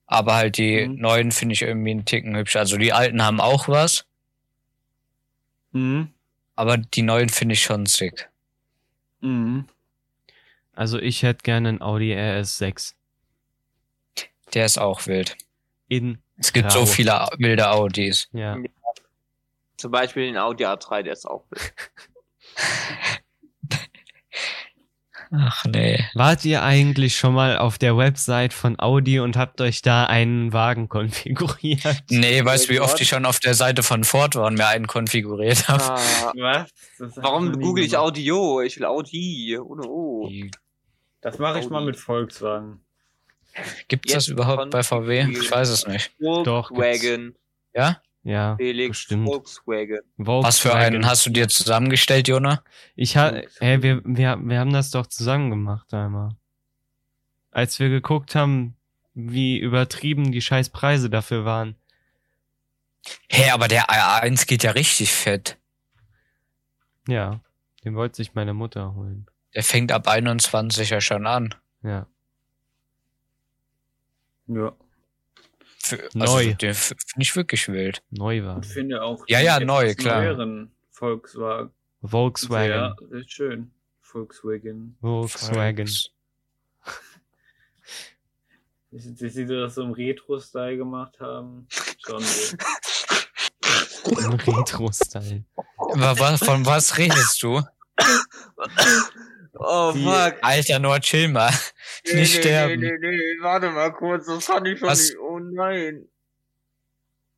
Aber 0.07 0.35
halt 0.35 0.57
die 0.57 0.87
mhm. 0.87 0.95
neuen 0.95 1.31
finde 1.31 1.53
ich 1.53 1.61
irgendwie 1.61 1.91
einen 1.91 2.05
Ticken 2.05 2.35
hübsch. 2.35 2.55
Also 2.55 2.77
die 2.77 2.91
alten 2.91 3.23
haben 3.23 3.39
auch 3.39 3.67
was. 3.67 4.05
Mhm. 5.71 6.09
Aber 6.55 6.77
die 6.77 7.01
neuen 7.01 7.29
finde 7.29 7.53
ich 7.53 7.63
schon 7.63 7.85
sick. 7.85 8.29
Mhm. 9.21 9.67
Also 10.73 10.99
ich 10.99 11.23
hätte 11.23 11.43
gerne 11.43 11.69
einen 11.69 11.81
Audi 11.81 12.13
RS6. 12.13 12.93
Der 14.53 14.65
ist 14.65 14.77
auch 14.77 15.05
wild. 15.07 15.37
In 15.87 16.19
es 16.37 16.51
gibt 16.51 16.69
Grau. 16.69 16.79
so 16.79 16.85
viele 16.85 17.27
wilde 17.37 17.69
Audis. 17.69 18.27
Ja. 18.33 18.57
Zum 19.83 19.91
Beispiel 19.91 20.27
den 20.27 20.37
Audi 20.37 20.65
A3, 20.65 21.03
der 21.03 21.11
ist 21.11 21.25
auch 21.25 21.43
wild. 21.51 21.73
Ach 25.35 25.65
nee. 25.65 26.01
Wart 26.13 26.45
ihr 26.45 26.63
eigentlich 26.63 27.17
schon 27.17 27.33
mal 27.33 27.57
auf 27.57 27.77
der 27.77 27.97
Website 27.97 28.53
von 28.53 28.79
Audi 28.79 29.19
und 29.19 29.35
habt 29.35 29.59
euch 29.59 29.81
da 29.81 30.05
einen 30.05 30.53
Wagen 30.53 30.87
konfiguriert? 30.87 32.05
Nee, 32.09 32.45
weißt 32.45 32.69
du, 32.69 32.73
wie 32.75 32.79
oft 32.79 33.01
ich 33.01 33.09
schon 33.09 33.25
auf 33.25 33.41
der 33.41 33.55
Seite 33.55 33.83
von 33.83 34.05
Ford 34.05 34.35
war 34.35 34.47
und 34.47 34.53
mir 34.53 34.67
einen 34.67 34.87
konfiguriert 34.87 35.67
habe? 35.67 35.83
Ah, 35.83 36.31
was? 36.33 36.71
Warum 37.17 37.59
google 37.59 37.83
ich 37.83 37.97
Audio? 37.97 38.61
Ich 38.61 38.77
will 38.77 38.85
Audi 38.85 39.59
ohne 39.59 39.85
O. 39.85 40.31
Das 41.19 41.39
mache 41.39 41.59
ich 41.59 41.69
mal 41.69 41.83
mit 41.83 41.97
Volkswagen. 41.97 42.85
Gibt 43.89 44.07
es 44.07 44.13
das 44.13 44.27
überhaupt 44.29 44.69
bei 44.69 44.81
VW? 44.81 45.27
Ich 45.29 45.51
weiß 45.51 45.67
es 45.67 45.85
nicht. 45.87 46.13
Volkswagen. 46.21 47.35
Ja? 47.73 48.01
Ja, 48.23 48.55
Felix 48.55 48.99
bestimmt. 48.99 49.27
Volkswagen. 49.27 49.99
Volkswagen. 50.17 50.43
Was 50.43 50.59
für 50.59 50.73
einen 50.73 51.05
hast 51.05 51.25
du 51.25 51.29
dir 51.29 51.49
zusammengestellt, 51.49 52.27
Jona? 52.27 52.63
Ich 52.95 53.17
ha 53.17 53.33
hey, 53.59 53.83
wir, 53.83 54.01
wir, 54.05 54.39
wir 54.41 54.59
haben 54.59 54.71
das 54.71 54.91
doch 54.91 55.07
zusammen 55.07 55.49
gemacht 55.49 55.93
einmal. 55.93 56.29
Als 57.51 57.79
wir 57.79 57.89
geguckt 57.89 58.33
haben, 58.33 58.77
wie 59.13 59.59
übertrieben 59.59 60.31
die 60.31 60.41
scheiß 60.41 60.69
Preise 60.69 61.09
dafür 61.09 61.43
waren. 61.43 61.75
Hä, 63.29 63.43
hey, 63.43 63.51
aber 63.51 63.67
der 63.67 63.89
A1 63.89 64.47
geht 64.47 64.63
ja 64.63 64.71
richtig 64.71 65.11
fett. 65.11 65.57
Ja, 67.07 67.41
den 67.83 67.95
wollte 67.95 68.15
sich 68.15 68.33
meine 68.33 68.53
Mutter 68.53 68.95
holen. 68.95 69.27
Der 69.53 69.63
fängt 69.63 69.91
ab 69.91 70.07
21 70.07 70.89
ja 70.89 71.01
schon 71.01 71.27
an. 71.27 71.53
Ja. 71.83 72.07
Ja. 74.47 74.73
Also 76.19 76.35
neu. 76.35 76.53
Den 76.53 76.73
finde 76.73 77.03
ich 77.19 77.35
wirklich 77.35 77.67
wild. 77.67 78.01
Neu 78.09 78.43
war. 78.43 78.61
Ich 78.63 78.69
finde 78.69 79.01
auch. 79.01 79.23
Ja, 79.27 79.39
ja, 79.39 79.59
neu, 79.59 79.93
klar. 79.95 80.23
Neueren 80.23 80.71
Volkswagen. 80.91 81.71
Volkswagen. 82.03 82.95
Sehr, 82.99 83.09
sehr 83.09 83.23
schön. 83.27 83.71
Volkswagen. 84.01 84.97
Volkswagen. 85.01 85.89
Wie 88.91 89.29
sie 89.29 89.45
das 89.45 89.75
so 89.75 89.83
im 89.83 89.93
Retro-Style 89.93 90.77
gemacht 90.77 91.19
haben. 91.19 91.67
Schon 92.05 92.21
so. 92.21 92.57
Im 94.11 94.33
Retro-Style. 94.33 95.43
Von 96.37 96.65
was 96.65 96.97
redest 96.97 97.41
du? 97.41 97.61
Oh 99.55 99.91
Die, 99.93 100.03
fuck. 100.03 100.37
Alter, 100.41 100.79
nur 100.79 100.99
chill 100.99 101.27
mal. 101.27 101.51
Nee, 102.05 102.15
nicht 102.15 102.33
nee, 102.35 102.41
sterben. 102.41 102.81
Nee, 102.81 102.91
nee, 102.99 103.11
nee, 103.11 103.41
warte 103.41 103.69
mal 103.69 103.93
kurz, 103.93 104.25
das 104.25 104.45
fand 104.45 104.67
ich 104.67 104.79
schon 104.79 104.89
was? 104.89 105.09
nicht. 105.09 105.19
Oh 105.19 105.39
nein. 105.39 106.05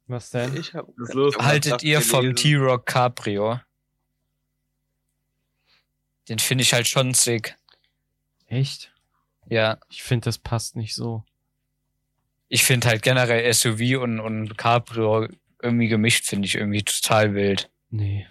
Was 0.08 0.30
denn? 0.32 0.56
Ich 0.58 0.74
hab, 0.74 0.88
was 0.98 1.14
los? 1.14 1.36
Haltet 1.38 1.84
ihr 1.84 2.02
vom 2.02 2.36
T-Rock 2.36 2.86
Cabrio? 2.86 3.60
Den 6.30 6.40
finde 6.40 6.64
ich 6.64 6.74
halt 6.74 6.88
schon 6.88 7.14
sick. 7.14 7.56
Echt? 8.48 8.94
Ja. 9.48 9.78
Ich 9.90 10.04
finde, 10.04 10.26
das 10.26 10.38
passt 10.38 10.76
nicht 10.76 10.96
so. 10.96 11.24
Ich 12.48 12.64
finde 12.64 12.88
halt 12.88 13.02
generell 13.02 13.52
SUV 13.54 14.02
und, 14.02 14.20
und 14.20 14.58
Cabrio 14.58 15.28
irgendwie 15.62 15.88
gemischt, 15.88 16.26
finde 16.26 16.48
ich 16.48 16.56
irgendwie 16.56 16.84
total 16.84 17.34
wild. 17.34 17.70
Nee. 17.90 18.28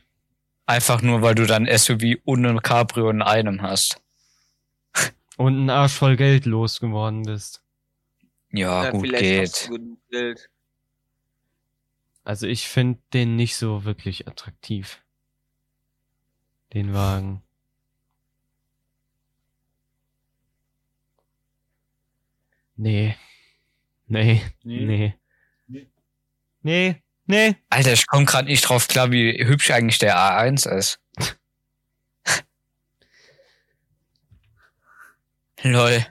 Einfach 0.66 1.02
nur, 1.02 1.20
weil 1.22 1.34
du 1.34 1.46
dann 1.46 1.66
SUV 1.66 2.16
und 2.24 2.46
ein 2.46 2.62
Cabrio 2.62 3.10
in 3.10 3.22
einem 3.22 3.62
hast. 3.62 4.00
Und 5.36 5.54
einen 5.54 5.70
Arsch 5.70 5.92
voll 5.92 6.16
Geld 6.16 6.46
losgeworden 6.46 7.22
bist. 7.22 7.62
Ja, 8.52 8.84
ja 8.84 8.90
gut 8.90 9.08
geht. 9.10 9.68
Also 12.22 12.46
ich 12.46 12.68
finde 12.68 13.00
den 13.12 13.36
nicht 13.36 13.56
so 13.56 13.84
wirklich 13.84 14.26
attraktiv. 14.28 15.02
Den 16.72 16.94
Wagen. 16.94 17.42
Nee. 22.76 23.16
Nee. 24.06 24.42
Nee. 24.62 25.14
Nee. 25.66 25.88
Nee. 26.62 27.03
Nee. 27.26 27.56
Alter, 27.70 27.92
ich 27.92 28.06
komme 28.06 28.24
gerade 28.24 28.48
nicht 28.48 28.68
drauf 28.68 28.88
klar, 28.88 29.10
wie 29.10 29.44
hübsch 29.44 29.70
eigentlich 29.70 29.98
der 29.98 30.16
A1 30.16 30.68
ist. 30.68 31.00
Lol. 35.62 36.06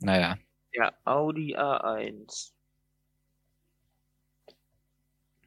Naja. 0.00 0.36
Ja, 0.72 0.92
Audi 1.04 1.56
A1. 1.56 2.52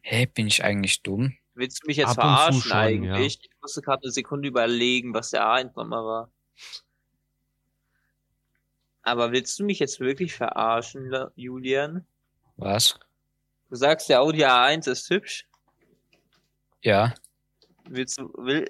Hä, 0.01 0.27
bin 0.27 0.47
ich 0.47 0.63
eigentlich 0.63 1.01
dumm? 1.01 1.35
Willst 1.55 1.83
du 1.83 1.87
mich 1.87 1.97
jetzt 1.97 2.09
Ab 2.09 2.15
verarschen 2.15 2.61
schon, 2.61 2.71
eigentlich? 2.71 3.35
Ja. 3.35 3.41
Ich 3.41 3.49
musste 3.61 3.81
gerade 3.81 4.03
eine 4.03 4.11
Sekunde 4.11 4.47
überlegen, 4.47 5.13
was 5.13 5.31
der 5.31 5.43
A1 5.45 5.71
nochmal 5.75 6.03
war. 6.03 6.31
Aber 9.01 9.31
willst 9.31 9.57
du 9.59 9.65
mich 9.65 9.79
jetzt 9.79 9.99
wirklich 9.99 10.33
verarschen, 10.33 11.11
Julian? 11.35 12.05
Was? 12.57 12.99
Du 13.69 13.75
sagst, 13.75 14.09
der 14.09 14.21
Audi 14.21 14.43
A1 14.45 14.89
ist 14.89 15.09
hübsch? 15.09 15.45
Ja. 16.81 17.13
Willst 17.87 18.19
du, 18.19 18.31
will, 18.37 18.69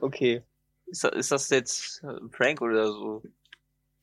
okay. 0.00 0.42
Ist 0.86 1.04
das, 1.04 1.12
ist 1.12 1.32
das 1.32 1.48
jetzt 1.50 2.02
ein 2.04 2.30
Prank 2.30 2.60
oder 2.60 2.86
so? 2.86 3.22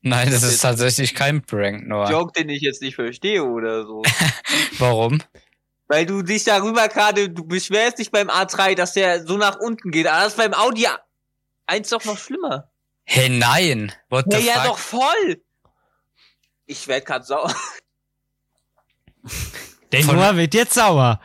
Nein, 0.00 0.30
das, 0.30 0.42
das 0.42 0.52
ist 0.52 0.62
tatsächlich 0.62 1.14
kein 1.14 1.42
Prank, 1.42 1.86
nur. 1.86 2.08
Joke, 2.10 2.32
den 2.32 2.48
ich 2.48 2.62
jetzt 2.62 2.82
nicht 2.82 2.94
verstehe 2.94 3.44
oder 3.44 3.84
so. 3.84 4.02
Warum? 4.78 5.22
Weil 5.88 6.06
du 6.06 6.22
dich 6.22 6.44
darüber 6.44 6.88
gerade, 6.88 7.30
du 7.30 7.44
beschwerst 7.44 7.98
dich 7.98 8.10
beim 8.10 8.28
A3, 8.28 8.74
dass 8.74 8.92
der 8.92 9.26
so 9.26 9.36
nach 9.36 9.58
unten 9.58 9.90
geht. 9.90 10.06
Aber 10.06 10.20
das 10.20 10.28
ist 10.28 10.36
beim 10.36 10.54
Audi 10.54 10.86
A1 11.66 11.90
doch 11.90 12.04
noch 12.04 12.18
schlimmer. 12.18 12.70
Hey, 13.04 13.30
nein. 13.30 13.92
What 14.10 14.26
the 14.30 14.36
ja, 14.36 14.52
fuck? 14.52 14.54
ja, 14.54 14.64
doch 14.66 14.78
voll. 14.78 15.42
Ich 16.66 16.86
werd 16.88 17.06
grad 17.06 17.26
sauer. 17.26 17.54
Der 19.92 20.04
Noah 20.04 20.36
wird 20.36 20.54
jetzt 20.54 20.74
sauer. 20.74 21.20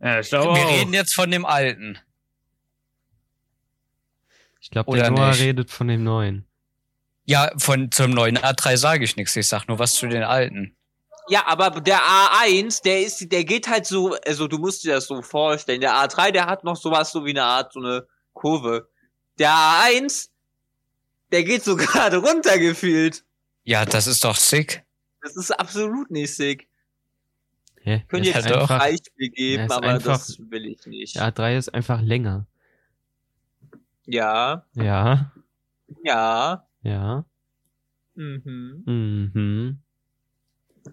Ja, 0.00 0.20
ich 0.20 0.28
glaube 0.28 0.54
Wir 0.56 0.64
auch. 0.66 0.70
reden 0.70 0.92
jetzt 0.94 1.14
von 1.14 1.30
dem 1.30 1.44
alten. 1.44 1.98
Ich 4.60 4.70
glaube, 4.70 4.96
der 4.96 5.10
Noah 5.10 5.28
nicht? 5.30 5.40
redet 5.40 5.70
von 5.70 5.88
dem 5.88 6.02
neuen. 6.02 6.46
Ja, 7.24 7.50
von 7.58 7.90
zum 7.90 8.10
neuen 8.10 8.38
A3 8.38 8.76
sage 8.76 9.04
ich 9.04 9.16
nichts. 9.16 9.36
Ich 9.36 9.48
sag 9.48 9.66
nur 9.68 9.78
was 9.78 9.94
zu 9.94 10.06
den 10.08 10.22
alten. 10.22 10.76
Ja, 11.28 11.46
aber 11.46 11.70
der 11.80 11.98
A1, 12.00 12.82
der 12.84 13.02
ist, 13.02 13.32
der 13.32 13.44
geht 13.44 13.68
halt 13.68 13.86
so, 13.86 14.14
also 14.26 14.46
du 14.46 14.58
musst 14.58 14.84
dir 14.84 14.94
das 14.94 15.06
so 15.06 15.22
vorstellen. 15.22 15.80
Der 15.80 15.92
A3, 15.94 16.30
der 16.30 16.46
hat 16.46 16.62
noch 16.62 16.76
sowas 16.76 17.10
so 17.10 17.24
wie 17.24 17.30
eine 17.30 17.42
Art, 17.42 17.72
so 17.72 17.80
eine 17.80 18.06
Kurve. 18.32 18.88
Der 19.38 19.50
A1, 19.50 20.28
der 21.32 21.42
geht 21.42 21.64
so 21.64 21.74
gerade 21.76 22.18
runter 22.18 22.58
gefühlt. 22.58 23.24
Ja, 23.64 23.84
das 23.84 24.06
ist 24.06 24.22
doch 24.24 24.36
sick. 24.36 24.84
Das 25.22 25.34
ist 25.36 25.50
absolut 25.50 26.10
nicht 26.12 26.32
sick. 26.34 26.68
Könnt 28.08 28.26
ihr 28.26 28.32
jetzt 28.32 28.50
ein 28.50 28.66
Beispiel 28.66 29.30
geben, 29.30 29.70
aber 29.70 29.86
einfach, 29.86 30.18
das 30.18 30.38
will 30.50 30.66
ich 30.66 30.84
nicht. 30.86 31.14
Ja, 31.14 31.30
3 31.30 31.56
ist 31.56 31.72
einfach 31.72 32.02
länger. 32.02 32.46
Ja. 34.06 34.66
Ja. 34.74 35.32
Ja. 36.02 36.66
Ja. 36.82 37.24
Mhm. 38.14 38.82
Mhm. 38.86 39.78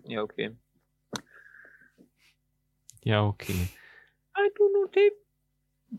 Ja, 0.08 0.21
okay. 0.21 0.56
Ja, 3.03 3.23
okay. 3.23 3.69
I 4.38 4.49
do 4.56 4.69
not 4.71 4.95
have 4.95 5.15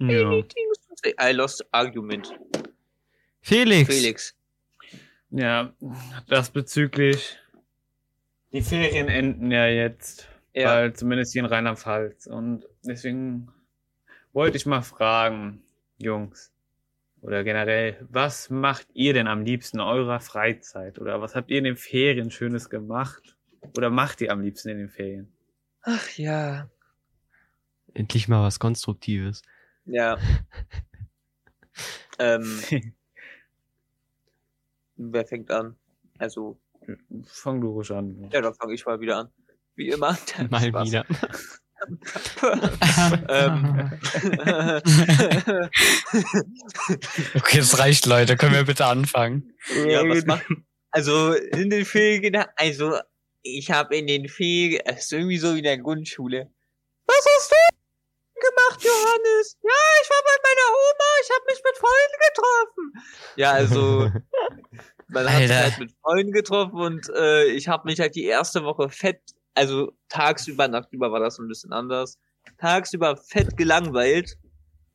anything 0.01 0.67
to 0.89 0.95
say. 1.03 1.15
I 1.21 1.33
lost 1.33 1.65
argument. 1.73 2.33
Felix. 3.41 3.89
Felix. 3.89 4.37
Ja, 5.31 5.75
das 6.29 6.51
bezüglich. 6.51 7.37
Die 8.53 8.63
Ferien 8.63 9.09
enden 9.09 9.51
ja 9.51 9.67
jetzt. 9.67 10.29
Ja. 10.55 10.69
Weil 10.69 10.93
zumindest 10.93 11.33
hier 11.33 11.43
in 11.43 11.47
Rheinland-Pfalz. 11.47 12.27
Und 12.27 12.67
deswegen 12.85 13.49
wollte 14.33 14.57
ich 14.57 14.67
mal 14.67 14.83
fragen, 14.83 15.63
Jungs. 15.99 16.53
Oder 17.21 17.43
generell, 17.43 18.07
was 18.11 18.51
macht 18.51 18.87
ihr 18.93 19.15
denn 19.15 19.27
am 19.27 19.43
liebsten 19.43 19.79
in 19.79 19.83
eurer 19.83 20.21
Freizeit? 20.21 20.99
Oder 20.99 21.21
was 21.21 21.35
habt 21.35 21.51
ihr 21.51 21.59
in 21.59 21.65
den 21.65 21.77
Ferien 21.77 22.31
Schönes 22.31 22.69
gemacht? 22.69 23.37
Oder 23.77 23.91
macht 23.91 24.21
ihr 24.21 24.31
am 24.31 24.43
liebsten 24.43 24.69
in 24.69 24.79
den 24.79 24.91
Ferien? 24.91 25.33
Ach 25.83 26.09
ja. 26.11 26.69
Endlich 27.95 28.29
mal 28.29 28.43
was 28.43 28.59
Konstruktives. 28.59 29.43
Ja. 29.87 30.19
ähm, 32.19 32.61
Wer 34.97 35.27
fängt 35.27 35.51
an? 35.51 35.77
Also. 36.19 36.59
Fang 37.25 37.61
du 37.61 37.71
ruhig 37.71 37.91
an. 37.91 38.29
Ja, 38.31 38.43
dann 38.43 38.55
fange 38.55 38.75
ich 38.75 38.85
mal 38.85 39.01
wieder 39.01 39.17
an. 39.17 39.29
Wie 39.77 39.91
immer. 39.91 40.19
Mal 40.51 40.69
Spaß. 40.69 40.89
wieder. 40.89 41.05
ähm. 43.29 43.91
okay, 47.35 47.59
es 47.59 47.79
reicht, 47.79 48.07
Leute. 48.07 48.37
Können 48.37 48.55
wir 48.55 48.65
bitte 48.65 48.87
anfangen? 48.87 49.53
Ja, 49.87 50.09
was 50.09 50.25
macht? 50.25 50.47
Also 50.91 51.33
in 51.33 51.69
den 51.71 51.85
Ferien, 51.85 52.37
also 52.57 52.99
ich 53.43 53.71
habe 53.71 53.97
in 53.97 54.07
den 54.07 54.29
Ferien, 54.29 54.83
es 54.87 55.05
ist 55.05 55.13
irgendwie 55.13 55.39
so 55.39 55.55
wie 55.55 55.59
in 55.59 55.65
der 55.65 55.79
Grundschule. 55.79 56.51
Was 57.07 57.27
hast 57.37 57.51
du 57.51 57.57
gemacht, 58.41 58.83
Johannes? 58.83 59.59
Ja, 59.63 59.71
ich 60.03 60.11
war 60.11 60.23
bei 60.25 60.37
meiner 60.43 60.71
Oma, 60.71 61.11
ich 61.23 61.31
habe 61.35 61.45
mich 61.49 61.63
mit 61.65 61.77
Freunden 61.77 62.19
getroffen. 62.29 62.93
Ja, 63.37 63.53
also 63.53 64.11
man 65.09 65.33
hat 65.33 65.43
sich 65.43 65.53
halt 65.53 65.79
mit 65.79 65.93
Freunden 66.03 66.33
getroffen 66.33 66.81
und 66.81 67.09
äh, 67.11 67.45
ich 67.47 67.69
habe 67.69 67.89
mich 67.89 68.01
halt 68.01 68.15
die 68.15 68.25
erste 68.25 68.65
Woche 68.65 68.89
fett, 68.89 69.21
also 69.55 69.93
tagsüber, 70.09 70.69
nachtüber 70.69 71.13
war 71.13 71.21
das 71.21 71.37
so 71.37 71.43
ein 71.43 71.49
bisschen 71.49 71.73
anders, 71.73 72.19
tagsüber 72.59 73.17
fett 73.17 73.57
gelangweilt, 73.57 74.37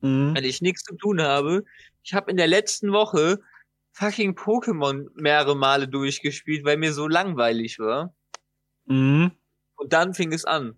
mhm. 0.01 0.35
weil 0.35 0.45
ich 0.45 0.61
nichts 0.61 0.83
zu 0.83 0.95
tun 0.95 1.21
habe. 1.21 1.63
Ich 2.03 2.13
habe 2.13 2.31
in 2.31 2.37
der 2.37 2.47
letzten 2.47 2.91
Woche 2.91 3.39
fucking 3.93 4.35
Pokémon 4.35 5.07
mehrere 5.15 5.55
Male 5.55 5.87
durchgespielt, 5.87 6.65
weil 6.65 6.77
mir 6.77 6.93
so 6.93 7.07
langweilig 7.07 7.79
war. 7.79 8.13
Mhm. 8.85 9.31
Und 9.75 9.93
dann 9.93 10.13
fing 10.13 10.33
es 10.33 10.45
an. 10.45 10.77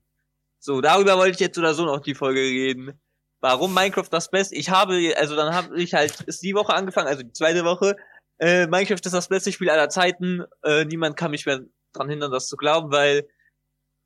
So, 0.59 0.81
darüber 0.81 1.17
wollte 1.17 1.35
ich 1.35 1.39
jetzt 1.39 1.57
oder 1.57 1.73
so 1.73 1.85
noch 1.85 2.01
die 2.01 2.15
Folge 2.15 2.39
reden. 2.39 2.99
Warum 3.39 3.73
Minecraft 3.73 4.07
das 4.11 4.29
Beste? 4.29 4.55
Ich 4.55 4.69
habe, 4.69 5.13
also 5.17 5.35
dann 5.35 5.55
habe 5.55 5.81
ich 5.81 5.95
halt, 5.95 6.21
ist 6.21 6.43
die 6.43 6.53
Woche 6.53 6.73
angefangen, 6.73 7.07
also 7.07 7.23
die 7.23 7.33
zweite 7.33 7.65
Woche. 7.65 7.95
Äh, 8.37 8.67
Minecraft 8.67 8.99
ist 9.03 9.13
das 9.13 9.29
beste 9.29 9.51
Spiel 9.51 9.71
aller 9.71 9.89
Zeiten. 9.89 10.43
Äh, 10.63 10.85
niemand 10.85 11.17
kann 11.17 11.31
mich 11.31 11.47
mehr 11.47 11.61
dran 11.93 12.09
hindern, 12.09 12.31
das 12.31 12.47
zu 12.47 12.57
glauben, 12.57 12.91
weil 12.91 13.27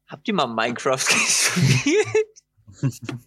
habt 0.08 0.28
ihr 0.28 0.34
mal 0.34 0.48
Minecraft 0.48 0.98
gespielt? 1.08 2.06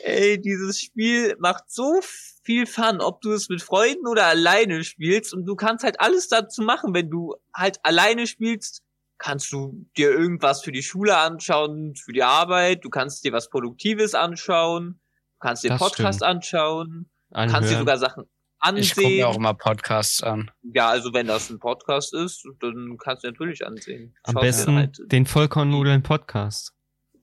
Ey, 0.00 0.40
dieses 0.40 0.80
Spiel 0.80 1.36
macht 1.38 1.70
so 1.70 2.00
viel 2.42 2.66
Fun, 2.66 3.00
ob 3.00 3.20
du 3.20 3.32
es 3.32 3.48
mit 3.48 3.62
Freunden 3.62 4.08
oder 4.08 4.26
alleine 4.26 4.82
spielst 4.82 5.32
und 5.32 5.46
du 5.46 5.54
kannst 5.54 5.84
halt 5.84 6.00
alles 6.00 6.28
dazu 6.28 6.62
machen, 6.62 6.94
wenn 6.94 7.10
du 7.10 7.36
halt 7.54 7.78
alleine 7.84 8.26
spielst, 8.26 8.82
kannst 9.18 9.52
du 9.52 9.86
dir 9.96 10.10
irgendwas 10.10 10.62
für 10.62 10.72
die 10.72 10.82
Schule 10.82 11.16
anschauen, 11.16 11.94
für 11.94 12.12
die 12.12 12.24
Arbeit, 12.24 12.84
du 12.84 12.90
kannst 12.90 13.24
dir 13.24 13.32
was 13.32 13.50
Produktives 13.50 14.14
anschauen, 14.14 15.00
du 15.34 15.38
kannst 15.46 15.62
dir 15.62 15.68
das 15.68 15.78
Podcast 15.78 16.20
stimmt. 16.20 16.30
anschauen, 16.30 17.10
Anhören. 17.30 17.52
kannst 17.52 17.70
dir 17.70 17.78
sogar 17.78 17.98
Sachen 17.98 18.24
ansehen. 18.60 18.82
Ich 18.82 18.94
gucke 18.94 19.08
mir 19.08 19.28
auch 19.28 19.36
immer 19.36 19.54
Podcasts 19.54 20.22
an. 20.22 20.50
Ja, 20.62 20.88
also 20.88 21.12
wenn 21.12 21.26
das 21.26 21.50
ein 21.50 21.58
Podcast 21.58 22.14
ist, 22.14 22.46
dann 22.60 22.96
kannst 22.98 23.24
du 23.24 23.28
natürlich 23.28 23.66
ansehen. 23.66 24.14
Am 24.22 24.34
Schaust 24.34 24.44
besten 24.44 24.76
halt 24.76 25.00
den 25.06 25.26
Vollkornnudeln 25.26 26.02
Podcast. 26.02 26.74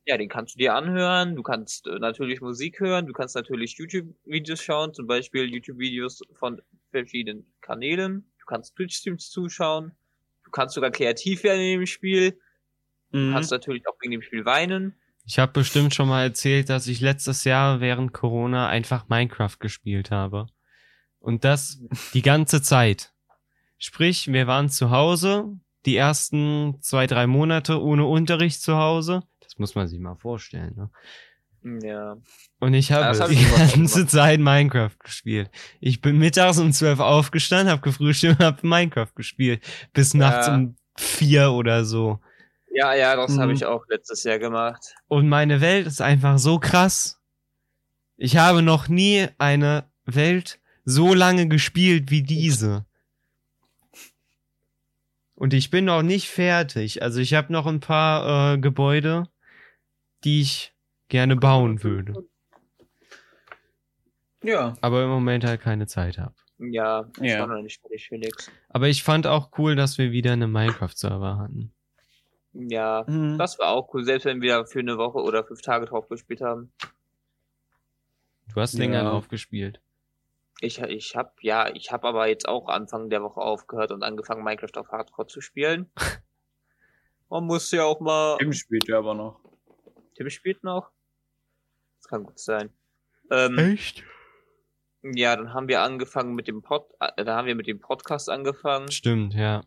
Ja, 0.06 0.18
den 0.18 0.30
kannst 0.30 0.56
du 0.56 0.60
dir 0.60 0.74
anhören. 0.74 1.36
Du 1.36 1.44
kannst 1.44 1.86
äh, 1.88 2.00
natürlich 2.00 2.40
Musik 2.40 2.80
hören. 2.80 3.08
Du 3.08 3.14
kannst 3.14 3.36
natürlich 3.36 3.78
YouTube-Videos 3.78 4.62
schauen, 4.62 4.94
zum 4.94 5.06
Beispiel 5.06 5.46
YouTube-Videos 5.46 6.22
von 6.34 6.62
verschiedenen 6.92 7.46
Kanälen. 7.62 8.26
Du 8.40 8.46
kannst 8.46 8.76
Twitch-Streams 8.76 9.30
zuschauen. 9.30 9.92
Du 10.46 10.52
kannst 10.52 10.76
sogar 10.76 10.92
kreativ 10.92 11.44
werden 11.44 11.60
in 11.60 11.80
dem 11.80 11.86
Spiel. 11.86 12.40
Du 13.12 13.18
mhm. 13.20 13.34
kannst 13.34 13.52
natürlich 13.52 13.86
auch 13.88 13.96
wegen 14.02 14.12
dem 14.12 14.22
Spiel 14.22 14.46
weinen. 14.46 14.96
Ich 15.26 15.40
habe 15.40 15.52
bestimmt 15.52 15.94
schon 15.94 16.08
mal 16.08 16.24
erzählt, 16.24 16.70
dass 16.70 16.88
ich 16.88 17.02
letztes 17.02 17.44
Jahr 17.44 17.82
während 17.82 18.14
Corona 18.14 18.70
einfach 18.70 19.10
Minecraft 19.10 19.60
gespielt 19.60 20.10
habe. 20.10 20.48
Und 21.28 21.44
das 21.44 21.80
die 22.14 22.22
ganze 22.22 22.62
Zeit. 22.62 23.12
Sprich, 23.78 24.32
wir 24.32 24.48
waren 24.48 24.70
zu 24.70 24.92
Hause, 24.92 25.60
die 25.86 25.96
ersten 25.96 26.78
zwei, 26.82 27.06
drei 27.06 27.28
Monate 27.28 27.82
ohne 27.82 28.06
Unterricht 28.06 28.62
zu 28.62 28.78
Hause 28.78 29.24
muss 29.60 29.76
man 29.76 29.88
sich 29.88 30.00
mal 30.00 30.16
vorstellen. 30.16 30.74
Ne? 30.76 31.88
Ja. 31.88 32.18
Und 32.60 32.74
ich 32.74 32.92
habe 32.92 33.18
hab 33.18 33.30
die 33.30 33.46
ganze 33.76 34.08
Zeit 34.08 34.40
Minecraft 34.40 34.98
gespielt. 35.04 35.50
Ich 35.80 36.02
bin 36.02 36.18
mittags 36.18 36.60
um 36.60 36.72
zwölf 36.72 37.00
aufgestanden, 37.00 37.70
habe 37.70 37.82
gefrühstückt 37.82 38.40
und 38.40 38.46
habe 38.46 38.68
Minecraft 38.68 39.14
gespielt. 39.16 39.64
Bis 39.94 40.14
ja. 40.14 40.20
nachts 40.20 40.48
um 40.48 40.76
vier 40.96 41.52
oder 41.52 41.86
so. 41.86 42.20
Ja, 42.74 42.94
ja, 42.94 43.16
das 43.16 43.32
mhm. 43.32 43.42
habe 43.42 43.54
ich 43.54 43.66
auch 43.66 43.84
letztes 43.90 44.24
Jahr 44.24 44.40
gemacht. 44.40 44.96
Und 45.08 45.30
meine 45.30 45.62
Welt 45.62 45.88
ist 45.88 46.02
einfach 46.02 46.38
so 46.38 46.60
krass. 46.60 47.20
Ich 48.18 48.38
habe 48.38 48.62
noch 48.62 48.88
nie 48.88 49.28
eine 49.38 49.86
Welt 50.06 50.60
so 50.90 51.14
lange 51.14 51.50
gespielt 51.50 52.12
wie 52.12 52.24
diese. 52.24 52.86
Und 55.36 55.54
ich 55.54 55.70
bin 55.70 55.84
noch 55.84 56.02
nicht 56.02 56.30
fertig. 56.30 57.04
Also 57.04 57.20
ich 57.20 57.34
habe 57.34 57.52
noch 57.52 57.68
ein 57.68 57.82
paar 57.82 58.54
äh, 58.54 58.58
Gebäude, 58.58 59.28
die 60.24 60.42
ich 60.42 60.74
gerne 61.10 61.36
bauen 61.36 61.84
würde. 61.84 62.26
Ja. 64.42 64.78
Aber 64.80 65.04
im 65.04 65.10
Moment 65.10 65.44
halt 65.44 65.60
keine 65.60 65.88
Zeit 65.88 66.18
habe. 66.18 66.36
Ja, 66.58 67.12
ich 67.20 67.32
ja. 67.32 67.42
war 67.42 67.48
noch 67.48 67.62
nicht 67.62 67.82
fertig, 67.82 68.08
Felix. 68.08 68.50
Aber 68.70 68.88
ich 68.88 69.04
fand 69.04 69.28
auch 69.28 69.52
cool, 69.58 69.76
dass 69.76 69.98
wir 69.98 70.12
wieder 70.14 70.32
eine 70.32 70.48
Minecraft-Server 70.48 71.38
hatten. 71.38 71.74
Ja, 72.54 73.04
mhm. 73.06 73.38
das 73.38 73.60
war 73.60 73.72
auch 73.72 73.94
cool, 73.94 74.06
selbst 74.06 74.24
wenn 74.24 74.40
wir 74.40 74.66
für 74.66 74.80
eine 74.80 74.98
Woche 74.98 75.18
oder 75.18 75.44
fünf 75.44 75.62
Tage 75.62 75.86
drauf 75.86 76.08
gespielt 76.08 76.40
haben. 76.40 76.72
Du 78.54 78.62
hast 78.62 78.74
länger 78.76 79.04
ja. 79.04 79.10
drauf 79.10 79.28
gespielt. 79.28 79.82
Ich, 80.60 80.80
ich 80.80 81.16
hab, 81.16 81.42
ja, 81.44 81.70
ich 81.74 81.92
hab 81.92 82.04
aber 82.04 82.28
jetzt 82.28 82.48
auch 82.48 82.68
Anfang 82.68 83.10
der 83.10 83.22
Woche 83.22 83.42
aufgehört 83.42 83.92
und 83.92 84.04
angefangen, 84.04 84.44
Minecraft 84.44 84.76
auf 84.78 84.90
Hardcore 84.90 85.28
zu 85.28 85.42
spielen. 85.42 85.92
Man 87.30 87.46
muss 87.46 87.72
ja 87.72 87.84
auch 87.84 88.00
mal. 88.00 88.38
Im 88.40 88.54
spielt 88.54 88.88
ja 88.88 89.00
aber 89.00 89.14
noch. 89.14 89.40
Tim 90.16 90.30
spielt 90.30 90.64
noch. 90.64 90.90
Das 92.00 92.08
kann 92.08 92.24
gut 92.24 92.40
sein. 92.40 92.70
Ähm, 93.30 93.58
Echt? 93.58 94.04
Ja, 95.04 95.36
dann 95.36 95.54
haben 95.54 95.68
wir 95.68 95.82
angefangen 95.82 96.34
mit 96.34 96.48
dem 96.48 96.62
Pod, 96.62 96.90
äh, 97.00 97.24
da 97.24 97.36
haben 97.36 97.48
wir 97.48 97.56
mit 97.56 97.68
dem 97.68 97.80
Podcast 97.80 98.30
angefangen. 98.30 98.92
Stimmt, 98.92 99.34
ja. 99.34 99.64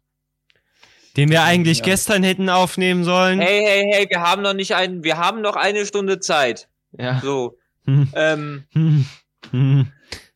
Den 1.16 1.29
wir 1.29 1.42
eigentlich 1.42 1.79
ja. 1.79 1.85
gestern 1.85 2.22
hätten 2.22 2.48
aufnehmen 2.48 3.05
sollen. 3.05 3.40
Hey, 3.40 3.62
hey, 3.64 3.90
hey, 3.92 4.07
wir 4.09 4.20
haben 4.20 4.42
noch 4.42 4.55
nicht 4.55 4.74
einen, 4.74 5.05
wir 5.05 5.18
haben 5.18 5.40
noch 5.40 5.57
eine 5.57 5.85
Stunde 5.87 6.20
Zeit. 6.20 6.68
Ja. 6.92 7.20
So. 7.20 7.59
Hm. 7.85 8.09
Ähm, 8.14 8.64
hm. 8.72 9.07
Hm. 9.50 9.92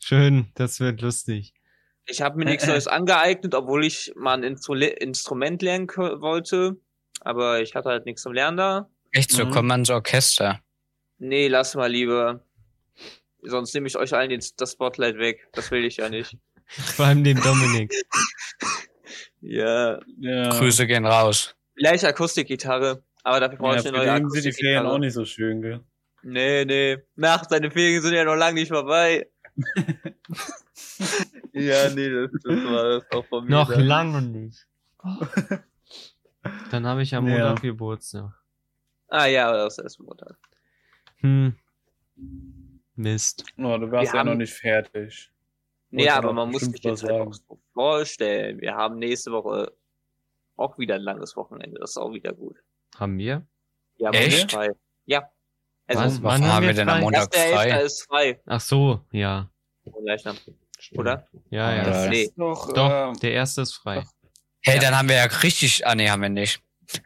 Schön, 0.06 0.48
das 0.54 0.80
wird 0.80 1.00
lustig. 1.00 1.54
Ich 2.04 2.20
habe 2.20 2.36
mir 2.36 2.44
nichts 2.44 2.66
Neues 2.66 2.86
angeeignet, 2.86 3.54
obwohl 3.54 3.86
ich 3.86 4.12
mal 4.16 4.34
ein 4.34 4.42
Instru 4.42 4.74
Instrument 4.74 5.62
lernen 5.62 5.88
wollte. 5.88 6.76
Aber 7.22 7.62
ich 7.62 7.74
hatte 7.74 7.88
halt 7.88 8.04
nichts 8.04 8.20
zum 8.20 8.34
Lernen 8.34 8.58
da. 8.58 8.90
Echt 9.12 9.30
so, 9.30 9.46
mhm. 9.46 9.50
kommt 9.50 9.68
man 9.68 9.80
ins 9.80 9.88
Orchester. 9.88 10.60
Nee, 11.16 11.48
lass 11.48 11.74
mal 11.74 11.90
lieber. 11.90 12.44
Sonst 13.44 13.72
nehme 13.72 13.86
ich 13.86 13.96
euch 13.96 14.12
allen 14.12 14.28
den, 14.28 14.44
das 14.58 14.72
Spotlight 14.72 15.16
weg. 15.16 15.48
Das 15.52 15.70
will 15.70 15.86
ich 15.86 15.96
ja 15.96 16.10
nicht. 16.10 16.36
Vor 16.66 17.06
allem 17.06 17.24
dem 17.24 17.40
Dominik. 17.40 17.90
ja. 19.40 20.00
ja. 20.18 20.50
Grüße 20.50 20.86
gehen 20.86 21.06
raus. 21.06 21.56
Vielleicht 21.78 22.04
Akustikgitarre, 22.04 23.02
aber 23.22 23.40
dafür 23.40 23.56
brauche 23.56 23.76
ja, 23.76 23.80
ich 23.80 23.88
eine 23.88 23.96
neue 23.96 24.12
Akustikgitarre. 24.12 24.42
sind 24.42 24.58
die 24.58 24.66
Ferien 24.66 24.86
auch 24.86 24.98
nicht 24.98 25.14
so 25.14 25.24
schön, 25.24 25.62
gell? 25.62 25.80
Nee, 26.22 26.66
nee. 26.66 26.98
Nach 27.16 27.48
seine 27.48 27.70
Ferien 27.70 28.02
sind 28.02 28.12
ja 28.12 28.24
noch 28.24 28.36
lange 28.36 28.60
nicht 28.60 28.68
vorbei. 28.68 29.28
ja, 31.52 31.90
nee, 31.90 32.10
das, 32.10 32.30
das 32.42 32.64
war 32.64 32.84
das 32.84 33.10
auch 33.12 33.24
von 33.26 33.44
mir. 33.44 33.50
Noch 33.50 33.74
lange 33.76 34.22
nicht. 34.22 34.66
Dann 36.70 36.86
habe 36.86 37.02
ich 37.02 37.14
am 37.14 37.24
Montag 37.24 37.62
ja. 37.62 37.70
Geburtstag. 37.70 38.32
Ah 39.08 39.26
ja, 39.26 39.52
das 39.52 39.78
ist 39.78 40.00
Montag. 40.00 40.36
Hm. 41.18 41.54
Mist. 42.96 43.44
Oh, 43.58 43.76
du 43.78 43.90
warst 43.90 44.12
wir 44.12 44.16
ja 44.16 44.20
haben... 44.20 44.28
noch 44.30 44.36
nicht 44.36 44.54
fertig. 44.54 45.30
Nee, 45.90 46.08
aber 46.08 46.32
man 46.32 46.50
muss 46.50 46.62
sich 46.62 46.82
jetzt 46.82 47.04
halt 47.04 47.12
auch 47.12 47.32
so 47.32 47.60
vorstellen. 47.72 48.60
Wir 48.60 48.74
haben 48.74 48.98
nächste 48.98 49.30
Woche 49.30 49.72
auch 50.56 50.76
wieder 50.78 50.96
ein 50.96 51.02
langes 51.02 51.36
Wochenende. 51.36 51.78
Das 51.78 51.90
ist 51.90 51.96
auch 51.96 52.12
wieder 52.12 52.32
gut. 52.32 52.56
Haben 52.96 53.18
wir? 53.18 53.46
Ja, 53.96 54.10
Echt? 54.10 54.56
Ja. 55.06 55.30
Also 55.86 56.00
wann, 56.00 56.22
wann 56.22 56.42
haben, 56.42 56.52
haben 56.52 56.66
wir 56.66 56.74
denn 56.74 56.88
am 56.88 57.00
Montag 57.00 57.34
frei? 57.34 57.82
ist 57.82 58.02
frei. 58.02 58.40
Ach 58.46 58.60
so, 58.60 59.04
ja. 59.10 59.50
Oder? 60.92 61.26
Ja, 61.50 61.74
ja. 61.74 62.04
ja. 62.04 62.10
Nee. 62.10 62.30
Doch, 62.36 62.72
Doch 62.72 63.12
äh, 63.12 63.18
der 63.20 63.32
erste 63.32 63.62
ist 63.62 63.74
frei. 63.74 64.04
Hey, 64.62 64.78
dann 64.78 64.96
haben 64.96 65.08
wir 65.08 65.16
ja 65.16 65.24
richtig. 65.24 65.86
Ah, 65.86 65.94
nee, 65.94 66.08
haben 66.08 66.22
wir 66.22 66.28
nicht. 66.28 66.60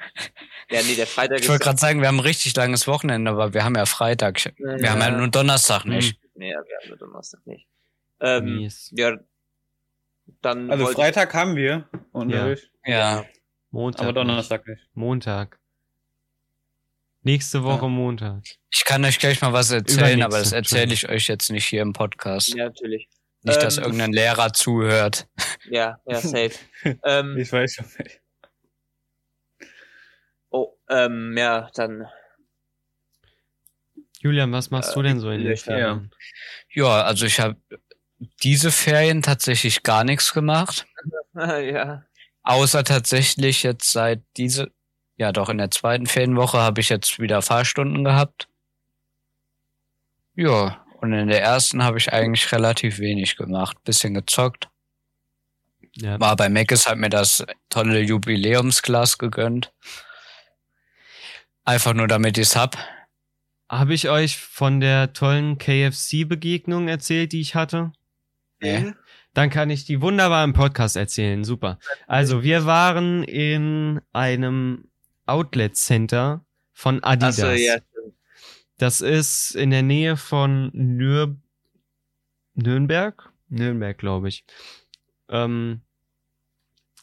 Ja, 0.70 0.82
nee, 0.82 0.96
der 0.96 1.06
Freitag 1.06 1.40
Ich 1.40 1.48
wollte 1.48 1.64
gerade 1.64 1.78
sagen, 1.78 2.02
wir 2.02 2.08
haben 2.08 2.18
ein 2.18 2.26
richtig 2.26 2.54
langes 2.54 2.86
Wochenende, 2.86 3.30
aber 3.30 3.54
wir 3.54 3.64
haben 3.64 3.74
ja 3.74 3.86
Freitag. 3.86 4.52
Wir 4.58 4.78
ja. 4.78 4.90
haben 4.90 5.00
ja 5.00 5.10
nur 5.12 5.28
Donnerstag 5.28 5.84
hm. 5.84 5.92
nicht. 5.92 6.20
Nee, 6.34 6.50
wir 6.50 6.56
haben 6.56 6.88
nur 6.88 6.98
Donnerstag 6.98 7.46
nicht. 7.46 7.66
Ähm, 8.20 8.58
yes. 8.58 8.92
Ja, 8.94 9.16
dann. 10.42 10.70
Also 10.70 10.88
Freitag 10.88 11.32
haben 11.32 11.56
wir 11.56 11.88
Unterricht. 12.12 12.70
Ja. 12.84 13.22
ja. 13.22 13.24
Montag. 13.70 14.02
Aber 14.02 14.12
Donnerstag 14.12 14.66
nicht. 14.66 14.82
Montag. 14.92 15.57
Nächste 17.22 17.64
Woche 17.64 17.82
ja. 17.82 17.88
Montag. 17.88 18.42
Ich 18.70 18.84
kann 18.84 19.04
euch 19.04 19.18
gleich 19.18 19.40
mal 19.40 19.52
was 19.52 19.70
erzählen, 19.70 20.22
aber 20.22 20.38
das 20.38 20.52
erzähle 20.52 20.94
ich 20.94 21.08
euch 21.08 21.26
jetzt 21.26 21.50
nicht 21.50 21.66
hier 21.66 21.82
im 21.82 21.92
Podcast. 21.92 22.54
Ja, 22.54 22.66
natürlich. 22.66 23.08
Nicht, 23.42 23.56
ähm, 23.56 23.62
dass 23.62 23.78
irgendein 23.78 24.12
Lehrer 24.12 24.52
zuhört. 24.52 25.28
Ja, 25.70 25.98
ja, 26.06 26.20
safe. 26.20 26.52
ähm, 27.04 27.36
ich 27.36 27.52
weiß 27.52 27.74
schon 27.74 27.86
nicht. 27.98 28.22
Oh, 30.48 30.78
ähm, 30.88 31.36
ja, 31.36 31.70
dann. 31.74 32.06
Julian, 34.20 34.50
was 34.52 34.70
machst 34.70 34.92
äh, 34.92 34.94
du 34.94 35.02
denn 35.02 35.20
so 35.20 35.30
in 35.30 35.44
den 35.44 35.56
Ferien? 35.58 36.10
Ja, 36.72 37.02
also 37.02 37.26
ich 37.26 37.38
habe 37.38 37.56
diese 38.42 38.70
Ferien 38.70 39.20
tatsächlich 39.20 39.82
gar 39.82 40.04
nichts 40.04 40.32
gemacht. 40.32 40.86
ja. 41.34 42.04
Außer 42.44 42.82
tatsächlich 42.82 43.62
jetzt 43.62 43.92
seit 43.92 44.22
diese, 44.38 44.72
ja 45.18 45.32
doch 45.32 45.50
in 45.50 45.58
der 45.58 45.70
zweiten 45.70 46.06
Ferienwoche 46.06 46.58
habe 46.58 46.80
ich 46.80 46.88
jetzt 46.88 47.18
wieder 47.18 47.42
Fahrstunden 47.42 48.04
gehabt. 48.04 48.48
Ja, 50.34 50.84
und 51.00 51.12
in 51.12 51.28
der 51.28 51.42
ersten 51.42 51.82
habe 51.84 51.98
ich 51.98 52.12
eigentlich 52.12 52.50
relativ 52.52 52.98
wenig 52.98 53.36
gemacht. 53.36 53.82
Bisschen 53.84 54.14
gezockt. 54.14 54.68
Ja. 55.96 56.18
War 56.20 56.36
bei 56.36 56.48
Mac 56.48 56.70
ist 56.70 56.88
hat 56.88 56.98
mir 56.98 57.10
das 57.10 57.44
tolle 57.68 58.00
Jubiläumsglas 58.00 59.18
gegönnt. 59.18 59.72
Einfach 61.64 61.92
nur 61.92 62.06
damit 62.06 62.38
ich's 62.38 62.56
hab. 62.56 62.76
Habe 63.68 63.94
ich 63.94 64.08
euch 64.08 64.38
von 64.38 64.80
der 64.80 65.12
tollen 65.12 65.58
KFC-Begegnung 65.58 66.88
erzählt, 66.88 67.32
die 67.32 67.40
ich 67.40 67.54
hatte? 67.54 67.92
Nee. 68.60 68.92
Dann 69.34 69.50
kann 69.50 69.70
ich 69.70 69.84
die 69.84 70.00
wunderbar 70.00 70.42
im 70.44 70.52
Podcast 70.52 70.96
erzählen. 70.96 71.44
Super. 71.44 71.78
Also, 72.06 72.42
wir 72.42 72.64
waren 72.64 73.22
in 73.24 74.00
einem 74.12 74.87
Outlet 75.28 75.76
Center 75.76 76.44
von 76.72 77.02
Adidas. 77.02 77.36
So, 77.36 77.46
ja. 77.46 77.76
Das 78.78 79.00
ist 79.00 79.54
in 79.56 79.70
der 79.70 79.82
Nähe 79.82 80.16
von 80.16 80.70
Nür 80.72 81.36
Nürnberg? 82.54 83.32
Nürnberg, 83.48 83.96
glaube 83.96 84.28
ich. 84.28 84.44
Ähm, 85.28 85.82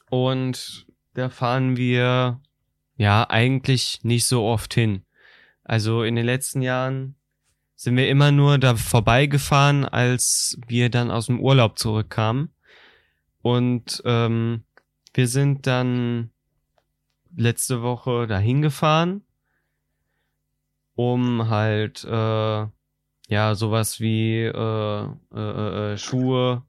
und 0.09 0.87
da 1.13 1.29
fahren 1.29 1.77
wir 1.77 2.41
ja 2.97 3.29
eigentlich 3.29 4.03
nicht 4.03 4.25
so 4.25 4.43
oft 4.45 4.73
hin. 4.73 5.05
Also 5.63 6.03
in 6.03 6.15
den 6.15 6.25
letzten 6.25 6.61
Jahren 6.61 7.15
sind 7.75 7.97
wir 7.97 8.09
immer 8.09 8.31
nur 8.31 8.57
da 8.57 8.75
vorbeigefahren, 8.75 9.85
als 9.85 10.57
wir 10.67 10.89
dann 10.89 11.11
aus 11.11 11.25
dem 11.25 11.39
Urlaub 11.39 11.77
zurückkamen. 11.77 12.53
Und 13.41 14.01
ähm, 14.05 14.63
wir 15.13 15.27
sind 15.27 15.67
dann 15.67 16.31
letzte 17.35 17.81
Woche 17.81 18.27
dahin 18.27 18.61
gefahren, 18.61 19.23
um 20.95 21.49
halt 21.49 22.03
äh, 22.03 22.67
ja 23.27 23.55
sowas 23.55 23.99
wie 23.99 24.43
äh, 24.43 25.09
äh, 25.33 25.93
äh, 25.93 25.97
Schuhe. 25.97 26.63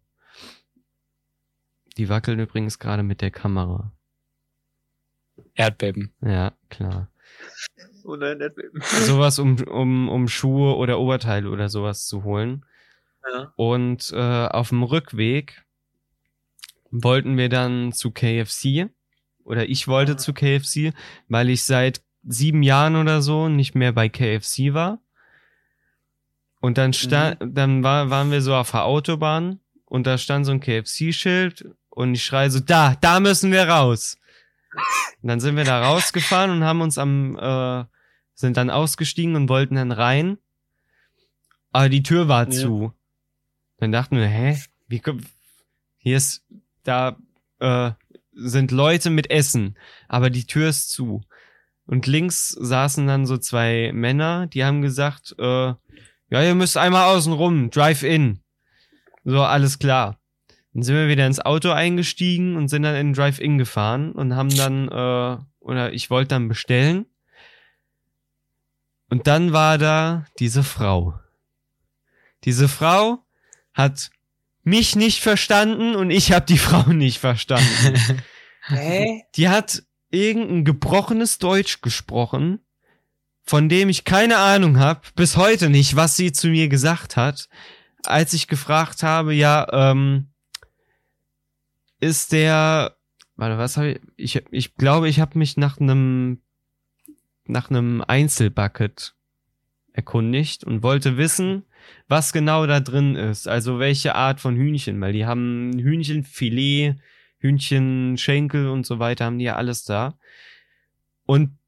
Die 1.97 2.09
wackeln 2.09 2.39
übrigens 2.41 2.79
gerade 2.79 3.03
mit 3.03 3.23
der 3.23 3.31
Kamera. 3.31 3.93
Erdbeben. 5.55 6.14
Ja, 6.21 6.53
klar. 6.69 7.11
Oh 8.05 8.17
nein, 8.17 8.41
Erdbeben. 8.41 8.81
Sowas, 8.83 9.39
um, 9.39 9.57
um, 9.64 10.09
um 10.09 10.29
Schuhe 10.29 10.77
oder 10.77 10.99
Oberteile 10.99 11.51
oder 11.51 11.69
sowas 11.69 12.07
zu 12.07 12.25
holen. 12.25 12.64
Ja. 13.33 13.53
Und 13.57 14.12
äh, 14.12 14.47
auf 14.47 14.69
dem 14.69 14.83
Rückweg 14.83 15.64
wollten 16.91 17.37
wir 17.37 17.49
dann 17.49 17.93
zu 17.93 18.11
KFC. 18.11 18.91
Oder 19.47 19.68
ich 19.68 19.86
wollte 19.86 20.16
zu 20.16 20.34
KFC, 20.34 20.92
weil 21.28 21.51
ich 21.51 21.62
seit 21.62 22.03
sieben 22.26 22.62
Jahren 22.62 22.97
oder 22.97 23.22
so 23.22 23.49
nicht 23.49 23.74
mehr 23.74 23.92
bei 23.92 24.09
KFC 24.09 24.74
war. 24.74 24.99
Und 26.61 26.78
dann 26.78 26.92
stand, 26.92 27.40
mhm. 27.40 27.55
dann 27.55 27.82
war, 27.84 28.11
waren 28.11 28.32
wir 28.32 28.42
so 28.42 28.55
auf 28.55 28.72
der 28.72 28.84
Autobahn 28.84 29.61
und 29.84 30.07
da 30.07 30.18
stand 30.18 30.47
so 30.47 30.53
ein 30.53 30.61
KFC-Schild 30.61 31.70
und 31.90 32.14
ich 32.14 32.24
schreie 32.24 32.51
so, 32.51 32.59
da, 32.59 32.97
da 33.01 33.20
müssen 33.20 33.53
wir 33.53 33.68
raus. 33.68 34.18
Und 35.22 35.28
dann 35.28 35.38
sind 35.38 35.57
wir 35.57 35.64
da 35.64 35.86
rausgefahren 35.86 36.51
und 36.51 36.64
haben 36.64 36.80
uns 36.80 36.99
am, 36.99 37.38
äh, 37.38 37.84
sind 38.34 38.57
dann 38.57 38.68
ausgestiegen 38.68 39.36
und 39.36 39.49
wollten 39.49 39.76
dann 39.76 39.92
rein. 39.92 40.38
Aber 41.70 41.88
die 41.88 42.03
Tür 42.03 42.26
war 42.26 42.44
ja. 42.44 42.51
zu. 42.51 42.92
Dann 43.78 43.92
dachten 43.92 44.16
wir, 44.16 44.26
hä? 44.26 44.61
Wie, 44.88 45.01
hier 45.99 46.16
ist, 46.16 46.44
da, 46.82 47.16
äh, 47.61 47.92
sind 48.37 48.70
Leute 48.70 49.11
mit 49.11 49.30
Essen, 49.30 49.76
aber 50.09 50.30
die 50.30 50.47
Tür 50.47 50.68
ist 50.68 50.91
zu. 50.91 51.22
Und 51.87 52.07
links 52.07 52.49
saßen 52.49 53.07
dann 53.07 53.26
so 53.26 53.39
zwei 53.39 53.93
Männer, 53.95 54.47
die 54.47 54.64
haben 54.64 54.82
gesagt, 54.82 55.34
äh, 55.39 55.74
ja, 56.28 56.43
ihr 56.43 56.55
müsst 56.55 56.76
einmal 56.76 57.14
außen 57.14 57.32
rum, 57.32 57.70
Drive-In. 57.70 58.41
So, 59.24 59.43
alles 59.43 59.78
klar. 59.78 60.18
Dann 60.72 60.82
sind 60.82 60.97
wir 60.97 61.09
wieder 61.09 61.26
ins 61.26 61.41
Auto 61.41 61.70
eingestiegen 61.70 62.57
und 62.57 62.68
sind 62.68 62.82
dann 62.82 62.97
in 62.97 63.12
Drive-In 63.12 63.59
gefahren 63.59 64.12
und 64.12 64.34
haben 64.34 64.55
dann, 64.55 64.89
äh, 64.89 65.39
oder 65.61 65.93
ich 65.93 66.11
wollte 66.11 66.28
dann 66.28 66.49
bestellen. 66.49 67.07
Und 69.09 69.26
dann 69.26 69.53
war 69.53 69.78
da 69.78 70.26
diese 70.39 70.64
Frau. 70.64 71.18
Diese 72.45 72.68
Frau 72.68 73.24
hat 73.72 74.11
mich 74.67 74.97
nicht 74.97 75.21
verstanden 75.23 75.97
und 75.97 76.11
ich 76.11 76.33
habe 76.33 76.47
die 76.47 76.59
Frau 76.67 76.93
nicht 76.93 77.19
verstanden. 77.19 78.23
Hä? 78.69 79.23
Die 79.37 79.49
hat 79.49 79.83
irgendein 80.11 80.64
gebrochenes 80.64 81.39
Deutsch 81.39 81.81
gesprochen 81.81 82.61
von 83.47 83.69
dem 83.69 83.89
ich 83.89 84.05
keine 84.05 84.39
Ahnung 84.39 84.79
habe, 84.79 85.01
bis 85.14 85.37
heute 85.37 85.71
nicht, 85.71 85.95
was 85.95 86.17
sie 86.17 86.33
zu 86.33 86.49
mir 86.49 86.69
gesagt 86.69 87.17
hat, 87.17 87.49
als 88.05 88.33
ich 88.33 88.49
gefragt 88.49 89.05
habe, 89.05 89.33
ja, 89.35 89.67
ähm, 89.73 90.29
ist 92.01 92.33
der, 92.33 92.97
warte, 93.37 93.57
was 93.57 93.77
habe 93.77 94.01
ich, 94.17 94.35
ich, 94.37 94.45
ich 94.51 94.75
glaube, 94.75 95.09
ich 95.09 95.21
habe 95.21 95.39
mich 95.39 95.57
nach 95.57 95.79
einem, 95.79 96.43
nach 97.45 97.71
einem 97.71 98.03
Einzelbucket 98.07 99.14
erkundigt 99.93 100.64
und 100.64 100.83
wollte 100.83 101.17
wissen, 101.17 101.66
was 102.09 102.32
genau 102.32 102.66
da 102.66 102.80
drin 102.80 103.16
ist, 103.16 103.49
also 103.49 103.78
welche 103.78 104.14
Art 104.14 104.41
von 104.41 104.57
Hühnchen, 104.57 105.01
weil 105.01 105.12
die 105.12 105.26
haben 105.26 105.72
Hühnchenfilet, 105.78 106.97
Hühnchenschenkel 107.39 108.68
und 108.68 108.87
so 108.87 108.99
weiter, 108.99 109.26
haben 109.26 109.39
die 109.39 109.45
ja 109.45 109.57
alles 109.57 109.84
da. 109.84 110.18
Und 111.26 111.59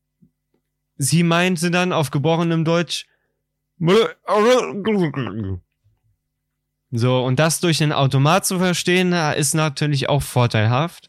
Sie 1.01 1.23
meinte 1.23 1.71
dann 1.71 1.93
auf 1.93 2.11
gebrochenem 2.11 2.65
Deutsch, 2.65 3.07
so, 6.91 7.23
und 7.25 7.39
das 7.39 7.61
durch 7.61 7.79
den 7.79 7.93
Automat 7.93 8.47
zu 8.47 8.59
verstehen, 8.59 9.13
ist 9.13 9.55
natürlich 9.55 10.09
auch 10.09 10.23
vorteilhaft. 10.23 11.09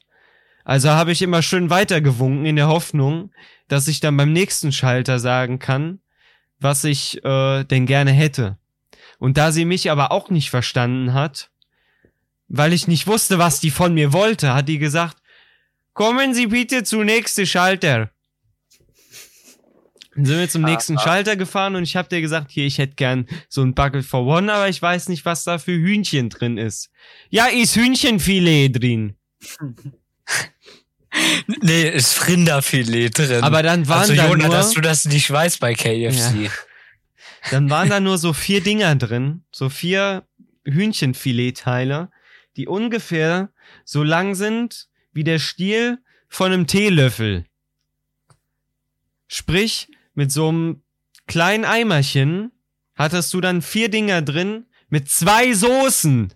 Also 0.64 0.90
habe 0.90 1.12
ich 1.12 1.24
immer 1.24 1.42
schön 1.42 1.72
weitergewunken 1.72 2.46
in 2.46 2.56
der 2.56 2.68
Hoffnung, 2.68 3.32
dass 3.70 3.88
ich 3.88 4.02
dann 4.02 4.16
beim 4.18 4.32
nächsten 4.32 4.72
Schalter 4.72 5.18
sagen 5.18 5.58
kann, 5.58 6.00
was 6.60 6.84
ich 6.84 7.24
äh, 7.24 7.64
denn 7.64 7.88
gerne 7.88 8.12
hätte. 8.12 8.59
Und 9.20 9.38
da 9.38 9.52
sie 9.52 9.66
mich 9.66 9.92
aber 9.92 10.12
auch 10.12 10.30
nicht 10.30 10.50
verstanden 10.50 11.14
hat, 11.14 11.52
weil 12.48 12.74
ich 12.74 12.88
nicht 12.88 13.06
wusste, 13.06 13.38
was 13.38 13.60
die 13.60 13.70
von 13.70 13.94
mir 13.94 14.12
wollte, 14.12 14.54
hat 14.54 14.68
die 14.68 14.80
gesagt, 14.80 15.18
kommen 15.94 16.34
Sie 16.34 16.48
bitte 16.48 16.84
zu 16.84 17.04
nächste 17.04 17.46
Schalter. 17.46 18.10
Dann 20.16 20.26
sind 20.26 20.40
wir 20.40 20.50
zum 20.50 20.64
nächsten 20.64 20.98
ah, 20.98 21.02
Schalter 21.02 21.36
gefahren 21.36 21.76
und 21.76 21.84
ich 21.84 21.96
habe 21.96 22.10
dir 22.10 22.20
gesagt, 22.20 22.52
hier, 22.52 22.66
ich 22.66 22.78
hätte 22.78 22.96
gern 22.96 23.28
so 23.48 23.62
ein 23.62 23.74
Bucket 23.74 24.04
for 24.04 24.26
One, 24.26 24.52
aber 24.52 24.68
ich 24.68 24.82
weiß 24.82 25.08
nicht, 25.10 25.24
was 25.26 25.44
da 25.44 25.60
für 25.60 25.72
Hühnchen 25.72 26.30
drin 26.30 26.58
ist. 26.58 26.90
Ja, 27.30 27.46
ist 27.46 27.76
Hühnchenfilet 27.76 28.70
drin. 28.70 29.16
nee, 31.62 31.90
ist 31.90 32.28
Rinderfilet 32.28 33.18
drin. 33.18 33.44
Aber 33.44 33.64
dann 33.64 33.88
waren 33.88 34.02
also, 34.02 34.16
da 34.16 34.28
Jona, 34.28 34.48
nur, 34.48 34.56
dass 34.56 34.72
du 34.72 34.82
das 34.82 35.06
nicht 35.06 35.30
weißt 35.30 35.60
bei 35.60 35.74
KFC. 35.74 36.36
Ja. 36.44 36.52
Dann 37.52 37.70
waren 37.70 37.90
da 37.90 38.00
nur 38.00 38.18
so 38.18 38.34
vier 38.34 38.62
Dinger 38.62 38.96
drin, 38.96 39.44
so 39.52 39.70
vier 39.70 40.28
Hühnchenfiletteile, 40.66 42.12
die 42.58 42.68
ungefähr 42.68 43.52
so 43.86 44.04
lang 44.04 44.36
sind 44.36 44.90
wie 45.12 45.24
der 45.24 45.40
Stiel 45.40 46.00
von 46.28 46.52
einem 46.52 46.68
Teelöffel. 46.68 47.46
Sprich, 49.28 49.90
mit 50.14 50.32
so 50.32 50.50
einem 50.50 50.82
kleinen 51.28 51.66
Eimerchen 51.66 52.52
hattest 52.96 53.34
du 53.34 53.42
dann 53.42 53.62
vier 53.62 53.90
Dinger 53.90 54.22
drin 54.22 54.66
mit 54.90 55.10
zwei 55.10 55.54
Soßen. 55.54 56.34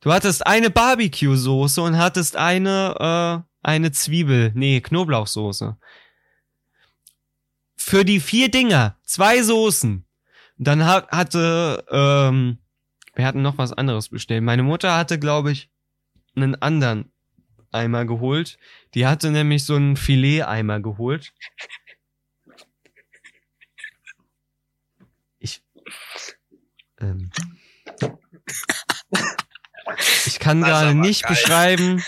Du 0.00 0.12
hattest 0.12 0.46
eine 0.46 0.70
Barbecue-Soße 0.70 1.80
und 1.82 1.96
hattest 1.96 2.36
eine, 2.36 3.44
äh, 3.44 3.66
eine 3.66 3.92
Zwiebel, 3.92 4.52
nee, 4.54 4.80
Knoblauchsoße. 4.80 5.76
Für 7.88 8.04
die 8.04 8.18
vier 8.18 8.50
Dinger, 8.50 8.98
zwei 9.04 9.44
Soßen. 9.44 10.04
Und 10.58 10.66
dann 10.66 10.84
hat, 10.86 11.08
hatte, 11.12 11.84
ähm, 11.88 12.58
wir 13.14 13.24
hatten 13.24 13.42
noch 13.42 13.58
was 13.58 13.72
anderes 13.72 14.08
bestellt. 14.08 14.42
Meine 14.42 14.64
Mutter 14.64 14.96
hatte, 14.96 15.20
glaube 15.20 15.52
ich, 15.52 15.70
einen 16.34 16.56
anderen 16.56 17.12
Eimer 17.70 18.04
geholt. 18.04 18.58
Die 18.94 19.06
hatte 19.06 19.30
nämlich 19.30 19.64
so 19.64 19.76
einen 19.76 19.96
Filet-Eimer 19.96 20.80
geholt. 20.80 21.32
Ähm, 27.00 27.30
ich 30.24 30.40
kann 30.40 30.60
gerade 30.60 30.94
nicht 30.94 31.22
geil. 31.22 31.30
beschreiben, 31.30 32.02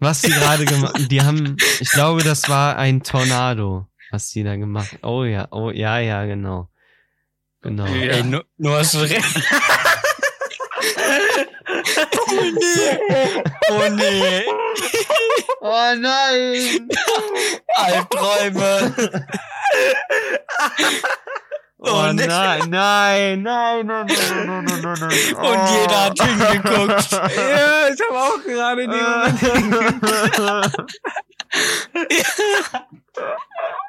was 0.00 0.22
die 0.22 0.32
gerade 0.32 0.64
gemacht 0.64 0.94
haben. 0.94 1.08
Die 1.08 1.22
haben, 1.22 1.56
ich 1.78 1.90
glaube, 1.90 2.24
das 2.24 2.48
war 2.48 2.76
ein 2.76 3.04
Tornado, 3.04 3.86
was 4.10 4.30
die 4.30 4.44
da 4.44 4.56
gemacht. 4.56 4.98
Oh 5.02 5.24
ja, 5.24 5.48
oh 5.50 5.70
ja, 5.70 5.98
ja, 5.98 6.24
genau. 6.24 6.68
Genau. 7.62 7.86
Ja. 7.86 8.12
Ey, 8.12 8.22
nur, 8.22 8.44
nur 8.58 8.78
hast 8.78 8.94
du 8.94 8.98
recht. 8.98 9.24
oh 12.28 12.42
nee. 12.52 12.98
Oh 13.68 13.88
nee. 13.90 14.44
Oh 15.60 15.94
nein. 15.98 16.88
Albträume. 17.74 18.94
Oh, 21.78 21.90
oh 21.90 22.12
nein, 22.12 22.16
nein, 22.16 22.70
nein, 22.70 23.42
nein, 23.42 23.86
nein, 23.86 24.06
nein, 24.46 24.64
nein, 24.64 24.98
nein. 24.98 25.12
Oh. 25.36 25.46
Und 25.50 25.60
jeder 25.70 25.98
hat 26.04 26.18
hingeguckt. 26.20 27.12
ja, 27.12 27.88
ich 27.88 28.00
habe 28.00 28.18
auch 28.18 28.42
gerade 28.42 28.88
den 28.88 29.04
Moment 29.70 30.02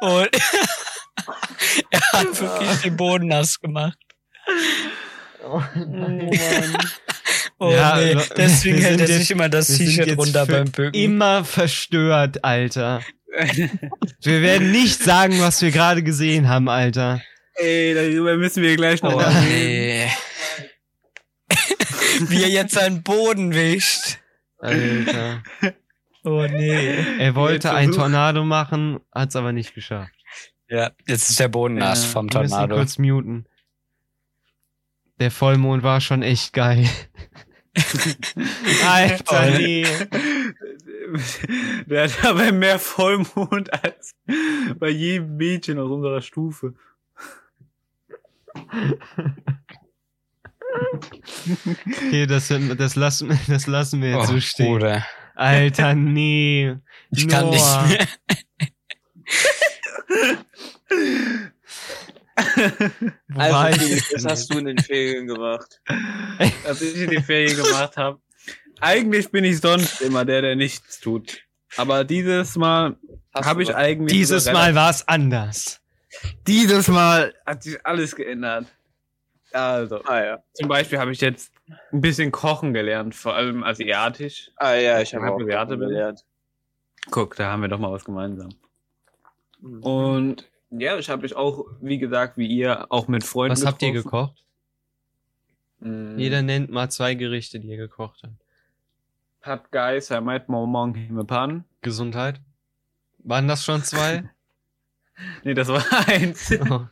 Und 0.00 0.28
er 1.90 2.00
hat 2.12 2.40
wirklich 2.40 2.80
den 2.82 2.96
Boden 2.96 3.28
nass 3.28 3.60
gemacht. 3.60 3.98
Oh, 5.44 5.62
Mann. 5.74 6.30
Oh 7.58 7.70
ja, 7.70 7.96
nee, 7.96 8.16
deswegen 8.36 8.78
hält 8.78 9.00
er 9.00 9.06
sich 9.06 9.30
immer 9.30 9.48
das 9.50 9.68
T-Shirt 9.68 10.16
runter 10.16 10.46
beim 10.46 10.70
Bücken. 10.70 10.94
Immer 10.94 11.44
verstört, 11.44 12.42
Alter. 12.42 13.02
wir 14.22 14.42
werden 14.42 14.72
nicht 14.72 15.02
sagen, 15.02 15.40
was 15.40 15.60
wir 15.62 15.70
gerade 15.70 16.02
gesehen 16.02 16.48
haben, 16.48 16.68
Alter. 16.68 17.20
Ey, 17.54 17.94
darüber 17.94 18.36
müssen 18.36 18.62
wir 18.62 18.74
gleich 18.76 19.02
noch 19.02 19.14
oh, 19.14 19.18
reden. 19.18 20.10
Wie 22.28 22.42
er 22.42 22.48
jetzt 22.48 22.74
seinen 22.74 23.02
Boden 23.02 23.54
wischt. 23.54 24.18
Alter. 24.58 25.42
Oh 26.24 26.46
nee. 26.46 27.18
Er 27.18 27.34
wollte 27.34 27.72
ein 27.72 27.92
Tornado 27.92 28.44
machen, 28.44 29.00
hat's 29.12 29.36
aber 29.36 29.52
nicht 29.52 29.74
geschafft. 29.74 30.14
Ja, 30.68 30.90
jetzt 31.06 31.30
ist 31.30 31.40
der 31.40 31.48
Boden 31.48 31.74
nass 31.74 32.04
vom 32.04 32.28
Tornado. 32.28 32.74
Wir 32.74 32.76
kurz 32.76 32.98
muten. 32.98 33.46
Der 35.18 35.30
Vollmond 35.30 35.82
war 35.82 36.00
schon 36.00 36.22
echt 36.22 36.52
geil. 36.52 36.88
Alter, 38.86 39.50
nee. 39.50 39.86
Der 41.86 42.04
hat 42.04 42.24
aber 42.24 42.52
mehr 42.52 42.78
Vollmond 42.78 43.72
als 43.84 44.14
bei 44.78 44.88
jedem 44.88 45.36
Mädchen 45.36 45.78
aus 45.78 45.90
unserer 45.90 46.20
Stufe. 46.22 46.74
Okay, 51.86 52.26
das, 52.26 52.48
das, 52.48 52.96
lassen, 52.96 53.38
das 53.48 53.66
lassen 53.66 54.02
wir 54.02 54.10
jetzt 54.10 54.30
oh, 54.30 54.34
so 54.34 54.40
stehen. 54.40 54.72
Bruder. 54.72 55.04
Alter, 55.40 55.94
nee. 55.94 56.76
Ich 57.10 57.26
Noah. 57.26 57.40
kann 57.40 57.48
nicht 57.48 57.64
mehr. 57.88 58.06
also, 63.36 63.86
was 64.12 64.24
hast 64.26 64.52
du 64.52 64.58
in 64.58 64.66
den 64.66 64.78
Ferien 64.78 65.26
gemacht? 65.26 65.80
Was 66.64 66.82
ich 66.82 66.94
in 66.94 67.08
den 67.08 67.22
Ferien 67.22 67.56
gemacht 67.56 67.96
habe. 67.96 68.20
Eigentlich 68.80 69.30
bin 69.30 69.44
ich 69.44 69.60
sonst 69.60 70.02
immer 70.02 70.26
der, 70.26 70.42
der 70.42 70.56
nichts 70.56 71.00
tut. 71.00 71.42
Aber 71.78 72.04
dieses 72.04 72.56
Mal 72.56 72.98
habe 73.34 73.62
ich 73.62 73.74
eigentlich. 73.74 74.12
Dieses 74.12 74.44
Mal 74.52 74.74
war 74.74 74.90
es 74.90 75.08
anders. 75.08 75.80
Dieses 76.46 76.86
Mal 76.88 77.34
hat 77.46 77.62
sich 77.62 77.78
alles 77.86 78.14
geändert. 78.14 78.66
Also, 79.52 80.04
ah, 80.04 80.22
ja. 80.22 80.42
zum 80.52 80.68
Beispiel 80.68 80.98
habe 80.98 81.12
ich 81.12 81.20
jetzt 81.22 81.50
ein 81.92 82.00
bisschen 82.00 82.32
kochen 82.32 82.72
gelernt, 82.72 83.14
vor 83.14 83.34
allem 83.34 83.62
asiatisch. 83.64 84.50
Ah 84.56 84.74
ja, 84.74 85.00
ich 85.00 85.14
habe 85.14 85.30
auch 85.30 85.40
Asiate 85.40 85.78
gelernt. 85.78 86.24
Guck, 87.10 87.36
da 87.36 87.50
haben 87.50 87.62
wir 87.62 87.68
doch 87.68 87.78
mal 87.78 87.92
was 87.92 88.04
gemeinsam. 88.04 88.50
Mhm. 89.60 89.82
Und 89.82 90.50
ja, 90.70 90.96
ich 90.98 91.10
habe 91.10 91.22
mich 91.22 91.34
auch, 91.34 91.66
wie 91.80 91.98
gesagt, 91.98 92.36
wie 92.36 92.46
ihr, 92.46 92.86
auch 92.90 93.08
mit 93.08 93.24
Freunden 93.24 93.52
Was 93.52 93.60
getroffen. 93.60 93.74
habt 93.74 93.82
ihr 93.82 93.92
gekocht? 93.92 94.44
Mhm. 95.80 96.18
Jeder 96.18 96.42
nennt 96.42 96.70
mal 96.70 96.90
zwei 96.90 97.14
Gerichte, 97.14 97.58
die 97.58 97.68
ihr 97.68 97.76
gekocht 97.76 98.22
habt. 98.22 98.34
Pat 99.40 99.72
Geis, 99.72 100.10
Herr 100.10 100.20
Meit 100.20 100.48
Momong 100.48 100.94
Himmepan. 100.94 101.64
Gesundheit. 101.80 102.40
Waren 103.18 103.48
das 103.48 103.64
schon 103.64 103.82
zwei? 103.82 104.28
nee, 105.44 105.54
das 105.54 105.68
war 105.68 105.84
eins. 106.08 106.52
Oh. 106.52 106.86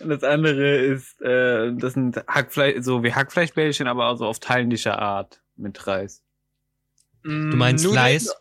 Und 0.00 0.08
das 0.08 0.22
andere 0.24 0.76
ist, 0.78 1.20
äh, 1.22 1.72
das 1.74 1.94
sind 1.94 2.16
Hackfleisch, 2.26 2.82
so 2.82 3.02
wie 3.02 3.12
Hackfleischbällchen, 3.12 3.86
aber 3.86 4.08
auch 4.08 4.16
so 4.16 4.26
auf 4.26 4.40
thailändischer 4.40 4.98
Art 4.98 5.42
mit 5.56 5.86
Reis. 5.86 6.22
Du 7.22 7.30
meinst 7.30 7.84
Nudeln? 7.84 8.02
Leis? 8.02 8.34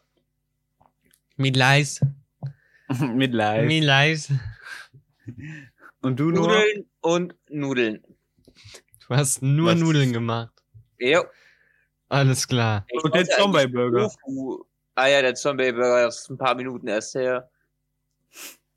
Mit 1.38 1.56
Leis. 1.56 2.02
mit 3.00 3.34
Leis. 3.34 3.68
Mit 3.68 3.84
Leis. 3.84 4.32
Und 6.02 6.20
du 6.20 6.32
nur? 6.32 6.48
Nudeln 6.48 6.86
und 7.02 7.36
Nudeln. 7.50 8.04
Du 9.08 9.16
hast 9.16 9.42
nur 9.42 9.72
Was? 9.72 9.80
Nudeln 9.80 10.14
gemacht. 10.14 10.54
Ja. 11.00 11.24
Alles 12.10 12.48
klar. 12.48 12.86
Ich 12.90 13.04
und 13.04 13.14
der 13.16 13.26
Zombie-Burger. 13.26 14.12
Ah 14.96 15.08
ja, 15.08 15.22
der 15.22 15.36
Zombie-Burger 15.36 16.08
ist 16.08 16.30
ein 16.30 16.38
paar 16.38 16.56
Minuten 16.56 16.88
erst 16.88 17.16
her. 17.16 17.50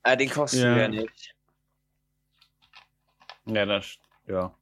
Ah, 0.05 0.17
den 0.17 0.29
kostet 0.29 0.61
ja. 0.61 0.77
ja 0.77 0.89
nicht. 0.89 1.35
Ja, 3.47 3.65
das, 3.65 3.99
ja. 4.27 4.55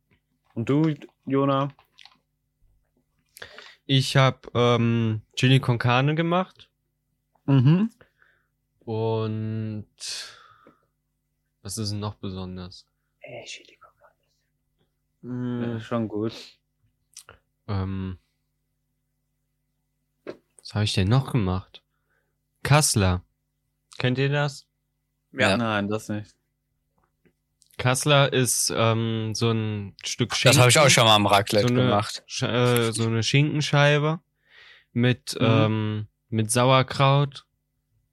Und 0.54 0.68
du, 0.68 0.94
Jona? 1.26 1.68
Ich 3.86 4.16
habe 4.16 4.48
ähm, 4.54 5.22
Chili 5.34 5.58
con 5.58 5.78
Carne 5.78 6.14
gemacht. 6.14 6.70
Mhm. 7.46 7.90
Und 8.80 9.86
was 11.62 11.76
ist 11.76 11.90
denn 11.90 11.98
noch 11.98 12.14
besonders? 12.14 12.86
Äh, 13.20 13.44
Chili 13.44 13.76
con 13.76 13.90
Carne. 15.20 15.72
Ja, 15.74 15.80
schon 15.80 16.06
gut. 16.06 16.34
Ähm, 17.66 18.18
was 20.24 20.74
habe 20.74 20.84
ich 20.84 20.92
denn 20.92 21.08
noch 21.08 21.32
gemacht? 21.32 21.82
Kassler. 22.62 23.24
Kennt 23.98 24.18
ihr 24.18 24.28
das? 24.28 24.68
Ja. 25.32 25.50
ja. 25.50 25.56
Nein, 25.56 25.88
das 25.88 26.08
nicht. 26.08 26.34
Kassler 27.78 28.32
ist 28.32 28.72
ähm, 28.74 29.34
so 29.34 29.50
ein 29.50 29.96
Stück 30.04 30.36
Schinken. 30.36 30.56
Das 30.56 30.60
habe 30.60 30.70
ich 30.70 30.78
auch 30.78 30.88
schon 30.88 31.04
mal 31.04 31.16
am 31.16 31.26
Raclette 31.26 31.68
so 31.68 31.74
gemacht. 31.74 32.22
Äh, 32.40 32.92
so 32.92 33.06
eine 33.06 33.22
Schinkenscheibe 33.22 34.20
mit 34.92 35.36
mhm. 35.40 35.46
ähm, 35.46 36.06
mit 36.28 36.50
Sauerkraut 36.50 37.46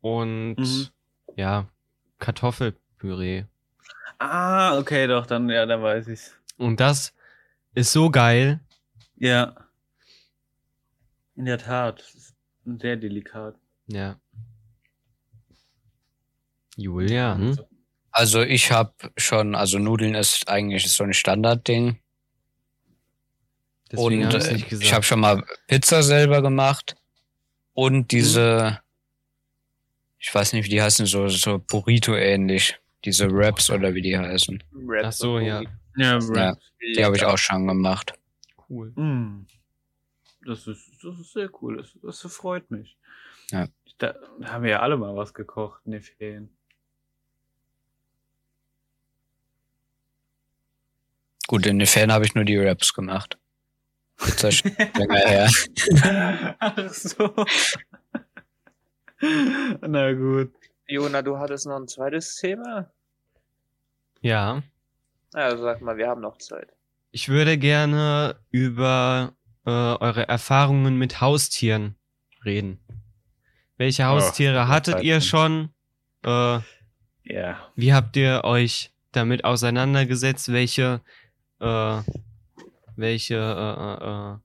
und 0.01 0.55
mhm. 0.55 0.87
ja 1.35 1.67
Kartoffelpüree. 2.19 3.45
Ah, 4.17 4.77
okay, 4.77 5.07
doch, 5.07 5.25
dann 5.25 5.49
ja, 5.49 5.65
dann 5.65 5.81
weiß 5.81 6.07
ich's. 6.07 6.35
Und 6.57 6.79
das 6.79 7.13
ist 7.73 7.91
so 7.91 8.09
geil. 8.09 8.59
Ja. 9.17 9.55
In 11.35 11.45
der 11.45 11.57
Tat. 11.57 12.03
Sehr 12.65 12.97
delikat. 12.97 13.55
Ja. 13.87 14.19
Julian? 16.79 17.57
Also 18.11 18.41
ich 18.41 18.71
habe 18.71 18.93
schon, 19.17 19.55
also 19.55 19.77
Nudeln 19.79 20.15
ist 20.15 20.49
eigentlich 20.49 20.91
so 20.91 21.03
ein 21.03 21.13
Standardding. 21.13 21.99
Deswegen 23.91 24.25
und 24.25 24.33
äh, 24.33 24.55
ich 24.55 24.93
habe 24.93 25.03
schon 25.03 25.19
mal 25.19 25.43
Pizza 25.67 26.03
selber 26.03 26.41
gemacht 26.41 26.95
und 27.73 28.11
diese, 28.11 28.71
mhm. 28.71 28.77
ich 30.19 30.33
weiß 30.33 30.53
nicht, 30.53 30.65
wie 30.65 30.69
die 30.69 30.81
heißen, 30.81 31.05
so, 31.05 31.27
so 31.27 31.59
Burrito 31.59 32.15
ähnlich. 32.15 32.79
Diese 33.05 33.31
Wraps 33.31 33.69
oder 33.69 33.93
wie 33.93 34.01
die 34.01 34.17
heißen. 34.17 34.61
Raps 34.85 35.05
Ach 35.05 35.11
so, 35.13 35.39
ja. 35.39 35.61
Ja, 35.95 36.15
Raps. 36.15 36.31
ja 36.35 36.57
die 36.95 37.05
habe 37.05 37.15
ich 37.15 37.23
auch 37.23 37.37
schon 37.37 37.67
gemacht. 37.67 38.13
Cool. 38.69 38.91
Mm. 38.91 39.47
Das 40.45 40.67
ist, 40.67 40.91
das 41.03 41.19
ist 41.19 41.33
sehr 41.33 41.49
cool. 41.61 41.77
Das, 41.77 42.21
das 42.21 42.33
freut 42.33 42.69
mich. 42.71 42.97
Ja. 43.51 43.67
Da, 43.97 44.15
da 44.39 44.49
haben 44.51 44.63
wir 44.63 44.71
ja 44.71 44.79
alle 44.81 44.97
mal 44.97 45.15
was 45.15 45.33
gekocht 45.33 45.81
in 45.85 45.93
den 45.93 46.01
Ferien. 46.01 46.49
Gut, 51.49 51.65
in 51.65 51.79
den 51.79 51.87
Ferien 51.87 52.11
habe 52.11 52.25
ich 52.25 52.35
nur 52.35 52.45
die 52.45 52.57
Raps 52.57 52.93
gemacht. 52.93 53.39
Jetzt 54.23 54.43
ist 54.43 54.63
länger 54.95 55.17
her. 55.17 55.49
Ach 56.59 56.89
so. 56.89 57.33
Na 59.81 60.13
gut. 60.13 60.53
Jona, 60.85 61.23
du 61.23 61.39
hattest 61.39 61.65
noch 61.65 61.77
ein 61.77 61.87
zweites 61.87 62.35
Thema? 62.35 62.91
Ja. 64.21 64.61
Also 65.33 65.63
sag 65.63 65.81
mal, 65.81 65.97
wir 65.97 66.07
haben 66.07 66.21
noch 66.21 66.37
Zeit. 66.37 66.71
Ich 67.09 67.29
würde 67.29 67.57
gerne 67.57 68.35
über 68.51 69.33
äh, 69.65 69.71
eure 69.71 70.27
Erfahrungen 70.27 70.99
mit 70.99 71.19
Haustieren 71.19 71.95
reden. 72.45 72.79
Welche 73.77 74.05
Haustiere 74.05 74.65
oh, 74.65 74.67
hattet 74.67 75.01
ihr 75.01 75.19
schon? 75.19 75.73
Äh, 76.23 76.59
ja. 77.23 77.71
Wie 77.75 77.91
habt 77.91 78.15
ihr 78.17 78.43
euch 78.43 78.91
damit 79.13 79.45
auseinandergesetzt? 79.45 80.53
Welche, 80.53 81.01
äh, 81.59 82.01
welche, 82.95 83.35
äh, 83.35 84.05
äh, 84.05 84.33
äh 84.33 84.37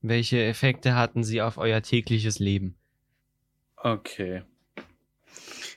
welche 0.00 0.44
Effekte 0.44 0.94
hatten 0.94 1.24
sie 1.24 1.42
auf 1.42 1.58
euer 1.58 1.82
tägliches 1.82 2.38
Leben? 2.38 2.76
Okay. 3.76 4.42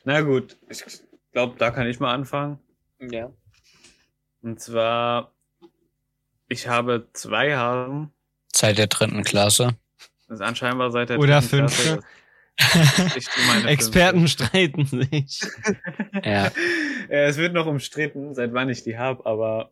Na 0.03 0.21
gut, 0.21 0.57
ich 0.69 0.83
glaube, 1.31 1.55
da 1.57 1.71
kann 1.71 1.87
ich 1.87 1.99
mal 1.99 2.13
anfangen. 2.13 2.59
Ja. 2.99 3.31
Und 4.41 4.59
zwar, 4.59 5.33
ich 6.47 6.67
habe 6.67 7.07
zwei 7.13 7.55
Hasen. 7.55 8.11
Seit 8.53 8.77
der 8.77 8.87
dritten 8.87 9.23
Klasse. 9.23 9.75
Das 10.27 10.39
ist 10.39 10.45
anscheinend 10.45 10.91
seit 10.91 11.09
der 11.09 11.19
Oder 11.19 11.41
dritten 11.41 11.69
fünfte. 11.69 12.03
Klasse. 12.57 13.67
Experten 13.67 14.27
fünfte. 14.27 14.45
streiten 14.45 14.85
sich. 14.85 15.41
ja. 16.23 16.51
ja. 16.51 16.51
Es 17.09 17.37
wird 17.37 17.53
noch 17.53 17.65
umstritten, 17.65 18.33
seit 18.33 18.53
wann 18.53 18.69
ich 18.69 18.83
die 18.83 18.97
habe, 18.97 19.25
aber 19.25 19.71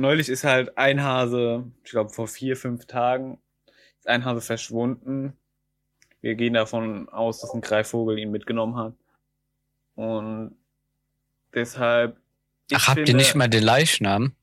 neulich 0.00 0.28
ist 0.28 0.44
halt 0.44 0.76
ein 0.76 1.02
Hase, 1.02 1.70
ich 1.84 1.90
glaube 1.90 2.10
vor 2.10 2.26
vier, 2.26 2.56
fünf 2.56 2.86
Tagen, 2.86 3.38
ist 3.98 4.08
ein 4.08 4.24
Hase 4.24 4.40
verschwunden. 4.40 5.34
Wir 6.20 6.34
gehen 6.34 6.54
davon 6.54 7.08
aus, 7.08 7.40
dass 7.40 7.54
ein 7.54 7.60
Greifvogel 7.60 8.18
ihn 8.18 8.30
mitgenommen 8.30 8.76
hat. 8.76 8.94
Und 9.94 10.56
deshalb. 11.54 12.18
Ach, 12.72 12.88
habt 12.88 12.96
finde, 12.96 13.12
ihr 13.12 13.16
nicht 13.16 13.34
mal 13.34 13.48
den 13.48 13.62
Leichnam? 13.62 14.34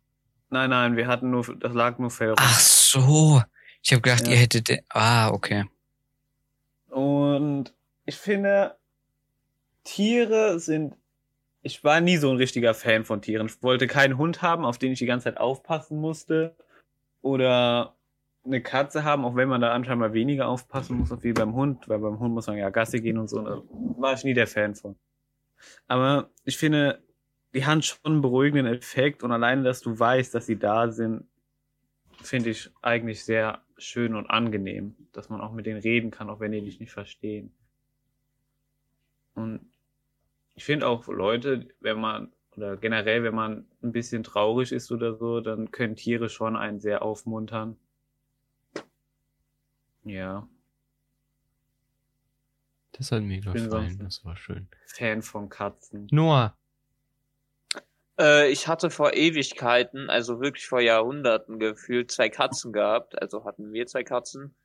Nein, 0.49 0.70
nein, 0.70 0.95
wir 0.95 1.08
hatten 1.08 1.30
nur, 1.30 1.45
das 1.60 1.74
lag 1.74 1.97
nur 1.97 2.10
Fell. 2.10 2.34
Ach 2.38 2.60
so. 2.60 3.41
Ich 3.84 3.91
habe 3.91 4.01
gedacht, 4.01 4.28
ja. 4.28 4.34
ihr 4.34 4.39
hättet 4.39 4.70
den. 4.70 4.80
Ah, 4.89 5.30
okay. 5.30 5.66
Und 6.89 7.74
ich 8.05 8.16
finde, 8.16 8.78
Tiere 9.84 10.60
sind. 10.60 10.95
Ich 11.68 11.84
war 11.84 11.99
nie 11.99 12.15
so 12.15 12.32
ein 12.32 12.38
richtiger 12.38 12.74
Fan 12.74 13.03
von 13.03 13.22
Tieren. 13.22 13.47
Ich 13.47 13.61
wollte 13.61 13.88
keinen 13.88 14.18
Hund 14.18 14.41
haben, 14.41 14.63
auf 14.63 14.78
den 14.78 14.93
ich 14.93 14.99
die 14.99 15.05
ganze 15.05 15.26
Zeit 15.26 15.38
aufpassen 15.38 15.99
musste. 15.99 16.55
Oder 17.22 17.93
eine 18.45 18.61
Katze 18.61 19.03
haben, 19.03 19.26
auch 19.26 19.36
wenn 19.36 19.49
man 19.49 19.59
da 19.59 19.74
anscheinend 19.74 19.99
mal 19.99 20.13
weniger 20.13 20.47
aufpassen 20.47 20.97
muss, 20.97 21.11
wie 21.24 21.34
beim 21.34 21.55
Hund, 21.55 21.89
weil 21.89 21.99
beim 21.99 22.20
Hund 22.20 22.34
muss 22.34 22.47
man 22.47 22.55
ja 22.55 22.70
Gasse 22.70 23.01
gehen 23.01 23.18
und 23.18 23.28
so. 23.28 23.41
Da 23.41 23.61
war 23.97 24.13
ich 24.13 24.24
nie 24.24 24.34
der 24.34 24.47
Fan 24.47 24.76
von. 24.76 24.95
Aber 25.89 26.30
ich 26.45 26.57
finde, 26.57 27.03
die 27.53 27.65
haben 27.65 27.82
schon 27.82 27.97
einen 28.05 28.22
beruhigenden 28.22 28.74
Effekt 28.74 29.22
und 29.22 29.34
alleine, 29.34 29.63
dass 29.63 29.82
du 29.82 29.99
weißt, 29.99 30.34
dass 30.34 30.45
sie 30.45 30.57
da 30.57 30.89
sind, 30.89 31.28
finde 32.22 32.51
ich 32.51 32.72
eigentlich 32.82 33.26
sehr 33.26 33.61
schön 33.78 34.15
und 34.15 34.30
angenehm, 34.30 34.95
dass 35.11 35.28
man 35.28 35.41
auch 35.41 35.51
mit 35.51 35.65
denen 35.65 35.82
reden 35.82 36.11
kann, 36.11 36.30
auch 36.30 36.39
wenn 36.39 36.53
die 36.53 36.61
dich 36.61 36.80
nicht 36.80 36.93
verstehen. 36.93 37.53
Und 39.36 39.70
ich 40.58 40.66
finde 40.66 40.88
auch 40.88 41.08
Leute, 41.08 41.68
wenn 41.80 42.01
man, 42.01 42.34
oder 42.55 42.78
generell, 42.78 43.24
wenn 43.24 43.36
man 43.36 43.68
ein 43.84 43.91
bisschen 43.91 44.24
traurig 44.24 44.72
ist 44.72 44.91
oder 44.91 45.16
so, 45.16 45.39
dann 45.39 45.72
können 45.72 45.95
Tiere 45.95 46.30
schon 46.30 46.55
einen 46.55 46.80
sehr 46.80 47.03
aufmuntern. 47.03 47.78
Ja. 50.03 50.49
Das 52.93 53.12
hat 53.12 53.22
mir 53.22 53.39
gefallen, 53.39 53.99
das 53.99 54.26
war 54.26 54.36
schön. 54.36 54.68
Fan 54.88 55.22
von 55.22 55.47
Katzen. 55.47 56.08
Noah. 56.10 56.58
Äh, 58.20 58.49
ich 58.49 58.68
hatte 58.68 58.89
vor 58.89 59.14
Ewigkeiten, 59.14 60.10
also 60.10 60.41
wirklich 60.41 60.66
vor 60.66 60.82
Jahrhunderten 60.82 61.60
gefühlt, 61.60 62.10
zwei 62.10 62.30
Katzen 62.30 62.74
gehabt. 62.74 63.22
Also 63.22 63.45
hatten 63.45 63.72
wir 63.74 63.86
zwei 63.86 64.03
Katzen. 64.03 64.55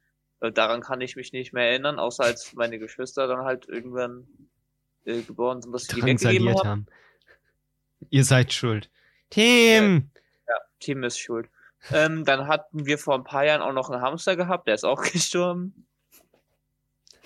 Äh, 0.40 0.52
daran 0.52 0.80
kann 0.80 1.02
ich 1.02 1.16
mich 1.16 1.34
nicht 1.34 1.52
mehr 1.52 1.68
erinnern, 1.68 1.98
außer 1.98 2.24
als 2.24 2.54
meine 2.54 2.78
Geschwister 2.78 3.26
dann 3.26 3.44
halt 3.44 3.68
irgendwann 3.68 4.26
äh, 5.04 5.22
geboren 5.22 5.62
sind, 5.62 5.72
dass 5.72 5.84
ich 5.84 5.88
die 5.88 6.02
weggegeben 6.02 6.48
haben. 6.50 6.68
haben. 6.68 6.86
Ihr 8.10 8.24
seid 8.24 8.52
schuld. 8.52 8.90
Tim! 9.30 10.10
ja, 10.48 10.54
Tim 10.80 11.02
ist 11.04 11.18
schuld. 11.18 11.48
Ähm, 11.90 12.24
dann 12.24 12.46
hatten 12.46 12.86
wir 12.86 12.98
vor 12.98 13.14
ein 13.14 13.24
paar 13.24 13.44
Jahren 13.44 13.62
auch 13.62 13.72
noch 13.72 13.90
einen 13.90 14.02
Hamster 14.02 14.36
gehabt, 14.36 14.68
der 14.68 14.74
ist 14.74 14.84
auch 14.84 15.02
gestorben. 15.12 15.86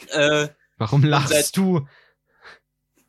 Äh, 0.09 0.49
Warum 0.79 1.03
lachst 1.05 1.31
seit, 1.31 1.57
du? 1.57 1.87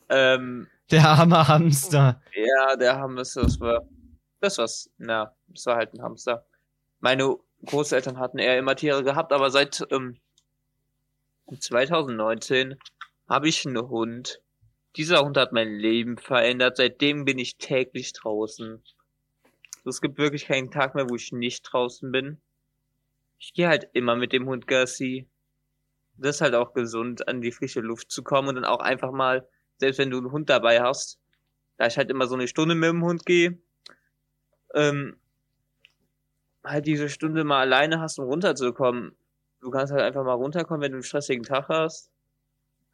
Ähm, 0.10 0.68
der 0.92 1.08
arme 1.08 1.48
Hamster. 1.48 2.22
Ja, 2.34 2.76
der 2.76 2.98
Hamster, 2.98 3.44
das 3.44 3.60
war, 3.60 3.88
das 4.40 4.58
war's, 4.58 4.90
na, 4.98 5.36
das 5.48 5.66
war 5.66 5.76
halt 5.76 5.94
ein 5.94 6.02
Hamster. 6.02 6.46
Meine 7.00 7.38
Großeltern 7.66 8.20
hatten 8.20 8.40
eher 8.40 8.58
immer 8.58 8.76
Tiere 8.76 9.04
gehabt, 9.04 9.34
aber 9.34 9.50
seit 9.50 9.86
ähm, 9.92 10.20
2019 11.60 12.78
habe 13.30 13.48
ich 13.48 13.66
einen 13.66 13.88
Hund. 13.90 14.42
Dieser 14.98 15.24
Hund 15.24 15.38
hat 15.38 15.54
mein 15.54 15.76
Leben 15.76 16.18
verändert. 16.18 16.78
Seitdem 16.78 17.24
bin 17.24 17.38
ich 17.38 17.58
täglich 17.58 18.14
draußen. 18.14 18.84
Es 19.86 20.02
gibt 20.02 20.18
wirklich 20.18 20.48
keinen 20.48 20.72
Tag 20.72 20.96
mehr, 20.96 21.08
wo 21.08 21.16
ich 21.16 21.32
nicht 21.32 21.62
draußen 21.62 22.12
bin. 22.12 22.42
Ich 23.38 23.54
gehe 23.54 23.68
halt 23.68 23.88
immer 23.94 24.16
mit 24.16 24.34
dem 24.34 24.48
Hund 24.48 24.66
Gassi. 24.66 25.28
Das 26.18 26.38
ist 26.38 26.42
halt 26.42 26.56
auch 26.56 26.74
gesund, 26.74 27.28
an 27.28 27.42
die 27.42 27.52
frische 27.52 27.80
Luft 27.80 28.12
zu 28.12 28.24
kommen 28.24 28.50
und 28.50 28.56
dann 28.56 28.66
auch 28.66 28.80
einfach 28.80 29.12
mal, 29.12 29.48
selbst 29.78 30.00
wenn 30.00 30.10
du 30.10 30.18
einen 30.18 30.32
Hund 30.32 30.50
dabei 30.50 30.82
hast, 30.82 31.20
da 31.78 31.86
ich 31.86 31.96
halt 31.98 32.10
immer 32.10 32.26
so 32.26 32.34
eine 32.34 32.48
Stunde 32.48 32.74
mit 32.74 32.90
dem 32.90 33.04
Hund 33.04 33.24
gehe, 33.24 33.60
ähm, 34.74 35.16
halt 36.64 36.88
diese 36.88 37.08
Stunde 37.08 37.44
mal 37.44 37.62
alleine 37.62 38.00
hast, 38.00 38.18
um 38.18 38.26
runterzukommen. 38.26 39.16
Du 39.62 39.70
kannst 39.70 39.94
halt 39.94 40.02
einfach 40.02 40.24
mal 40.24 40.34
runterkommen, 40.34 40.82
wenn 40.82 40.92
du 40.92 40.98
einen 40.98 41.04
stressigen 41.04 41.44
Tag 41.44 41.70
hast 41.70 42.12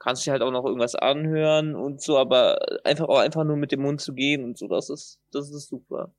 kannst 0.04 0.26
dir 0.28 0.32
halt 0.32 0.42
auch 0.42 0.52
noch 0.52 0.66
irgendwas 0.66 0.96
anhören 0.96 1.76
und 1.76 2.02
so, 2.02 2.18
aber 2.18 2.60
einfach 2.84 3.08
auch 3.08 3.20
einfach 3.20 3.46
nur 3.46 3.56
mit 3.56 3.72
dem 3.72 3.86
Hund 3.86 4.02
zu 4.02 4.14
gehen 4.14 4.44
und 4.44 4.58
so, 4.58 4.68
das 4.68 4.90
ist, 4.90 5.20
das 5.32 5.50
ist 5.50 5.70
super. 5.70 6.14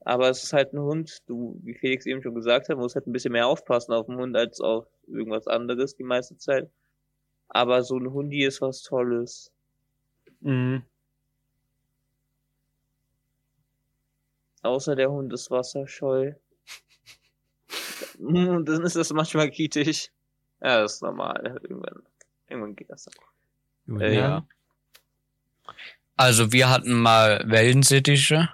Aber 0.00 0.28
es 0.28 0.44
ist 0.44 0.52
halt 0.52 0.72
ein 0.72 0.80
Hund, 0.80 1.18
du, 1.26 1.58
wie 1.64 1.74
Felix 1.74 2.06
eben 2.06 2.22
schon 2.22 2.34
gesagt 2.34 2.68
hat, 2.68 2.76
musst 2.78 2.94
halt 2.94 3.06
ein 3.06 3.12
bisschen 3.12 3.32
mehr 3.32 3.48
aufpassen 3.48 3.92
auf 3.92 4.06
den 4.06 4.16
Hund 4.16 4.36
als 4.36 4.60
auf 4.60 4.86
irgendwas 5.08 5.48
anderes 5.48 5.96
die 5.96 6.04
meiste 6.04 6.36
Zeit. 6.36 6.70
Aber 7.48 7.82
so 7.82 7.98
ein 7.98 8.12
Hundi 8.12 8.44
ist 8.44 8.60
was 8.60 8.82
Tolles. 8.82 9.50
Mhm. 10.40 10.84
Außer 14.62 14.94
der 14.94 15.10
Hund 15.10 15.32
ist 15.32 15.50
wasserscheu. 15.50 16.34
Dann 18.18 18.82
ist 18.84 18.96
das 18.96 19.12
manchmal 19.12 19.50
kritisch. 19.50 20.10
Ja, 20.60 20.82
das 20.82 20.94
ist 20.94 21.02
normal. 21.02 21.58
Irgendwann. 21.62 22.02
Irgendwann 22.54 22.76
geht 22.76 22.88
das 22.88 23.08
dann. 23.86 24.00
Äh, 24.00 24.14
ja. 24.14 24.46
Also 26.16 26.52
wir 26.52 26.70
hatten 26.70 26.94
mal 26.94 27.42
Wellensittiche. 27.46 28.48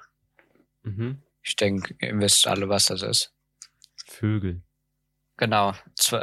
Mhm. 0.83 1.19
Ich 1.43 1.57
denke, 1.57 1.95
ihr 2.01 2.19
wisst 2.19 2.47
alle, 2.47 2.71
was 2.71 2.87
das 2.87 3.03
ist. 3.03 3.33
Vögel. 4.07 4.63
Genau. 5.37 5.75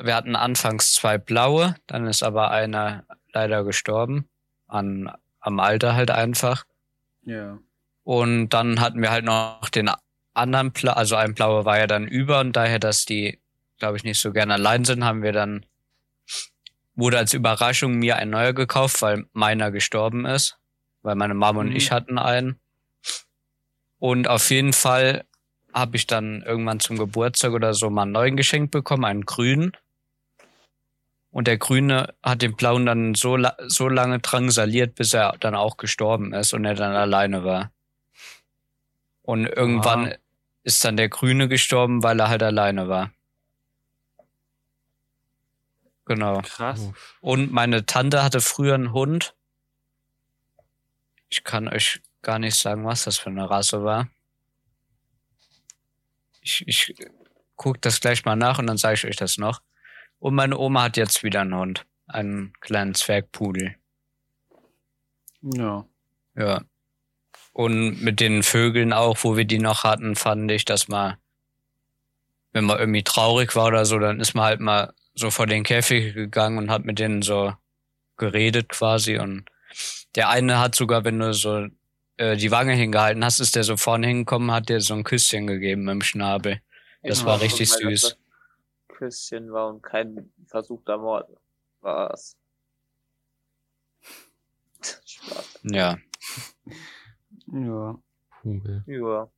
Wir 0.03 0.15
hatten 0.15 0.35
anfangs 0.35 0.93
zwei 0.93 1.19
blaue, 1.19 1.75
dann 1.85 2.07
ist 2.07 2.23
aber 2.23 2.49
einer 2.49 3.05
leider 3.31 3.63
gestorben. 3.63 4.27
An, 4.67 5.11
am 5.39 5.59
Alter 5.59 5.93
halt 5.93 6.09
einfach. 6.09 6.65
Ja. 7.23 7.59
Und 8.03 8.49
dann 8.49 8.79
hatten 8.79 9.01
wir 9.01 9.11
halt 9.11 9.25
noch 9.25 9.69
den 9.69 9.91
anderen, 10.33 10.71
Bla 10.71 10.93
also 10.93 11.15
ein 11.15 11.35
blauer 11.35 11.65
war 11.65 11.77
ja 11.77 11.85
dann 11.85 12.07
über 12.07 12.39
und 12.39 12.53
daher, 12.53 12.79
dass 12.79 13.05
die, 13.05 13.39
glaube 13.77 13.97
ich, 13.97 14.03
nicht 14.03 14.19
so 14.19 14.31
gerne 14.31 14.55
allein 14.55 14.85
sind, 14.85 15.03
haben 15.03 15.21
wir 15.21 15.33
dann 15.33 15.65
wurde 16.97 17.17
als 17.17 17.33
Überraschung 17.33 17.93
mir 17.93 18.17
ein 18.17 18.31
neuer 18.31 18.51
gekauft, 18.51 19.01
weil 19.01 19.25
meiner 19.31 19.71
gestorben 19.71 20.25
ist. 20.25 20.57
Weil 21.03 21.15
meine 21.15 21.35
Mama 21.35 21.63
mhm. 21.63 21.69
und 21.69 21.75
ich 21.75 21.91
hatten 21.91 22.17
einen. 22.17 22.59
Und 23.99 24.27
auf 24.27 24.49
jeden 24.49 24.73
Fall 24.73 25.23
habe 25.73 25.95
ich 25.95 26.07
dann 26.07 26.41
irgendwann 26.41 26.79
zum 26.79 26.97
Geburtstag 26.97 27.53
oder 27.53 27.73
so 27.73 27.89
mal 27.89 28.01
einen 28.01 28.11
neuen 28.11 28.35
geschenkt 28.35 28.71
bekommen, 28.71 29.05
einen 29.05 29.25
grünen. 29.25 29.71
Und 31.29 31.47
der 31.47 31.57
Grüne 31.57 32.15
hat 32.23 32.41
den 32.41 32.55
Blauen 32.55 32.85
dann 32.85 33.13
so, 33.13 33.37
so 33.67 33.87
lange 33.87 34.19
drangsaliert, 34.19 34.95
bis 34.95 35.13
er 35.13 35.35
dann 35.39 35.55
auch 35.55 35.77
gestorben 35.77 36.33
ist 36.33 36.53
und 36.53 36.65
er 36.65 36.73
dann 36.73 36.95
alleine 36.95 37.43
war. 37.43 37.71
Und 39.21 39.45
irgendwann 39.45 40.07
wow. 40.07 40.15
ist 40.63 40.83
dann 40.83 40.97
der 40.97 41.09
Grüne 41.09 41.47
gestorben, 41.47 42.01
weil 42.01 42.19
er 42.19 42.29
halt 42.29 42.41
alleine 42.41 42.87
war. 42.87 43.11
Genau. 46.07 46.41
Krass. 46.41 46.89
Und 47.19 47.51
meine 47.51 47.85
Tante 47.85 48.23
hatte 48.23 48.39
früher 48.39 48.75
einen 48.75 48.93
Hund. 48.93 49.35
Ich 51.29 51.43
kann 51.43 51.67
euch 51.67 52.01
gar 52.21 52.39
nicht 52.39 52.55
sagen, 52.55 52.85
was 52.85 53.03
das 53.03 53.17
für 53.17 53.29
eine 53.29 53.49
Rasse 53.49 53.83
war. 53.83 54.07
Ich, 56.41 56.63
ich 56.65 56.95
guck 57.57 57.81
das 57.81 57.99
gleich 57.99 58.23
mal 58.23 58.37
nach 58.37 58.57
und 58.57 58.67
dann 58.67 58.77
sage 58.77 58.95
ich 58.95 59.05
euch 59.05 59.17
das 59.17 59.37
noch. 59.37 59.61
Und 60.19 60.33
meine 60.33 60.57
Oma 60.57 60.83
hat 60.83 60.97
jetzt 60.97 61.23
wieder 61.23 61.41
einen 61.41 61.55
Hund. 61.55 61.85
Einen 62.07 62.53
kleinen 62.61 62.95
Zwergpudel. 62.95 63.75
Ja. 65.41 65.85
Ja. 66.35 66.61
Und 67.51 68.01
mit 68.01 68.21
den 68.21 68.43
Vögeln 68.43 68.93
auch, 68.93 69.17
wo 69.23 69.35
wir 69.35 69.45
die 69.45 69.59
noch 69.59 69.83
hatten, 69.83 70.15
fand 70.15 70.49
ich, 70.51 70.63
dass 70.63 70.87
man, 70.87 71.17
wenn 72.53 72.63
man 72.63 72.79
irgendwie 72.79 73.03
traurig 73.03 73.55
war 73.57 73.65
oder 73.65 73.85
so, 73.85 73.99
dann 73.99 74.21
ist 74.21 74.35
man 74.35 74.45
halt 74.45 74.61
mal 74.61 74.93
so 75.17 75.31
vor 75.31 75.47
den 75.47 75.63
Käfig 75.63 76.13
gegangen 76.13 76.57
und 76.57 76.69
hat 76.69 76.85
mit 76.85 76.99
denen 76.99 77.21
so 77.21 77.53
geredet 78.17 78.69
quasi 78.69 79.17
und 79.17 79.45
der 80.15 80.29
eine 80.29 80.59
hat 80.59 80.75
sogar, 80.75 81.03
wenn 81.03 81.19
du 81.19 81.33
so 81.33 81.67
äh, 82.17 82.37
die 82.37 82.51
Wange 82.51 82.73
hingehalten 82.73 83.23
hast, 83.23 83.39
ist 83.39 83.55
der 83.55 83.63
so 83.63 83.77
vorne 83.77 84.07
hingekommen, 84.07 84.51
hat 84.51 84.69
dir 84.69 84.79
so 84.79 84.93
ein 84.93 85.03
Küsschen 85.03 85.47
gegeben 85.47 85.83
mit 85.83 85.93
dem 85.93 86.01
Schnabel. 86.01 86.61
Das 87.03 87.25
war 87.25 87.41
richtig 87.41 87.69
süß. 87.71 88.17
Küsschen 88.87 89.51
war 89.51 89.69
und 89.69 89.83
kein 89.83 90.31
versuchter 90.47 90.97
Mord 90.97 91.29
war 91.81 92.11
es. 92.11 92.35
Spaß. 95.05 95.59
Ja. 95.63 95.97
Ja. 97.47 97.99
Vogel. 98.41 98.83
Ja. 98.87 99.29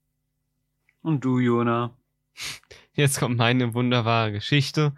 Und 1.02 1.24
du, 1.24 1.40
Jona? 1.40 1.96
Jetzt 2.94 3.20
kommt 3.20 3.38
meine 3.38 3.74
wunderbare 3.74 4.32
Geschichte. 4.32 4.94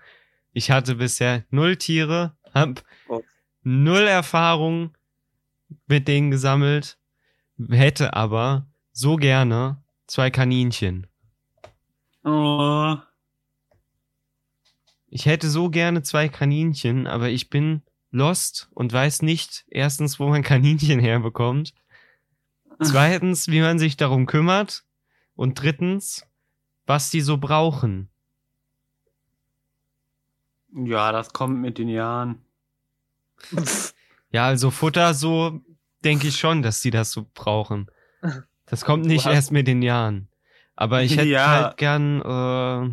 Ich 0.54 0.72
hatte 0.72 0.96
bisher 0.96 1.44
null 1.50 1.78
Tiere, 1.78 2.36
hab 2.54 2.84
oh. 3.08 3.22
null 3.64 4.02
Erfahrung 4.02 4.96
mit 5.88 6.08
denen 6.08 6.32
gesammelt, 6.32 6.98
hätte 7.70 8.14
aber 8.14 8.68
so 8.92 9.16
gerne 9.16 9.82
zwei 10.08 10.30
Kaninchen. 10.30 11.08
Oh. 12.24 12.98
Ich 15.08 15.26
hätte 15.26 15.50
so 15.50 15.70
gerne 15.70 16.04
zwei 16.04 16.30
Kaninchen, 16.30 17.08
aber 17.08 17.30
ich 17.30 17.50
bin 17.50 17.82
lost 18.12 18.70
und 18.74 18.92
weiß 18.94 19.22
nicht 19.22 19.66
erstens, 19.70 20.20
wo 20.20 20.28
man 20.28 20.44
Kaninchen 20.44 21.00
herbekommt. 21.00 21.74
Zweitens, 22.82 23.48
wie 23.48 23.62
man 23.62 23.80
sich 23.80 23.96
darum 23.96 24.26
kümmert. 24.26 24.84
Und 25.36 25.62
drittens, 25.62 26.26
was 26.86 27.10
die 27.10 27.22
so 27.22 27.38
brauchen. 27.38 28.10
Ja, 30.74 31.12
das 31.12 31.34
kommt 31.34 31.60
mit 31.60 31.78
den 31.78 31.90
Jahren. 31.90 32.42
ja, 34.32 34.46
also 34.46 34.72
Futter 34.72 35.14
so 35.14 35.62
denke 36.04 36.28
ich 36.28 36.38
schon, 36.38 36.62
dass 36.62 36.82
die 36.82 36.92
das 36.92 37.12
so 37.12 37.26
brauchen. 37.34 37.88
Das 38.66 38.86
kommt 38.86 39.06
nicht 39.06 39.26
erst 39.26 39.52
mit 39.52 39.68
den 39.68 39.82
Jahren. 39.82 40.30
Aber 40.76 41.04
ich 41.04 41.12
hätte 41.18 41.28
ja. 41.28 41.48
halt 41.48 41.78
gern 41.78 42.22
äh, 42.22 42.86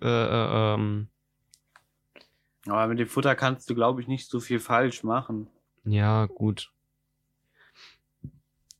äh, 0.00 0.06
äh, 0.06 0.74
ähm, 0.74 1.08
aber 2.66 2.86
mit 2.86 2.98
dem 2.98 3.08
Futter 3.08 3.34
kannst 3.34 3.68
du, 3.68 3.74
glaube 3.74 4.00
ich, 4.00 4.08
nicht 4.08 4.28
so 4.30 4.40
viel 4.40 4.58
falsch 4.58 5.02
machen. 5.02 5.48
Ja, 5.84 6.26
gut. 6.26 6.72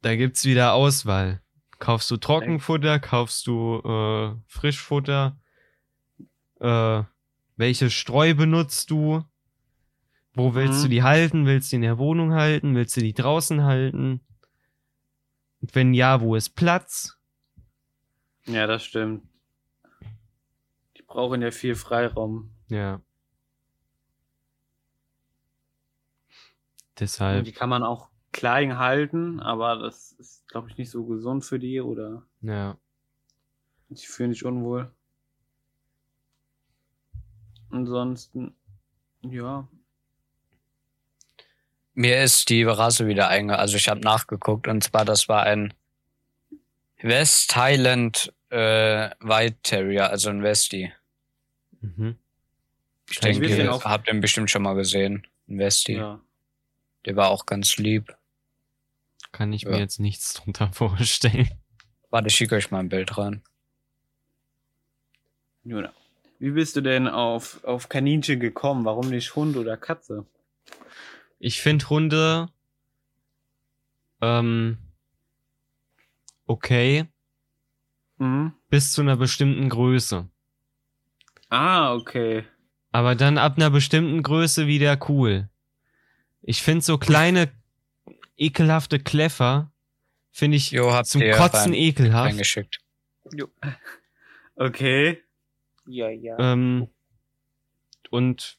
Da 0.01 0.17
gibt's 0.17 0.45
wieder 0.45 0.73
Auswahl. 0.73 1.43
Kaufst 1.79 2.11
du 2.11 2.17
Trockenfutter, 2.17 2.99
kaufst 2.99 3.47
du 3.47 3.81
äh, 3.85 4.35
Frischfutter, 4.47 5.39
äh, 6.61 7.03
welche 7.57 7.91
Streu 7.91 8.35
benutzt 8.35 8.91
du? 8.91 9.25
Wo 10.33 10.55
willst 10.55 10.81
mhm. 10.81 10.83
du 10.83 10.89
die 10.89 11.03
halten? 11.03 11.47
Willst 11.47 11.69
du 11.69 11.71
die 11.71 11.77
in 11.77 11.83
der 11.83 11.99
Wohnung 11.99 12.33
halten? 12.33 12.75
Willst 12.75 12.97
du 12.97 13.01
die 13.01 13.15
draußen 13.15 13.63
halten? 13.63 14.21
Und 15.61 15.75
wenn 15.75 15.95
ja, 15.95 16.21
wo 16.21 16.35
ist 16.35 16.57
Platz? 16.57 17.19
Ja, 18.47 18.67
das 18.67 18.85
stimmt. 18.85 19.27
Die 20.97 21.03
brauchen 21.03 21.41
ja 21.41 21.51
viel 21.51 21.77
Freiraum. 21.77 22.51
Ja. 22.69 23.01
Deshalb. 26.99 27.39
Und 27.39 27.47
die 27.47 27.53
kann 27.53 27.69
man 27.69 27.83
auch 27.83 28.09
klein 28.33 28.79
halten, 28.79 29.41
aber 29.41 29.77
das 29.77 30.13
ist, 30.13 30.47
glaube 30.49 30.69
ich, 30.69 30.77
nicht 30.77 30.91
so 30.91 31.05
gesund 31.07 31.45
für 31.45 31.59
die 31.59 31.81
oder. 31.81 32.27
Ja. 32.43 32.77
Ich 33.89 34.09
fühle 34.09 34.31
mich 34.31 34.45
unwohl. 34.45 34.93
Ansonsten, 37.75 38.55
ja. 39.23 39.67
Mir 41.95 42.23
ist 42.23 42.49
die 42.49 42.63
Rasse 42.63 43.09
wieder 43.09 43.29
einge... 43.29 43.59
Also 43.59 43.77
ich 43.77 43.89
habe 43.89 44.01
nachgeguckt 44.01 44.69
und 44.69 44.85
zwar 44.85 45.05
das 45.05 45.29
war 45.29 45.43
ein 45.43 45.75
West 47.03 47.57
Highland 47.57 48.33
äh, 48.51 49.11
White 49.19 49.59
Terrier, 49.65 50.09
also 50.09 50.31
ein 50.31 50.45
Westie. 50.45 50.93
Mhm. 51.81 52.17
Ich 53.11 53.21
Kann 53.21 53.33
denke, 53.33 53.57
ihr 53.57 53.71
habt 53.73 54.07
den 54.07 54.21
bestimmt 54.21 54.51
schon 54.51 54.63
mal 54.63 54.75
gesehen. 54.75 55.27
Ein 55.49 55.59
Westie. 55.59 55.95
Ja. 55.95 56.21
Der 57.07 57.17
war 57.17 57.31
auch 57.31 57.45
ganz 57.45 57.77
lieb. 57.77 58.17
Kann 59.33 59.53
ich 59.53 59.63
ja. 59.63 59.71
mir 59.71 59.79
jetzt 59.81 59.99
nichts 59.99 60.35
drunter 60.35 60.73
vorstellen. 60.73 61.51
Warte, 62.11 62.29
ich 62.29 62.37
schicke 62.37 62.55
euch 62.55 62.71
mal 62.71 62.79
ein 62.79 62.89
Bild 62.89 63.19
rein. 63.19 63.43
Juna. 65.65 65.93
Wie 66.45 66.51
bist 66.51 66.77
du 66.77 66.83
denn 66.83 67.09
auf, 67.09 67.65
auf 67.65 67.89
Kaninchen 67.89 68.39
gekommen? 68.39 68.85
Warum 68.85 69.09
nicht 69.09 69.35
Hund 69.35 69.57
oder 69.57 69.79
Katze? 69.79 70.27
Ich 71.39 71.63
finde 71.63 71.89
Hunde 71.89 72.49
ähm, 74.21 74.77
okay. 76.45 77.07
Mhm. 78.19 78.53
Bis 78.69 78.93
zu 78.93 79.01
einer 79.01 79.17
bestimmten 79.17 79.71
Größe. 79.71 80.29
Ah, 81.49 81.95
okay. 81.95 82.45
Aber 82.93 83.15
dann 83.15 83.39
ab 83.39 83.57
einer 83.57 83.71
bestimmten 83.71 84.23
Größe 84.23 84.67
wieder 84.67 84.99
cool. 85.09 85.49
Ich 86.43 86.61
finde 86.61 86.85
so 86.85 86.99
kleine, 86.99 87.51
ekelhafte 88.37 88.99
Kleffer, 88.99 89.73
finde 90.31 90.59
ich 90.59 90.73
jo, 90.73 91.03
zum 91.05 91.23
Kotzen 91.23 91.73
ekelhaft. 91.73 92.33
Reingeschickt. 92.33 92.81
Jo. 93.33 93.49
Okay. 94.57 95.25
Ja, 95.87 96.09
ja. 96.09 96.39
Ähm, 96.39 96.89
und 98.11 98.59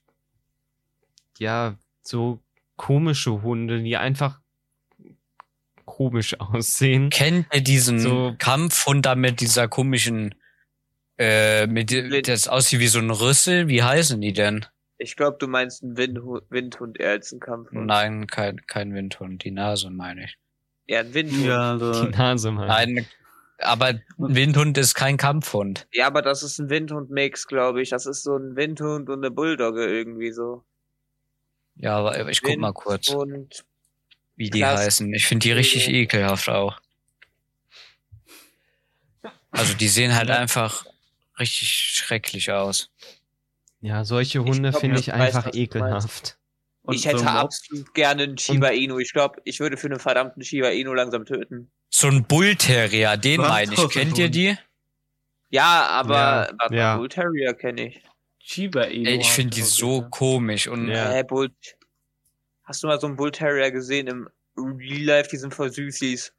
ja, 1.37 1.77
so 2.01 2.39
komische 2.75 3.41
Hunde, 3.41 3.81
die 3.81 3.97
einfach 3.97 4.41
komisch 5.85 6.35
aussehen. 6.39 7.09
Kennt 7.09 7.47
ihr 7.53 7.61
diesen 7.61 7.99
so, 7.99 8.35
Kampfhund 8.37 9.05
da 9.05 9.15
mit 9.15 9.41
dieser 9.41 9.67
komischen, 9.67 10.35
äh, 11.17 11.67
mit, 11.67 11.91
das 12.27 12.47
aussieht 12.47 12.79
wie 12.79 12.87
so 12.87 12.99
ein 12.99 13.11
Rüssel? 13.11 13.67
Wie 13.67 13.83
heißen 13.83 14.19
die 14.19 14.33
denn? 14.33 14.65
Ich 14.97 15.15
glaube, 15.15 15.37
du 15.39 15.47
meinst 15.47 15.83
einen 15.83 15.97
Windhund, 15.97 16.43
Windhund 16.49 16.99
eher 16.99 17.11
als 17.11 17.31
einen 17.31 17.41
Kampfhund. 17.41 17.85
Nein, 17.85 18.27
kein, 18.27 18.65
kein 18.65 18.93
Windhund. 18.93 19.43
Die 19.43 19.51
Nase 19.51 19.89
meine 19.89 20.25
ich. 20.25 20.37
Ja, 20.87 21.01
ein 21.01 21.13
Windhund. 21.13 21.45
Ja, 21.45 21.71
also, 21.71 22.05
die 22.05 22.17
Nase 22.17 22.51
meine 22.51 22.65
ich. 22.65 22.95
Nein, 22.95 23.05
aber 23.59 23.85
ein 23.85 24.03
Windhund 24.17 24.77
ist 24.77 24.95
kein 24.95 25.17
Kampfhund. 25.17 25.87
Ja, 25.91 26.07
aber 26.07 26.21
das 26.21 26.43
ist 26.43 26.59
ein 26.59 26.69
Windhund-Mix, 26.69 27.47
glaube 27.47 27.81
ich. 27.81 27.89
Das 27.89 28.05
ist 28.05 28.23
so 28.23 28.35
ein 28.35 28.55
Windhund 28.55 29.09
und 29.09 29.19
eine 29.19 29.31
Bulldogge 29.31 29.85
irgendwie 29.87 30.31
so. 30.31 30.63
Ja, 31.75 31.97
aber 31.97 32.29
ich 32.29 32.41
guck 32.41 32.57
mal 32.57 32.73
kurz, 32.73 33.13
wie 34.35 34.49
die 34.49 34.59
Klasse. 34.59 34.85
heißen. 34.85 35.13
Ich 35.13 35.25
finde 35.27 35.43
die 35.43 35.51
richtig 35.51 35.89
ekelhaft 35.89 36.49
auch. 36.49 36.79
Also 39.51 39.73
die 39.73 39.87
sehen 39.87 40.15
halt 40.15 40.29
einfach 40.29 40.85
richtig 41.39 41.69
schrecklich 41.69 42.51
aus. 42.51 42.89
Ja, 43.81 44.03
solche 44.03 44.43
Hunde 44.43 44.73
finde 44.73 44.99
ich 44.99 45.13
einfach 45.13 45.47
weiß, 45.47 45.55
ekelhaft. 45.55 46.37
Und 46.85 46.95
ich 46.95 47.05
hätte 47.05 47.19
so 47.19 47.25
absolut 47.25 47.93
gerne 47.93 48.23
einen 48.23 48.37
Shiba 48.37 48.69
Inu. 48.69 48.99
Ich 48.99 49.11
glaube, 49.11 49.41
ich 49.43 49.59
würde 49.59 49.77
für 49.77 49.87
einen 49.87 49.99
verdammten 49.99 50.43
Shiba 50.43 50.69
Inu 50.69 50.93
langsam 50.93 51.25
töten. 51.25 51.71
So 51.89 52.07
ein 52.07 52.25
Bull 52.25 52.55
Terrier, 52.55 53.17
den 53.17 53.41
meine 53.41 53.73
ich. 53.73 53.89
Kennt 53.89 54.17
ihr 54.17 54.29
die? 54.29 54.57
Ja, 55.49 55.87
aber 55.87 56.49
ja, 56.61 56.73
ja. 56.75 56.97
Bull 56.97 57.09
Terrier 57.09 57.53
kenne 57.53 57.87
ich. 57.87 58.01
Shiba 58.39 58.83
Inu. 58.83 59.09
Ey, 59.09 59.17
ich 59.17 59.31
finde 59.31 59.55
die 59.55 59.61
so 59.61 60.07
komisch 60.09 60.67
und. 60.67 60.89
Ja. 60.89 61.09
Hey, 61.09 61.23
Bull. 61.23 61.49
Hast 62.63 62.83
du 62.83 62.87
mal 62.87 62.99
so 62.99 63.07
einen 63.07 63.15
Bull 63.15 63.31
Terrier 63.31 63.71
gesehen 63.71 64.07
im 64.07 64.27
Real 64.57 65.03
Life? 65.03 65.29
Die 65.29 65.37
sind 65.37 65.53
voll 65.53 65.71
süßis. 65.71 66.33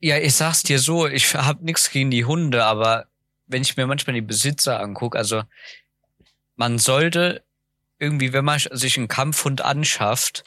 Ja, 0.00 0.18
ich 0.18 0.34
sag's 0.34 0.62
dir 0.62 0.78
so, 0.78 1.06
ich 1.06 1.32
hab 1.34 1.62
nichts 1.62 1.90
gegen 1.90 2.10
die 2.10 2.24
Hunde, 2.24 2.64
aber 2.64 3.06
wenn 3.46 3.62
ich 3.62 3.76
mir 3.76 3.86
manchmal 3.86 4.14
die 4.14 4.20
Besitzer 4.20 4.80
angucke, 4.80 5.16
also 5.16 5.42
man 6.56 6.78
sollte 6.78 7.44
irgendwie, 8.02 8.32
wenn 8.32 8.44
man 8.44 8.58
sich 8.58 8.98
einen 8.98 9.06
Kampfhund 9.06 9.62
anschafft, 9.62 10.42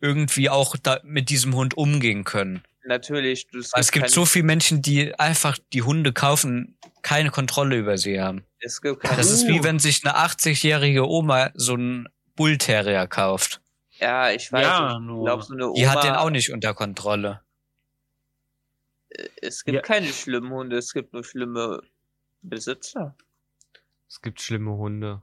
irgendwie 0.00 0.50
auch 0.50 0.76
da 0.76 1.00
mit 1.02 1.30
diesem 1.30 1.54
Hund 1.54 1.76
umgehen 1.76 2.24
können. 2.24 2.62
Natürlich. 2.84 3.46
Es 3.74 3.90
gibt 3.92 4.10
so 4.10 4.24
viele 4.26 4.44
Menschen, 4.44 4.82
die 4.82 5.18
einfach 5.18 5.58
die 5.72 5.82
Hunde 5.82 6.12
kaufen, 6.12 6.78
keine 7.02 7.30
Kontrolle 7.30 7.76
über 7.76 7.98
sie 7.98 8.20
haben. 8.20 8.44
Es 8.60 8.80
gibt 8.80 9.00
keine 9.00 9.16
das 9.16 9.30
ist 9.30 9.48
wie 9.48 9.64
wenn 9.64 9.78
sich 9.78 10.04
eine 10.04 10.16
80-jährige 10.16 11.08
Oma 11.08 11.50
so 11.54 11.74
einen 11.74 12.08
Bullterrier 12.36 13.06
kauft. 13.06 13.60
Ja, 13.98 14.30
ich 14.30 14.52
weiß. 14.52 14.62
Ja, 14.62 14.98
ich 14.98 15.06
glaub, 15.06 15.42
so 15.42 15.54
eine 15.54 15.66
Oma, 15.66 15.74
die 15.74 15.88
hat 15.88 16.04
den 16.04 16.14
auch 16.14 16.30
nicht 16.30 16.52
unter 16.52 16.74
Kontrolle. 16.74 17.40
Äh, 19.08 19.28
es 19.40 19.64
gibt 19.64 19.76
ja. 19.76 19.82
keine 19.82 20.08
schlimmen 20.08 20.50
Hunde, 20.50 20.76
es 20.76 20.92
gibt 20.92 21.12
nur 21.12 21.24
schlimme 21.24 21.82
Besitzer. 22.42 23.16
Es 24.08 24.20
gibt 24.20 24.40
schlimme 24.40 24.72
Hunde. 24.72 25.22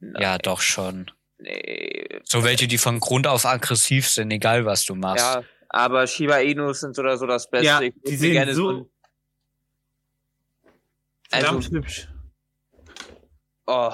Nein. 0.00 0.22
Ja, 0.22 0.38
doch 0.38 0.60
schon. 0.60 1.10
Nee. 1.38 2.20
So 2.24 2.44
welche, 2.44 2.66
die 2.66 2.78
von 2.78 3.00
Grund 3.00 3.26
auf 3.26 3.46
aggressiv 3.46 4.08
sind, 4.08 4.30
egal 4.30 4.64
was 4.64 4.84
du 4.84 4.94
machst. 4.94 5.24
Ja, 5.24 5.42
aber 5.68 6.06
Shiba 6.06 6.38
Inus 6.38 6.80
sind 6.80 6.98
oder 6.98 7.16
so 7.16 7.26
das 7.26 7.48
Beste. 7.48 7.66
Ja, 7.66 7.80
die 7.80 8.16
sehen 8.16 8.32
gerne 8.32 8.54
so, 8.54 8.72
so 8.72 8.90
verdammt 11.30 11.64
also, 11.64 11.76
hübsch. 11.76 12.08
Oh. 13.66 13.92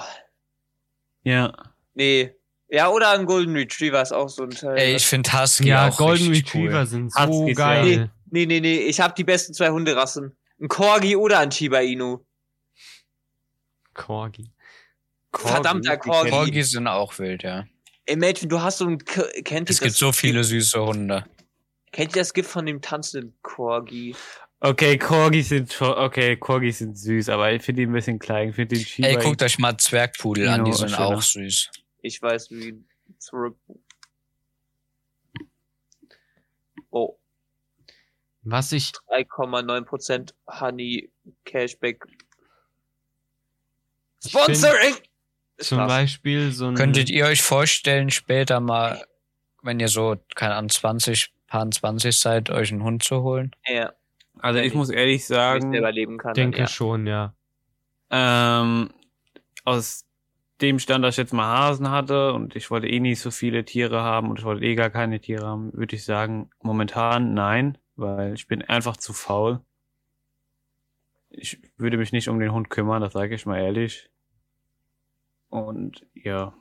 Ja. 1.23 1.53
Nee. 1.95 2.33
Ja, 2.69 2.89
oder 2.89 3.11
ein 3.11 3.27
Golden 3.27 3.55
Retriever 3.55 4.03
ist 4.03 4.13
auch 4.13 4.29
so 4.29 4.43
ein 4.43 4.51
Teil. 4.51 4.77
Ey, 4.77 4.97
ich 4.97 5.07
finde 5.07 5.33
Husky 5.33 5.69
ja, 5.69 5.89
auch 5.89 5.97
Golden 5.97 6.33
Retriever 6.33 6.81
cool. 6.81 6.87
sind 6.87 7.13
so 7.13 7.21
Huskies, 7.21 7.57
geil. 7.57 8.11
Nee, 8.31 8.47
nee, 8.47 8.47
nee, 8.47 8.61
nee, 8.61 8.79
ich 8.87 9.01
habe 9.01 9.15
die 9.15 9.25
besten 9.25 9.55
zwei 9.55 9.71
Hunderassen. 9.71 10.37
Ein 10.61 10.69
Corgi 10.69 11.15
oder 11.15 11.39
ein 11.39 11.53
Shiba 11.53 11.81
Inu. 11.81 12.25
Corgi. 13.95 14.51
Corgi. 15.37 15.55
Verdammter 15.55 15.97
Corgi. 15.97 16.30
Corgi 16.30 16.62
sind 16.62 16.87
auch 16.87 17.18
wild, 17.18 17.43
ja. 17.43 17.66
Ey, 18.07 18.16
Mädchen, 18.16 18.49
du 18.49 18.61
hast 18.61 18.78
so 18.78 18.87
ein, 18.87 18.99
kennt 18.99 19.68
ihr 19.68 19.72
Es 19.72 19.80
gibt 19.80 19.95
so 19.95 20.12
viele 20.12 20.45
süße 20.45 20.80
Hunde. 20.80 21.24
Kennt 21.93 22.14
ihr 22.14 22.20
das 22.22 22.32
Gift 22.32 22.51
von 22.51 22.66
dem 22.66 22.80
tanzenden 22.80 23.37
Corgi? 23.43 24.14
Okay, 24.61 24.97
Corgis 24.97 25.51
sind 25.51 25.72
schon, 25.72 25.91
okay, 25.93 26.37
Corgis 26.37 26.78
sind 26.78 26.97
süß, 26.97 27.28
aber 27.28 27.53
ich 27.53 27.62
finde 27.62 27.82
die 27.82 27.87
ein 27.87 27.93
bisschen 27.93 28.18
klein. 28.18 28.51
Ich 28.51 28.55
finde 28.57 28.76
den 28.76 28.84
Shiba 28.84 29.09
Ey, 29.09 29.16
guckt 29.16 29.43
euch 29.43 29.59
mal 29.59 29.76
Zwergpudel 29.76 30.49
an, 30.49 30.64
die 30.64 30.72
sind 30.72 30.91
schöner. 30.91 31.07
auch 31.07 31.22
süß. 31.22 31.70
Ich 32.01 32.22
weiß, 32.22 32.51
wie 32.51 32.82
zurück. 33.18 33.57
Oh. 36.91 37.18
Was 38.43 38.72
ich. 38.72 38.93
3,9% 39.11 40.32
Honey 40.61 41.11
Cashback 41.45 42.05
Sponsoring! 44.26 44.95
Zum 45.59 45.79
krass. 45.79 45.89
Beispiel 45.89 46.53
so 46.53 46.67
ein. 46.67 46.75
Könntet 46.75 47.11
ihr 47.11 47.27
euch 47.27 47.43
vorstellen, 47.43 48.11
später 48.11 48.61
mal, 48.61 49.05
wenn 49.63 49.81
ihr 49.81 49.89
so, 49.89 50.17
keine 50.35 50.55
Ahnung, 50.55 50.71
20, 50.71 51.33
paar 51.47 51.71
20 51.71 52.19
seid, 52.19 52.51
euch 52.51 52.73
einen 52.73 52.83
Hund 52.83 53.03
zu 53.03 53.23
holen? 53.23 53.53
Ja. 53.67 53.93
Also 54.39 54.61
ich, 54.61 54.67
ich 54.67 54.75
muss 54.75 54.91
ehrlich 54.91 55.27
sagen, 55.27 55.73
ich 55.73 56.19
kann, 56.19 56.35
denke 56.35 56.59
dann, 56.59 56.67
ja. 56.67 56.69
schon, 56.69 57.07
ja. 57.07 57.35
Ähm, 58.11 58.91
aus 59.65 60.05
dem 60.61 60.79
Stand, 60.79 61.05
dass 61.05 61.15
ich 61.15 61.19
jetzt 61.19 61.33
mal 61.33 61.47
Hasen 61.47 61.91
hatte 61.91 62.33
und 62.33 62.57
ich 62.57 62.71
wollte 62.71 62.89
eh 62.89 63.01
nicht 63.01 63.21
so 63.21 63.31
viele 63.31 63.65
Tiere 63.65 64.03
haben 64.03 64.31
und 64.31 64.39
ich 64.39 64.45
wollte 64.45 64.65
eh 64.65 64.75
gar 64.75 64.91
keine 64.91 65.21
Tiere 65.21 65.47
haben, 65.47 65.73
würde 65.73 65.97
ich 65.97 66.05
sagen, 66.05 66.51
momentan 66.63 67.35
nein, 67.35 67.79
weil 67.97 68.35
ich 68.35 68.47
bin 68.47 68.63
einfach 68.63 68.97
zu 68.97 69.13
faul. 69.13 69.61
Ich 71.31 71.61
würde 71.77 71.99
mich 71.99 72.13
nicht 72.13 72.29
um 72.29 72.39
den 72.39 72.53
Hund 72.53 72.71
kümmern, 72.71 73.03
das 73.03 73.13
sage 73.13 73.35
ich 73.35 73.45
mal 73.45 73.61
ehrlich. 73.61 74.09
Und 75.49 76.07
ja, 76.14 76.55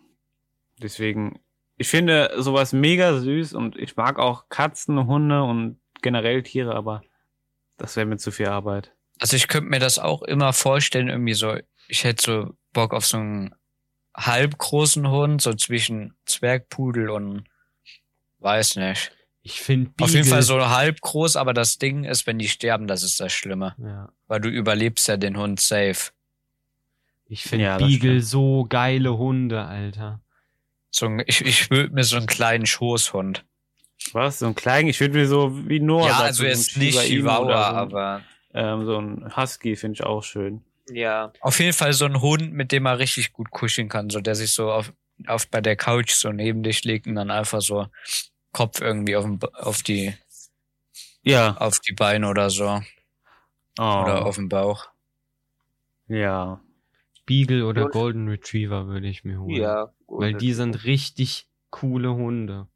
deswegen, 0.81 1.39
ich 1.77 1.87
finde 1.87 2.31
sowas 2.37 2.73
mega 2.73 3.17
süß 3.19 3.53
und 3.53 3.77
ich 3.77 3.95
mag 3.95 4.19
auch 4.19 4.49
Katzen, 4.49 5.07
Hunde 5.07 5.43
und 5.43 5.79
generell 6.01 6.43
Tiere, 6.43 6.75
aber 6.75 7.01
das 7.77 7.95
wäre 7.95 8.05
mir 8.05 8.17
zu 8.17 8.31
viel 8.31 8.47
Arbeit. 8.47 8.93
Also 9.19 9.35
ich 9.35 9.47
könnte 9.47 9.69
mir 9.69 9.79
das 9.79 9.99
auch 9.99 10.21
immer 10.23 10.53
vorstellen, 10.53 11.09
irgendwie 11.09 11.33
so, 11.33 11.55
ich 11.87 12.03
hätte 12.03 12.23
so 12.23 12.57
Bock 12.73 12.93
auf 12.93 13.05
so 13.05 13.17
einen 13.17 13.55
halbgroßen 14.15 15.09
Hund, 15.09 15.41
so 15.41 15.53
zwischen 15.53 16.15
Zwergpudel 16.25 17.09
und 17.09 17.45
weiß 18.39 18.77
nicht. 18.77 19.11
Ich 19.41 19.61
finde 19.61 19.91
Auf 20.01 20.11
jeden 20.11 20.27
Fall 20.27 20.41
so 20.41 20.69
halb 20.69 21.01
groß, 21.01 21.35
aber 21.35 21.53
das 21.53 21.77
Ding 21.77 22.03
ist, 22.03 22.25
wenn 22.25 22.39
die 22.39 22.47
sterben, 22.47 22.87
das 22.87 23.03
ist 23.03 23.19
das 23.19 23.31
Schlimme. 23.31 23.75
Ja. 23.77 24.09
Weil 24.27 24.41
du 24.41 24.49
überlebst 24.49 25.07
ja 25.07 25.17
den 25.17 25.37
Hund 25.37 25.59
safe. 25.59 26.11
Ich 27.27 27.43
finde 27.43 27.65
ja, 27.65 27.77
Beagle 27.77 28.21
so 28.21 28.65
geile 28.69 29.17
Hunde, 29.17 29.63
Alter. 29.63 30.21
So 30.91 31.07
ein, 31.07 31.23
ich, 31.25 31.41
ich 31.41 31.69
würde 31.69 31.93
mir 31.93 32.03
so 32.03 32.17
einen 32.17 32.27
kleinen 32.27 32.65
Schoßhund. 32.65 33.45
Was? 34.13 34.39
So 34.39 34.45
einen 34.45 34.55
kleinen? 34.55 34.87
Ich 34.87 34.99
würde 34.99 35.15
mir 35.15 35.27
so 35.27 35.67
wie 35.67 35.79
Noah. 35.79 36.07
Ja, 36.07 36.19
also 36.19 36.45
jetzt 36.45 36.77
nicht 36.77 36.99
Chihuahua, 36.99 37.69
so 37.69 37.75
aber. 37.75 38.21
Ähm, 38.53 38.85
so 38.85 38.99
ein 38.99 39.35
Husky 39.35 39.75
finde 39.75 39.95
ich 39.95 40.03
auch 40.03 40.23
schön. 40.23 40.63
Ja. 40.89 41.33
Auf 41.41 41.59
jeden 41.59 41.73
Fall 41.73 41.93
so 41.93 42.05
ein 42.05 42.21
Hund, 42.21 42.53
mit 42.53 42.71
dem 42.71 42.83
man 42.83 42.97
richtig 42.97 43.33
gut 43.33 43.49
kuscheln 43.51 43.89
kann, 43.89 44.09
so 44.09 44.21
der 44.21 44.35
sich 44.35 44.53
so 44.53 44.71
auf, 44.71 44.93
auf 45.27 45.47
bei 45.49 45.61
der 45.61 45.75
Couch 45.75 46.11
so 46.11 46.31
neben 46.31 46.63
dich 46.63 46.83
legt 46.83 47.07
und 47.07 47.15
dann 47.15 47.31
einfach 47.31 47.61
so 47.61 47.87
Kopf 48.51 48.81
irgendwie 48.81 49.15
auf, 49.15 49.25
auf 49.53 49.83
die 49.83 50.13
ja 51.23 51.57
auf 51.57 51.79
die 51.79 51.93
Beine 51.93 52.29
oder 52.29 52.49
so 52.49 52.81
oh. 53.79 53.81
oder 53.81 54.25
auf 54.25 54.35
dem 54.35 54.47
Bauch. 54.47 54.87
Ja. 56.07 56.61
Beagle 57.25 57.65
oder 57.65 57.89
Golden 57.89 58.27
Retriever 58.27 58.87
würde 58.87 59.07
ich 59.07 59.23
mir 59.23 59.39
holen. 59.39 59.55
Ja. 59.55 59.91
Weil 60.07 60.33
die 60.33 60.53
sind 60.53 60.85
richtig 60.85 61.47
coole 61.69 62.13
Hunde. 62.13 62.67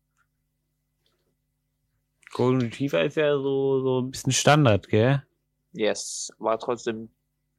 Golden 2.32 2.62
Retriever 2.62 3.04
ist 3.04 3.18
ja 3.18 3.34
so, 3.38 3.82
so 3.82 4.02
ein 4.02 4.12
bisschen 4.12 4.34
Standard, 4.34 4.88
gell? 4.88 5.24
Yes, 5.74 6.32
war 6.38 6.58
trotzdem 6.60 7.10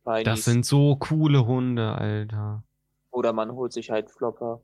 fein. 0.05 0.25
Das 0.25 0.45
sind 0.45 0.67
so 0.67 0.97
coole 0.97 1.47
Hunde, 1.47 1.93
Alter. 1.93 2.63
Oder 3.11 3.33
man 3.33 3.53
holt 3.53 3.73
sich 3.73 3.91
halt 3.91 4.11
Flopper. 4.11 4.61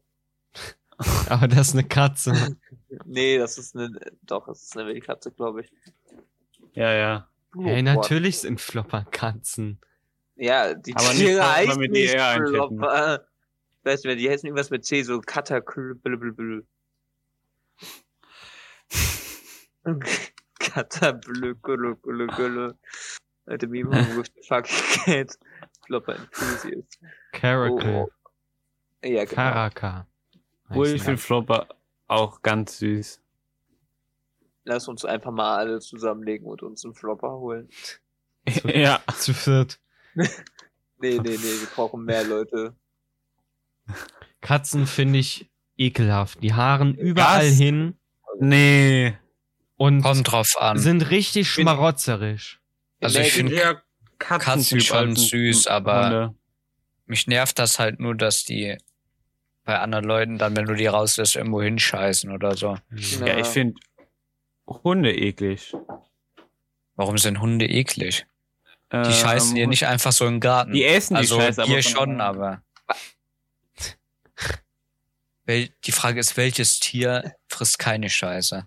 Aber 1.29 1.49
das 1.49 1.69
ist 1.69 1.75
eine 1.75 1.85
Katze. 1.85 2.57
nee, 3.05 3.39
das 3.39 3.59
ist 3.59 3.77
eine, 3.77 3.91
doch, 4.23 4.47
das 4.47 4.63
ist 4.63 4.77
eine 4.77 4.89
Wildkatze, 4.89 5.33
glaube 5.33 5.63
ich. 5.63 5.73
Ja, 6.75 6.93
ja. 6.93 7.29
Oh, 7.57 7.65
hey, 7.65 7.83
natürlich 7.83 8.39
sind 8.39 8.61
Flopper 8.61 9.05
Katzen. 9.11 9.79
Ja, 10.37 10.75
die 10.75 10.95
Aber 10.95 11.11
Tiere 11.11 11.41
nicht, 11.41 11.43
heißen 11.43 11.81
mit 11.81 11.93
nicht 11.93 12.11
Flopper. 12.11 13.27
Weißt 13.85 14.05
du, 14.05 14.17
die 14.17 14.29
heißen 14.29 14.47
irgendwas 14.47 14.71
mit 14.71 14.85
C, 14.85 15.03
so 15.03 15.21
Caterpillar. 15.21 16.63
Caterpillar. 20.59 21.55
The 23.47 23.67
meme 23.67 23.91
with 24.17 24.31
the 24.35 24.43
fucking 24.43 25.05
cat. 25.05 25.39
Flopper 25.87 26.17
enthusiast. 26.17 26.99
Caracal. 27.33 27.95
Oh, 27.95 28.09
oh. 29.05 29.07
Ja, 29.07 29.25
genau. 29.25 29.37
Karaka. 29.37 30.07
Cool, 30.75 30.89
ich 30.89 31.03
finde 31.03 31.19
Flopper 31.19 31.69
auch 32.09 32.43
ganz 32.43 32.79
süß. 32.79 33.21
Lass 34.65 34.89
uns 34.89 35.05
einfach 35.05 35.31
mal 35.31 35.59
alle 35.59 35.79
zusammenlegen 35.79 36.49
und 36.49 36.65
uns 36.65 36.85
einen 36.85 36.95
Flopper 36.95 37.31
holen. 37.31 37.69
ja. 38.65 39.01
Zu 39.17 39.33
viert. 39.33 39.79
nee, 40.99 41.19
nee, 41.19 41.19
nee, 41.19 41.37
wir 41.37 41.69
brauchen 41.75 42.05
mehr 42.05 42.25
Leute. 42.25 42.75
Katzen 44.41 44.87
finde 44.87 45.19
ich 45.19 45.51
ekelhaft. 45.77 46.43
Die 46.43 46.55
haaren 46.55 46.95
überall 46.95 47.51
Was? 47.51 47.57
hin. 47.57 47.99
Nee. 48.41 49.17
Und 49.77 50.03
Kommt 50.03 50.31
drauf 50.31 50.57
an. 50.59 50.79
sind 50.79 51.11
richtig 51.11 51.51
schmarotzerisch. 51.51 52.61
Also 53.01 53.21
ich 53.21 53.33
finde 53.33 53.83
Katzen 54.19 54.81
schon 54.81 55.15
süß, 55.15 55.67
aber 55.67 56.05
Hunde. 56.05 56.35
mich 57.05 57.27
nervt 57.27 57.59
das 57.59 57.79
halt 57.79 58.01
nur, 58.01 58.15
dass 58.15 58.45
die 58.45 58.79
bei 59.65 59.79
anderen 59.79 60.05
Leuten 60.05 60.39
dann, 60.39 60.57
wenn 60.57 60.65
du 60.65 60.75
die 60.75 60.87
rauslässt, 60.87 61.37
irgendwo 61.37 61.61
hinscheißen 61.61 62.33
oder 62.33 62.57
so. 62.57 62.79
Ja, 63.21 63.27
ja 63.27 63.39
ich 63.39 63.47
finde 63.49 63.79
Hunde 64.67 65.15
eklig. 65.15 65.75
Warum 66.95 67.19
sind 67.19 67.41
Hunde 67.41 67.67
eklig? 67.67 68.27
Die 68.93 68.97
ähm, 68.97 69.13
scheißen 69.13 69.55
dir 69.55 69.67
nicht 69.67 69.87
einfach 69.87 70.13
so 70.13 70.27
im 70.27 70.41
Garten. 70.41 70.73
Die 70.73 70.85
essen 70.85 71.15
die 71.15 71.19
also 71.19 71.41
Scheiße, 71.41 71.65
hier 71.65 71.83
schon, 71.83 72.21
aber. 72.21 72.63
Die 75.49 75.93
Frage 75.93 76.19
ist, 76.19 76.37
welches 76.37 76.81
Tier 76.81 77.35
frisst 77.49 77.79
keine 77.79 78.11
Scheiße? 78.11 78.67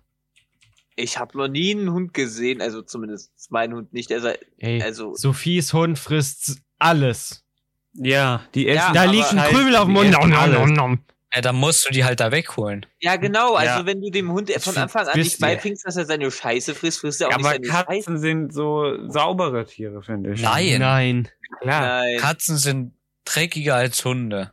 Ich 0.96 1.18
habe 1.18 1.38
noch 1.38 1.48
nie 1.48 1.72
einen 1.72 1.92
Hund 1.92 2.14
gesehen, 2.14 2.62
also 2.62 2.82
zumindest 2.82 3.32
mein 3.50 3.74
Hund 3.74 3.94
nicht. 3.94 4.12
Also, 4.12 4.30
Ey, 4.58 4.82
also 4.82 5.16
Sophies 5.16 5.74
Hund 5.74 5.98
frisst 5.98 6.58
alles. 6.78 7.46
Ja, 7.94 8.46
die 8.54 8.68
essen. 8.68 8.78
Ja, 8.78 8.94
da 8.94 9.04
liegt 9.06 9.32
ein 9.34 9.40
Krümel 9.54 9.76
auf 9.76 9.86
dem 9.86 9.94
Mund. 9.94 10.12
Nom, 10.12 10.30
nom, 10.30 10.74
nom, 10.74 11.00
ja, 11.34 11.42
dann 11.42 11.56
musst 11.56 11.88
du 11.88 11.94
die 11.94 12.04
halt 12.04 12.20
da 12.20 12.32
wegholen. 12.32 12.86
Ja, 13.00 13.16
genau. 13.16 13.54
Also 13.54 13.80
ja. 13.80 13.86
wenn 13.86 14.02
du 14.02 14.10
dem 14.10 14.32
Hund 14.32 14.52
von 14.52 14.76
Anfang 14.78 15.08
an 15.08 15.20
nicht 15.20 15.40
beibringst, 15.40 15.86
dass 15.86 15.96
er 15.96 16.06
seine 16.06 16.32
Scheiße 16.32 16.74
frisst, 16.74 17.02
frisst 17.02 17.22
er 17.22 17.28
auch 17.28 17.32
ja, 17.32 17.38
nicht 17.38 17.46
aber 17.46 17.56
seine 17.56 17.68
Katzen 17.68 18.14
Scheiße. 18.14 18.18
sind 18.18 18.54
so 18.54 19.08
saubere 19.10 19.66
Tiere, 19.66 20.02
finde 20.02 20.34
ich. 20.34 20.42
Nein. 20.42 20.80
Nein. 20.80 21.30
Klar. 21.62 21.82
Nein. 21.82 22.18
Katzen 22.18 22.58
sind 22.58 22.94
dreckiger 23.26 23.76
als 23.76 24.04
Hunde. 24.04 24.52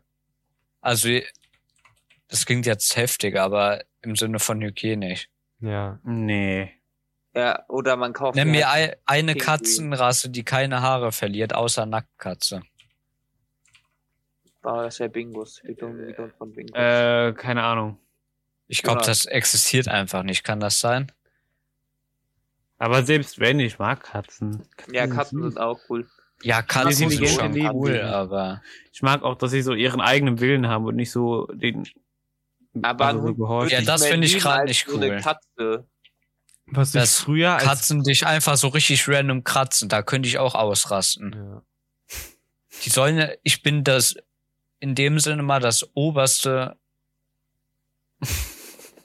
Also, 0.83 1.09
das 2.29 2.45
klingt 2.45 2.67
jetzt 2.67 2.95
heftig, 2.97 3.39
aber 3.39 3.83
im 4.03 4.15
Sinne 4.15 4.39
von 4.39 4.61
hygienisch. 4.61 5.29
Ja. 5.61 5.99
Nee. 6.05 6.73
Ja, 7.35 7.65
oder 7.69 7.97
man 7.97 8.13
kauft. 8.13 8.37
Nenn 8.37 8.51
mir 8.51 8.69
eine. 9.07 9.35
Katzenrasse, 9.35 10.29
die 10.29 10.45
keine 10.45 10.83
Haare 10.83 11.13
verliert, 11.13 11.55
außer 11.55 11.87
Nacktkatze. 11.87 12.63
Oh, 14.69 14.83
das 14.83 14.99
wäre 14.99 15.09
Bingos. 15.09 15.63
von 16.39 16.53
Bingos. 16.53 16.75
Äh, 16.75 17.33
keine 17.35 17.63
Ahnung. 17.63 18.01
Ich 18.67 18.83
glaube, 18.83 18.99
genau. 18.99 19.07
das 19.07 19.25
existiert 19.25 19.87
einfach 19.87 20.25
nicht. 20.25 20.43
Kann 20.43 20.59
das 20.59 20.81
sein? 20.81 21.13
Aber 22.77 23.05
selbst 23.05 23.39
wenn, 23.39 23.61
ich 23.61 23.79
mag 23.79 24.03
Katzen. 24.03 24.69
Katzen 24.77 24.95
ja, 24.95 25.07
Katzen 25.07 25.43
sind 25.45 25.61
auch 25.61 25.79
cool. 25.89 26.09
Ja, 26.43 26.63
Katzen 26.63 27.11
sind 27.11 27.29
schon 27.29 27.57
cool, 27.57 28.01
aber... 28.01 28.61
Ich 28.93 29.03
mag 29.03 29.23
auch, 29.23 29.37
dass 29.37 29.53
sie 29.53 29.63
so 29.63 29.73
ihren 29.73 30.01
eigenen 30.01 30.41
Willen 30.41 30.67
haben 30.67 30.85
und 30.85 30.97
nicht 30.97 31.13
so 31.13 31.47
den... 31.47 31.89
Aber 32.83 33.07
also 33.07 33.35
so 33.37 33.65
ja, 33.67 33.83
das 33.83 34.05
finde 34.05 34.27
ich 34.27 34.41
gerade 34.41 34.65
nicht 34.65 34.89
cool. 34.89 35.01
So 35.01 35.31
Katze. 35.31 35.87
Was 36.67 36.91
das 36.91 37.21
früher 37.21 37.57
Katzen 37.59 38.03
dich 38.03 38.27
einfach 38.27 38.57
so 38.57 38.67
richtig 38.67 39.09
random 39.09 39.45
kratzen, 39.45 39.89
da 39.89 40.03
könnte 40.03 40.29
ich 40.29 40.39
auch 40.39 40.57
ausrasten. 40.57 41.37
Ja. 41.37 41.63
Die 42.85 42.91
sollen, 42.91 43.31
ich 43.45 43.63
bin 43.63 43.85
das 43.85 44.17
in 44.81 44.95
dem 44.95 45.19
Sinne 45.19 45.43
mal 45.43 45.61
das 45.61 45.89
oberste 45.95 46.77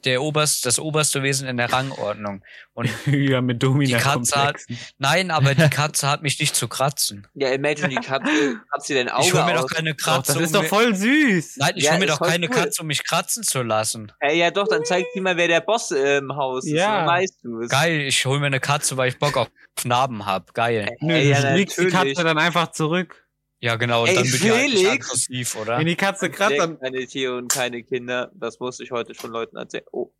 der 0.06 0.22
oberst, 0.22 0.66
das 0.66 0.80
oberste 0.80 1.24
Wesen 1.24 1.48
in 1.48 1.58
der 1.58 1.72
Rangordnung. 1.72 2.44
Und 2.74 2.90
ja, 3.06 3.42
mit 3.42 3.62
Domina 3.62 3.98
die 3.98 4.04
Katze 4.04 4.36
hat, 4.44 4.58
nein, 4.98 5.32
aber 5.32 5.56
die 5.56 5.70
Katze 5.70 6.10
hat 6.10 6.24
mich 6.24 6.40
nicht 6.40 6.56
zu 6.56 6.68
kratzen. 6.68 7.28
Ja, 7.34 7.50
imagine 7.50 7.90
die 7.90 7.96
Katze, 7.96 8.60
kratzt 8.70 8.88
sie 8.88 8.94
den 8.94 9.10
Auge 9.10 9.28
Ich 9.28 9.34
hol 9.34 9.44
mir 9.46 9.56
aus. 9.56 9.62
doch 9.62 9.76
keine 9.76 9.94
Katze. 9.94 10.34
Doch, 10.34 10.40
das 10.40 10.50
ist 10.50 10.56
um 10.56 10.62
doch 10.62 10.70
voll 10.70 10.96
süß. 10.96 11.58
Nein, 11.58 11.74
ich 11.76 11.84
ja, 11.84 11.94
hol 11.94 12.00
mir 12.00 12.08
doch 12.08 12.20
keine 12.20 12.48
cool. 12.48 12.56
Katze, 12.56 12.82
um 12.82 12.88
mich 12.88 13.04
kratzen 13.04 13.44
zu 13.44 13.62
lassen. 13.62 14.12
Hey, 14.20 14.40
ja 14.40 14.52
doch, 14.52 14.68
dann 14.68 14.84
zeigt 14.86 15.10
sie 15.14 15.22
mal, 15.22 15.38
wer 15.38 15.48
der 15.48 15.62
Boss 15.62 15.92
äh, 15.92 16.18
im 16.18 16.36
Haus 16.36 16.66
ist. 16.66 16.72
Ja. 16.72 17.00
Dann 17.00 17.08
weißt 17.08 17.40
du 17.44 17.62
es. 17.62 17.70
Geil, 17.70 18.02
ich 18.02 18.26
hol 18.26 18.40
mir 18.40 18.48
eine 18.48 18.60
Katze, 18.60 18.98
weil 18.98 19.10
ich 19.10 19.20
Bock 19.20 19.38
auf 19.38 19.50
Narben 19.84 20.26
hab. 20.26 20.54
Geil. 20.54 20.90
Nö, 21.00 21.14
Ey, 21.14 21.30
ja, 21.30 21.42
du 21.42 21.48
schlägst 21.50 21.78
die. 21.78 21.88
Katze 21.88 22.24
dann 22.24 22.38
einfach 22.38 22.72
zurück. 22.72 23.21
Ja, 23.62 23.76
genau, 23.76 24.02
und 24.02 24.10
Ey, 24.10 24.16
dann 24.16 24.24
die 24.24 24.32
halt 24.32 24.64
nicht 24.72 24.80
Felix? 24.80 25.06
aggressiv, 25.06 25.56
oder? 25.56 25.78
Wenn 25.78 25.86
die 25.86 25.96
Katze 25.96 26.32
kratzt, 26.32 26.58
dann... 26.58 26.80
Keine 26.80 27.06
Tiere 27.06 27.38
und 27.38 27.48
keine 27.48 27.84
Kinder. 27.84 28.32
Das 28.34 28.60
musste 28.60 28.84
ich 28.84 28.90
heute 28.90 29.14
schon 29.14 29.30
Leuten 29.30 29.56
erzählen. 29.56 29.86
Oh. 29.92 30.12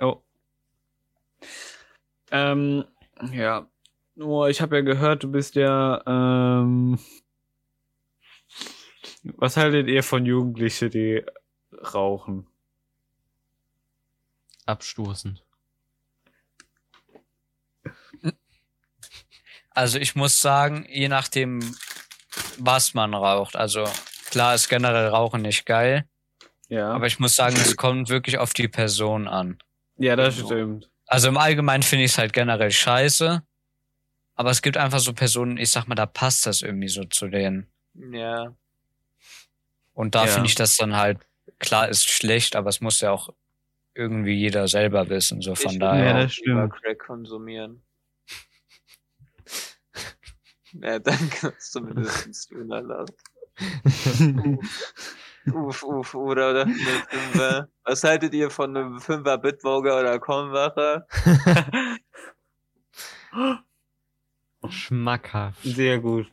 Oh. 0.00 0.20
Ähm, 2.32 2.84
ja. 3.32 3.70
Nur, 4.16 4.48
ich 4.48 4.60
habe 4.60 4.76
ja 4.76 4.82
gehört, 4.82 5.22
du 5.22 5.30
bist 5.30 5.54
ja, 5.54 6.02
ähm, 6.06 6.98
was 9.22 9.56
haltet 9.56 9.86
ihr 9.86 10.02
von 10.02 10.26
Jugendlichen, 10.26 10.90
die 10.90 11.24
rauchen? 11.94 12.48
Abstoßen. 14.64 15.38
Also 19.70 19.98
ich 19.98 20.16
muss 20.16 20.40
sagen, 20.40 20.86
je 20.88 21.08
nachdem, 21.08 21.60
was 22.58 22.94
man 22.94 23.14
raucht. 23.14 23.56
Also 23.56 23.84
klar 24.30 24.54
ist 24.54 24.68
generell 24.68 25.08
Rauchen 25.08 25.42
nicht 25.42 25.66
geil, 25.66 26.04
Ja. 26.68 26.90
aber 26.92 27.06
ich 27.06 27.18
muss 27.18 27.34
sagen, 27.36 27.56
es 27.56 27.76
kommt 27.76 28.08
wirklich 28.08 28.38
auf 28.38 28.52
die 28.52 28.68
Person 28.68 29.28
an. 29.28 29.58
ja, 29.98 30.16
das 30.16 30.38
stimmt. 30.38 30.90
Also 31.08 31.28
im 31.28 31.36
Allgemeinen 31.36 31.82
finde 31.84 32.04
ich 32.04 32.12
es 32.12 32.18
halt 32.18 32.32
generell 32.32 32.70
scheiße. 32.72 33.42
Aber 34.34 34.50
es 34.50 34.60
gibt 34.60 34.76
einfach 34.76 34.98
so 34.98 35.12
Personen, 35.14 35.56
ich 35.56 35.70
sag 35.70 35.86
mal, 35.86 35.94
da 35.94 36.04
passt 36.04 36.44
das 36.46 36.60
irgendwie 36.62 36.88
so 36.88 37.04
zu 37.04 37.28
denen. 37.28 37.68
Ja. 37.94 38.54
Und 39.94 40.14
da 40.14 40.26
Ja. 40.26 40.30
finde 40.32 40.48
ich 40.48 40.54
das 40.56 40.76
dann 40.76 40.96
halt, 40.96 41.18
klar 41.58 41.88
ist 41.88 42.06
schlecht, 42.10 42.54
aber 42.56 42.68
es 42.68 42.80
muss 42.82 43.00
ja 43.00 43.12
auch 43.12 43.30
irgendwie 43.94 44.34
jeder 44.34 44.68
selber 44.68 45.08
wissen, 45.08 45.40
so 45.40 45.54
von 45.54 45.72
ich 45.72 45.78
daher. 45.78 46.04
Ja, 46.04 46.22
das 46.24 46.34
stimmt. 46.34 46.74
Crack 46.74 46.98
konsumieren. 46.98 47.82
Ja, 50.82 50.98
dann 50.98 51.30
kannst 51.30 51.74
du 51.74 51.80
mindestens 51.80 52.48
Döner 52.48 52.82
lassen. 52.82 54.58
uff, 55.52 55.82
uff, 55.82 56.14
oder, 56.14 56.50
oder 56.50 56.66
Fünfer. 56.66 57.68
Was 57.84 58.04
haltet 58.04 58.34
ihr 58.34 58.50
von 58.50 58.76
einem 58.76 59.00
Fünfer 59.00 59.38
Bitburger 59.38 60.00
oder 60.00 60.18
Kornwacher? 60.18 61.06
Schmackhaft. 64.68 65.62
Sehr 65.62 65.98
gut. 66.00 66.26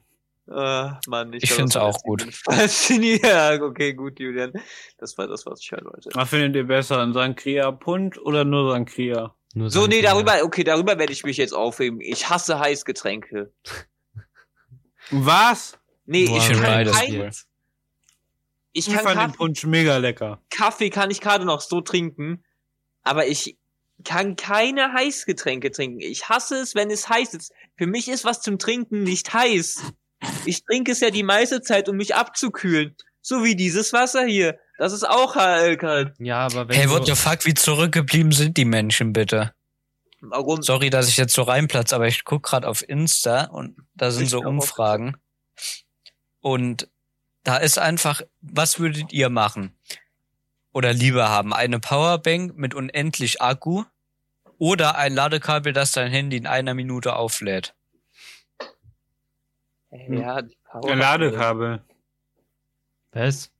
Ah, 0.49 0.99
Mann, 1.07 1.31
ich, 1.33 1.43
ich 1.43 1.53
finde 1.53 1.69
es 1.69 1.77
auch 1.77 1.97
gut. 2.03 2.23
Faszinierend. 2.33 3.61
Okay, 3.61 3.93
gut, 3.93 4.19
Julian. 4.19 4.51
Das 4.97 5.17
war 5.17 5.27
das, 5.27 5.45
was 5.45 5.61
ich 5.61 5.71
hören 5.71 5.85
wollte. 5.85 6.09
Was 6.13 6.29
findet 6.29 6.55
ihr 6.55 6.67
besser? 6.67 7.01
Ein 7.01 7.13
Sankria 7.13 7.71
Pund 7.71 8.17
oder 8.21 8.43
nur 8.43 8.71
Sankria? 8.71 9.35
Nur 9.53 9.69
so, 9.69 9.81
Sankria. 9.81 9.97
nee, 9.97 10.05
darüber, 10.05 10.43
okay, 10.43 10.63
darüber 10.63 10.97
werde 10.97 11.13
ich 11.13 11.23
mich 11.23 11.37
jetzt 11.37 11.53
aufheben. 11.53 12.01
Ich 12.01 12.29
hasse 12.29 12.59
Heißgetränke. 12.59 13.53
Was? 15.11 15.77
Nee, 16.05 16.25
Boah, 16.25 16.37
ich 16.37 16.49
kann 16.49 16.61
beides 16.61 16.93
kein, 16.93 17.31
ich, 18.75 18.87
ich 18.87 18.95
fand 18.95 19.05
Kaffee, 19.05 19.27
den 19.27 19.33
Punsch 19.33 19.65
mega 19.65 19.97
lecker. 19.97 20.41
Kaffee 20.49 20.89
kann 20.89 21.11
ich 21.11 21.21
gerade 21.21 21.45
noch 21.45 21.61
so 21.61 21.79
trinken, 21.81 22.43
aber 23.03 23.27
ich 23.27 23.57
kann 24.03 24.35
keine 24.35 24.93
Heißgetränke 24.93 25.71
trinken. 25.71 25.99
Ich 26.01 26.27
hasse 26.27 26.55
es, 26.55 26.73
wenn 26.73 26.89
es 26.89 27.07
heiß 27.07 27.35
ist. 27.35 27.53
Für 27.77 27.85
mich 27.85 28.09
ist 28.09 28.25
was 28.25 28.41
zum 28.41 28.57
Trinken 28.57 29.03
nicht 29.03 29.33
heiß. 29.33 29.83
Ich 30.45 30.63
trinke 30.63 30.91
es 30.91 30.99
ja 30.99 31.11
die 31.11 31.23
meiste 31.23 31.61
Zeit, 31.61 31.87
um 31.87 31.97
mich 31.97 32.15
abzukühlen. 32.15 32.95
So 33.21 33.43
wie 33.43 33.55
dieses 33.55 33.93
Wasser 33.93 34.25
hier. 34.25 34.57
Das 34.77 34.91
ist 34.91 35.07
auch 35.07 35.35
kalt. 35.35 36.13
Ja, 36.19 36.39
aber 36.39 36.67
wenn 36.67 36.75
Hey, 36.75 36.89
what 36.89 37.05
the 37.05 37.15
fuck, 37.15 37.45
wie 37.45 37.53
zurückgeblieben 37.53 38.31
sind 38.31 38.57
die 38.57 38.65
Menschen 38.65 39.13
bitte? 39.13 39.53
Warum? 40.25 40.61
Sorry, 40.63 40.89
dass 40.89 41.09
ich 41.09 41.17
jetzt 41.17 41.33
so 41.33 41.41
reinplatze, 41.41 41.95
aber 41.95 42.07
ich 42.07 42.23
guck 42.23 42.43
gerade 42.43 42.67
auf 42.67 42.87
Insta 42.87 43.45
und 43.45 43.75
da 43.93 44.09
sind 44.09 44.23
ich 44.23 44.29
so 44.29 44.39
Umfragen. 44.39 45.17
Und 46.39 46.89
da 47.43 47.57
ist 47.57 47.77
einfach, 47.77 48.21
was 48.39 48.79
würdet 48.79 49.11
ihr 49.11 49.29
machen? 49.29 49.77
Oder 50.71 50.93
lieber 50.93 51.27
haben? 51.27 51.53
Eine 51.53 51.79
Powerbank 51.79 52.55
mit 52.55 52.73
unendlich 52.73 53.41
Akku 53.41 53.83
oder 54.57 54.97
ein 54.97 55.13
Ladekabel, 55.13 55.73
das 55.73 55.91
dein 55.91 56.09
Handy 56.09 56.37
in 56.37 56.47
einer 56.47 56.73
Minute 56.73 57.15
auflädt? 57.17 57.75
Ja, 59.91 60.41
die 60.41 60.57
Power 60.63 60.89
Ein 60.89 60.99
Ladekabel. 60.99 61.83
Was? 63.11 63.51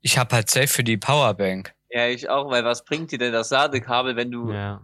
Ich 0.00 0.18
habe 0.18 0.34
halt 0.34 0.50
safe 0.50 0.68
für 0.68 0.84
die 0.84 0.96
Powerbank. 0.96 1.73
Ja, 1.94 2.08
ich 2.08 2.28
auch, 2.28 2.50
weil 2.50 2.64
was 2.64 2.84
bringt 2.84 3.12
dir 3.12 3.18
denn 3.18 3.32
das 3.32 3.50
Ladekabel, 3.50 4.16
wenn 4.16 4.32
du. 4.32 4.50
Ja. 4.50 4.82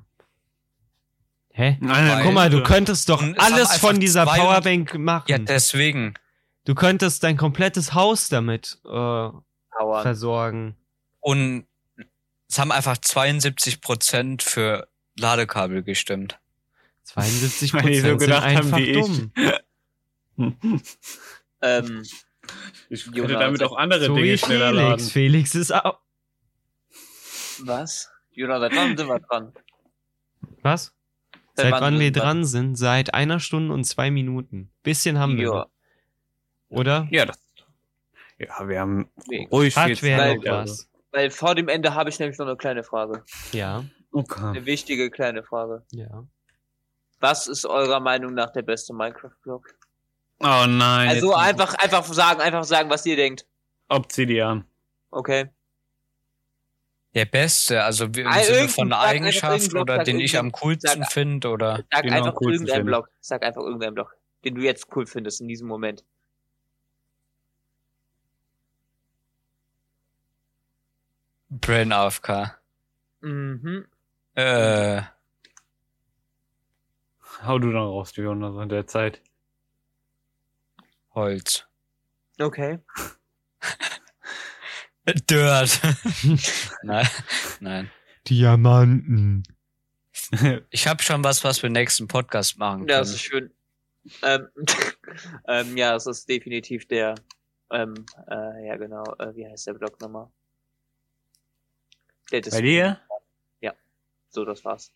Hä? 1.51 1.77
Nein, 1.81 2.23
Guck 2.23 2.33
mal, 2.33 2.49
du 2.49 2.63
könntest 2.63 3.09
doch 3.09 3.21
alles 3.37 3.79
von 3.79 3.99
dieser 3.99 4.25
Powerbank 4.25 4.97
machen. 4.97 5.25
Ja, 5.27 5.39
deswegen. 5.39 6.15
Du 6.65 6.77
könntest 6.77 7.25
dein 7.25 7.37
komplettes 7.37 7.95
Haus 7.95 8.29
damit 8.29 8.79
äh, 8.85 9.29
versorgen. 10.03 10.77
Und 11.19 11.67
es 12.49 12.61
haben 12.61 12.71
einfach 12.71 12.97
72 12.97 13.81
Prozent 13.81 14.45
für 14.45 14.87
Ladekabel 15.19 15.83
gestimmt. 15.83 16.39
72 17.03 17.73
Prozent 17.77 18.21
so 18.21 18.25
sind 18.25 18.33
einfach 18.33 18.79
dumm. 18.79 19.33
ähm, 21.61 22.05
ich 22.89 23.05
könnte 23.05 23.19
Jonas, 23.19 23.41
damit 23.41 23.63
auch 23.65 23.77
andere 23.77 24.07
so 24.07 24.15
Dinge 24.15 24.39
schneller 24.39 24.69
Felix. 24.69 24.89
laden. 24.89 25.07
Felix 25.07 25.55
ist 25.57 25.75
auch. 25.75 25.99
Was? 27.65 28.11
Jonas, 28.33 28.61
seit 28.61 28.77
wann 28.77 28.97
sind 28.97 29.09
wir 29.09 29.19
dran? 29.21 29.53
Was? 30.63 30.95
Seit, 31.55 31.71
seit 31.71 31.81
wann 31.81 31.99
wir 31.99 32.13
dran 32.13 32.45
sind? 32.45 32.77
Seit 32.77 33.15
einer 33.15 33.41
Stunde 33.41 33.75
und 33.75 33.85
zwei 33.85 34.11
Minuten. 34.11 34.71
Bisschen 34.83 35.19
haben 35.19 35.37
wir. 35.37 35.53
Ja. 35.53 35.67
Oder? 36.69 37.09
Ja, 37.11 37.27
das. 37.27 37.39
Ja, 38.39 38.69
wir 38.69 38.81
haben 38.81 39.11
ruhig 39.51 39.77
Hat 39.77 39.99
viel 39.99 40.17
Zeit. 40.17 40.39
Noch 40.39 40.45
was. 40.45 40.89
Weil 41.13 41.31
vor 41.31 41.55
dem 41.55 41.69
Ende 41.69 41.95
habe 41.95 42.09
ich 42.09 42.19
nämlich 42.19 42.39
noch 42.39 42.47
eine 42.47 42.57
kleine 42.57 42.85
Frage. 42.85 43.25
Ja. 43.53 43.85
Okay. 44.13 44.43
Eine 44.43 44.67
wichtige 44.67 45.11
kleine 45.11 45.43
Frage. 45.43 45.85
Ja. 45.91 46.25
Was 47.19 47.47
ist 47.47 47.67
eurer 47.67 48.01
Meinung 48.01 48.33
nach 48.33 48.51
der 48.51 48.63
beste 48.63 48.95
Minecraft-Blog? 48.95 49.75
Oh 50.39 50.65
nein. 50.67 51.11
Also 51.11 51.35
einfach, 51.35 51.75
einfach 51.75 52.05
sagen, 52.05 52.41
einfach 52.41 52.65
sagen, 52.65 52.89
was 52.89 53.05
ihr 53.05 53.17
denkt. 53.17 53.47
Obsidian. 53.89 54.65
Okay. 55.11 55.51
Der 57.15 57.25
beste, 57.25 57.83
also 57.83 58.05
im 58.05 58.27
ah, 58.27 58.43
Sinne 58.43 58.69
von 58.69 58.93
Eigenschaft 58.93 59.75
oder 59.75 60.05
den 60.05 60.21
ich 60.21 60.39
am 60.39 60.53
coolsten 60.53 61.05
finde 61.05 61.49
oder. 61.49 61.85
Sag 61.91 62.05
einfach 62.05 62.41
irgendeinen 62.41 62.87
Blog. 62.87 63.11
Sag 63.21 63.43
einfach 63.43 63.63
irgendeinen 63.63 63.95
Blog, 63.95 64.17
den 64.45 64.55
du 64.55 64.63
jetzt 64.63 64.87
cool 64.95 65.07
findest 65.07 65.41
in 65.41 65.49
diesem 65.49 65.67
Moment. 65.67 66.05
Brain 71.49 71.93
AFK. 71.93 72.61
Mhm. 73.23 73.87
Äh. 74.35 75.03
Hau 77.43 77.59
du 77.59 77.73
dann 77.73 77.83
raus, 77.83 78.15
Jonas, 78.15 78.63
in 78.63 78.69
der 78.69 78.87
Zeit. 78.87 79.21
Holz. 81.15 81.67
Okay. 82.39 82.79
Dirt. 85.07 85.81
nein, 86.83 87.09
nein. 87.61 87.91
Diamanten. 88.29 89.43
Ich 90.71 90.87
habe 90.87 91.03
schon 91.03 91.25
was, 91.25 91.45
was 91.45 91.63
wir 91.63 91.71
nächsten 91.71 92.07
Podcast 92.07 92.59
machen 92.59 92.81
können. 92.81 92.91
Ja, 92.91 92.99
das 92.99 93.11
ist 93.11 93.23
schön. 93.23 93.51
Ähm, 94.23 94.49
ähm, 95.49 95.77
ja, 95.77 95.95
es 95.95 96.07
ist 96.07 96.29
definitiv 96.29 96.87
der, 96.87 97.15
ähm, 97.71 97.95
äh, 98.29 98.67
ja 98.67 98.77
genau, 98.77 99.05
äh, 99.19 99.35
wie 99.35 99.47
heißt 99.47 99.67
der 99.67 99.75
Blog 99.75 100.01
nochmal? 100.01 100.29
Der 102.33 102.43
Bei 102.43 102.61
dir? 102.61 103.01
Ja, 103.61 103.73
so, 104.29 104.45
das 104.45 104.65
war's. 104.65 104.93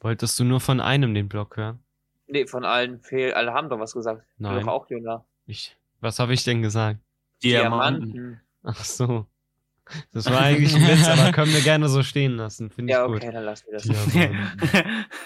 Wolltest 0.00 0.38
du 0.38 0.44
nur 0.44 0.60
von 0.60 0.80
einem 0.80 1.14
den 1.14 1.28
Blog 1.28 1.56
hören? 1.56 1.82
Nee, 2.26 2.46
von 2.46 2.64
allen 2.64 3.00
fehl. 3.00 3.32
Alle 3.34 3.52
haben 3.52 3.68
doch 3.68 3.78
was 3.78 3.92
gesagt. 3.92 4.24
Nein. 4.38 4.58
Ich 4.58 4.64
doch 4.64 4.72
auch 4.72 4.90
jünger. 4.90 5.24
Ich. 5.46 5.76
Was 6.00 6.18
habe 6.18 6.32
ich 6.32 6.42
denn 6.44 6.62
gesagt? 6.62 6.98
Diamanten. 7.42 8.12
Diamanten. 8.12 8.40
Ach 8.62 8.84
so. 8.84 9.26
Das 10.12 10.26
war 10.26 10.40
eigentlich 10.42 10.74
ein 10.74 10.86
Witz, 10.86 11.06
aber 11.08 11.32
können 11.32 11.52
wir 11.52 11.60
gerne 11.60 11.88
so 11.88 12.02
stehen 12.02 12.36
lassen. 12.36 12.70
Finde 12.70 12.92
ja, 12.92 13.04
ich 13.04 13.12
gut. 13.12 13.22
Ja, 13.22 13.28
okay, 13.28 13.34
dann 13.36 13.44
lassen 13.44 13.66
wir 13.70 13.78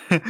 das. 0.09 0.21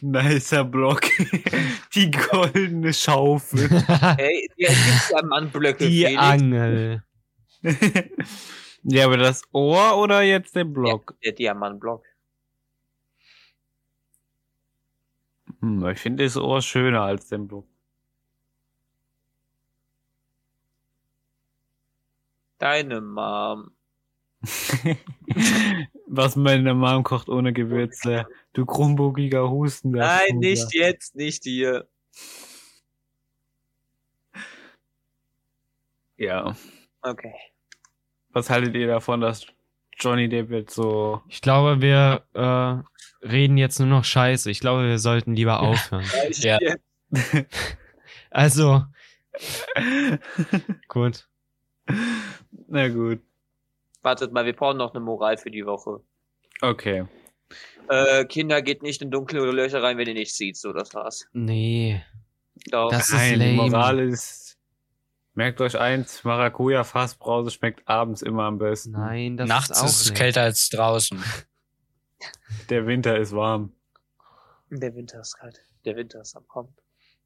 Nicer 0.00 0.64
Block. 0.64 1.02
Die 1.94 2.10
goldene 2.10 2.92
Schaufel. 2.92 3.68
hey, 3.68 4.48
hier 4.56 4.68
gibt's 4.68 5.08
Diamantblöcke. 5.08 5.88
Die 5.88 6.04
Felix. 6.04 6.20
Angel. 6.20 7.04
ja, 8.82 9.04
aber 9.04 9.16
das 9.16 9.42
Ohr 9.52 9.98
oder 9.98 10.22
jetzt 10.22 10.56
der 10.56 10.64
Block? 10.64 11.14
Ja, 11.20 11.30
der 11.30 11.32
Diamantblock. 11.32 12.04
Hm, 15.60 15.86
ich 15.88 15.98
finde 15.98 16.24
das 16.24 16.36
Ohr 16.36 16.62
schöner 16.62 17.02
als 17.02 17.28
den 17.28 17.46
Block. 17.46 17.69
Deine 22.60 23.00
Mom. 23.00 23.70
Was 26.06 26.36
meine 26.36 26.74
Mom 26.74 27.02
kocht 27.02 27.30
ohne 27.30 27.54
Gewürze. 27.54 28.26
Du 28.52 28.66
krummbogiger 28.66 29.50
Husten. 29.50 29.92
Nein, 29.92 30.36
nicht 30.36 30.74
jetzt, 30.74 31.16
nicht 31.16 31.44
hier. 31.44 31.88
Ja. 36.18 36.54
Okay. 37.00 37.34
Was 38.28 38.50
haltet 38.50 38.74
ihr 38.74 38.86
davon, 38.86 39.22
dass 39.22 39.46
Johnny 39.98 40.28
Depp 40.28 40.50
jetzt 40.50 40.74
so. 40.74 41.22
Ich 41.28 41.40
glaube, 41.40 41.80
wir 41.80 42.24
äh, 42.34 43.26
reden 43.26 43.56
jetzt 43.56 43.78
nur 43.78 43.88
noch 43.88 44.04
Scheiße. 44.04 44.50
Ich 44.50 44.60
glaube, 44.60 44.86
wir 44.86 44.98
sollten 44.98 45.34
lieber 45.34 45.60
aufhören. 45.60 46.04
ja. 46.32 46.58
also. 48.30 48.84
gut. 50.88 51.29
Na 52.68 52.88
gut. 52.88 53.20
Wartet 54.02 54.32
mal, 54.32 54.46
wir 54.46 54.54
brauchen 54.54 54.78
noch 54.78 54.94
eine 54.94 55.04
Moral 55.04 55.36
für 55.36 55.50
die 55.50 55.66
Woche. 55.66 56.00
Okay. 56.60 57.06
Äh, 57.88 58.24
Kinder 58.26 58.62
geht 58.62 58.82
nicht 58.82 59.02
in 59.02 59.10
dunkle 59.10 59.40
Löcher 59.50 59.82
rein, 59.82 59.98
wenn 59.98 60.08
ihr 60.08 60.14
nicht 60.14 60.34
sieht. 60.34 60.56
So, 60.56 60.72
das 60.72 60.94
war's. 60.94 61.26
Nee. 61.32 62.02
Doch. 62.70 62.90
Das 62.90 63.08
ist 63.08 63.14
Nein, 63.14 63.38
lame. 63.38 63.50
Die 63.50 63.56
Moral 63.56 63.98
ist 63.98 64.50
Merkt 65.34 65.60
euch 65.60 65.78
eins, 65.78 66.24
Maracuja-Fassbrause 66.24 67.50
schmeckt 67.50 67.88
abends 67.88 68.20
immer 68.20 68.44
am 68.44 68.58
besten. 68.58 68.90
Nein, 68.90 69.36
das 69.36 69.48
Nachts 69.48 69.70
ist, 69.70 69.82
auch 69.82 69.86
ist 69.86 70.00
es 70.02 70.14
kälter 70.14 70.42
als 70.42 70.68
draußen. 70.70 71.22
Der 72.68 72.86
Winter 72.86 73.16
ist 73.16 73.32
warm. 73.32 73.72
Der 74.70 74.94
Winter 74.94 75.20
ist 75.20 75.38
kalt. 75.38 75.60
Der 75.84 75.96
Winter 75.96 76.20
ist 76.20 76.36
am 76.36 76.46
Kommen. 76.46 76.76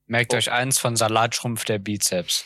Merkt 0.07 0.35
oh. 0.35 0.37
euch 0.37 0.53
eins 0.53 0.79
von 0.79 0.97
Salatschrumpf 0.97 1.65
der 1.65 1.79
Bizeps. 1.79 2.45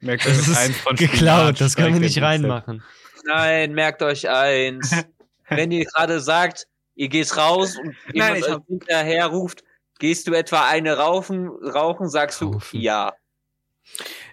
Merkt 0.00 0.26
das 0.26 0.48
ist 0.48 0.56
eins 0.56 0.76
von 0.76 0.96
geklaut, 0.96 1.60
das 1.60 1.76
können 1.76 1.94
wir 1.94 2.00
nicht 2.00 2.20
reinmachen. 2.20 2.82
Nein, 3.24 3.72
merkt 3.72 4.02
euch 4.02 4.28
eins. 4.28 4.90
Wenn 5.48 5.70
ihr 5.70 5.84
gerade 5.84 6.20
sagt, 6.20 6.66
ihr 6.94 7.08
geht 7.08 7.36
raus 7.36 7.76
und 7.76 7.94
jemand 8.12 8.40
Nein, 8.40 8.62
hinterher 8.68 9.26
ruft, 9.26 9.62
gehst 9.98 10.26
du 10.26 10.34
etwa 10.34 10.68
eine 10.68 10.96
rauchen, 10.96 11.48
rauchen, 11.48 12.08
sagst 12.08 12.40
du 12.40 12.60
ja. 12.72 13.14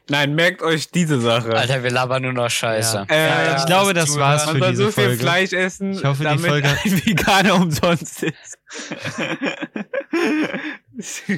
Nein, 0.10 0.36
merkt 0.36 0.62
euch 0.62 0.92
diese 0.92 1.22
Sache. 1.22 1.56
Alter, 1.56 1.82
wir 1.84 1.92
labern 1.92 2.24
nur 2.24 2.34
noch 2.34 2.50
Scheiße. 2.50 3.06
Ja. 3.10 3.16
Äh, 3.16 3.58
ich 3.58 3.66
glaube, 3.66 3.94
das 3.94 4.18
war's 4.18 4.50
für 4.50 4.60
diese 4.60 4.76
so 4.76 4.92
viel 4.92 5.06
Folge. 5.06 5.20
Fleisch 5.20 5.54
essen, 5.54 5.94
ich 5.94 6.04
hoffe, 6.04 6.26
die 6.26 6.40
Folge 6.40 6.68
Veganer 6.84 7.56
umsonst 7.56 8.24
ist. 8.24 8.58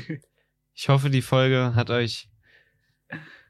ich 0.74 0.90
hoffe, 0.90 1.10
die 1.12 1.22
Folge 1.22 1.74
hat 1.76 1.92
euch 1.92 2.28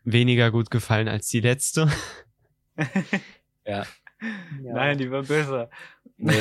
weniger 0.06 0.52
gut 0.52 0.72
gefallen 0.72 1.08
als 1.08 1.28
die 1.28 1.42
letzte. 1.42 1.92
ja. 3.66 3.84
ja. 3.84 3.86
Nein, 4.62 4.98
die 4.98 5.12
war 5.12 5.24
besser. 5.24 5.70
Nee. 6.18 6.34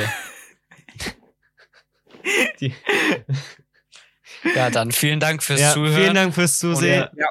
die 2.61 2.73
ja, 4.55 4.71
dann 4.71 4.93
vielen 4.93 5.21
Dank 5.21 5.43
fürs 5.43 5.61
ja, 5.61 5.73
Zuhören. 5.73 5.95
Vielen 5.95 6.15
Dank 6.15 6.35
fürs 6.35 6.59
Zusehen. 6.59 7.05
Und, 7.05 7.19
ja. 7.19 7.29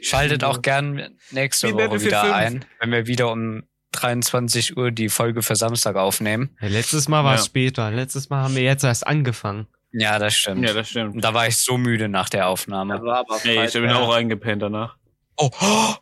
Schaltet 0.00 0.42
auch 0.42 0.62
gern 0.62 1.16
nächste 1.30 1.72
Woche 1.74 2.00
wieder 2.00 2.34
ein, 2.34 2.64
wenn 2.80 2.90
wir 2.90 3.06
wieder 3.06 3.30
um 3.30 3.62
23 3.92 4.76
Uhr 4.76 4.90
die 4.90 5.08
Folge 5.08 5.42
für 5.42 5.54
Samstag 5.54 5.96
aufnehmen. 5.96 6.56
Ja, 6.60 6.68
letztes 6.68 7.08
Mal 7.08 7.24
war 7.24 7.36
es 7.36 7.46
später. 7.46 7.90
Letztes 7.90 8.28
Mal 8.28 8.42
haben 8.42 8.56
wir 8.56 8.62
jetzt 8.62 8.82
erst 8.82 9.06
angefangen. 9.06 9.68
Ja, 9.92 10.18
das 10.18 10.34
stimmt. 10.34 10.66
Ja, 10.66 10.72
das 10.72 10.88
stimmt. 10.88 11.14
Und 11.14 11.22
da 11.22 11.34
war 11.34 11.46
ich 11.46 11.58
so 11.58 11.78
müde 11.78 12.08
nach 12.08 12.28
der 12.30 12.48
Aufnahme. 12.48 12.96
Da 12.96 13.02
war 13.02 13.18
aber 13.18 13.38
nee, 13.44 13.64
ich 13.64 13.72
bin 13.72 13.90
auch 13.90 14.12
eingepennt 14.12 14.62
danach. 14.62 14.96
Oh. 15.42 15.50
oh. 15.60 15.94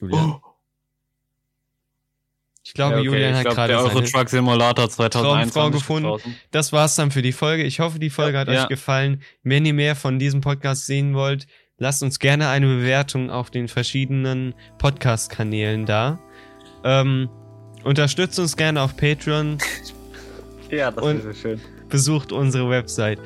Julian. 0.00 0.30
Oh. 0.30 0.40
Ich 2.64 2.72
glaube, 2.72 2.94
ja, 2.94 3.00
okay. 3.00 3.06
Julian 3.06 3.34
hat 3.34 3.44
gerade 3.44 3.72
der 3.74 3.82
Euro 3.82 4.00
Truck 4.00 4.30
Simulator 4.30 4.88
2021 4.88 5.80
gefunden. 5.80 6.36
Das 6.50 6.72
war's 6.72 6.94
dann 6.94 7.10
für 7.10 7.20
die 7.20 7.32
Folge. 7.32 7.64
Ich 7.64 7.80
hoffe, 7.80 7.98
die 7.98 8.08
Folge 8.08 8.38
hat 8.38 8.48
ja. 8.48 8.62
euch 8.62 8.68
gefallen. 8.68 9.22
Wenn 9.42 9.66
ihr 9.66 9.74
mehr 9.74 9.96
von 9.96 10.18
diesem 10.18 10.40
Podcast 10.40 10.86
sehen 10.86 11.14
wollt, 11.14 11.46
lasst 11.76 12.02
uns 12.02 12.18
gerne 12.18 12.48
eine 12.48 12.66
Bewertung 12.66 13.28
auf 13.28 13.50
den 13.50 13.68
verschiedenen 13.68 14.54
Podcast-Kanälen 14.78 15.84
da. 15.84 16.20
Ähm, 16.84 17.28
unterstützt 17.84 18.38
uns 18.38 18.56
gerne 18.56 18.80
auf 18.80 18.96
Patreon. 18.96 19.58
ja, 20.70 20.90
das 20.90 21.04
wäre 21.04 21.34
schön. 21.34 21.60
Besucht 21.90 22.32
unsere 22.32 22.70
Website. 22.70 23.18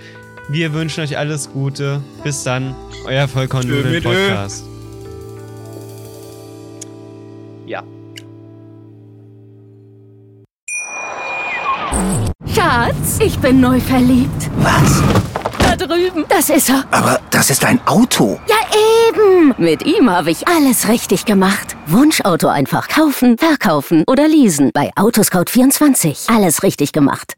Wir 0.48 0.72
wünschen 0.74 1.02
euch 1.02 1.16
alles 1.16 1.50
Gute. 1.50 2.02
Bis 2.22 2.42
dann. 2.44 2.74
Euer 3.06 3.26
Vollkorn 3.28 3.66
Nudeln 3.66 4.02
Podcast. 4.02 4.64
Ja. 7.66 7.82
Schatz, 12.54 13.18
ich 13.20 13.38
bin 13.38 13.60
neu 13.60 13.80
verliebt. 13.80 14.50
Was? 14.58 15.02
Da 15.58 15.76
drüben. 15.76 16.24
Das 16.28 16.50
ist 16.50 16.68
er. 16.68 16.84
Aber 16.90 17.20
das 17.30 17.48
ist 17.50 17.64
ein 17.64 17.80
Auto. 17.86 18.38
Ja, 18.46 18.56
eben. 19.08 19.54
Mit 19.56 19.86
ihm 19.86 20.10
habe 20.10 20.30
ich 20.30 20.46
alles 20.46 20.88
richtig 20.88 21.24
gemacht. 21.24 21.74
Wunschauto 21.86 22.48
einfach 22.48 22.88
kaufen, 22.88 23.38
verkaufen 23.38 24.04
oder 24.06 24.28
leasen. 24.28 24.70
Bei 24.74 24.90
Autoscout24. 24.94 26.34
Alles 26.34 26.62
richtig 26.62 26.92
gemacht. 26.92 27.32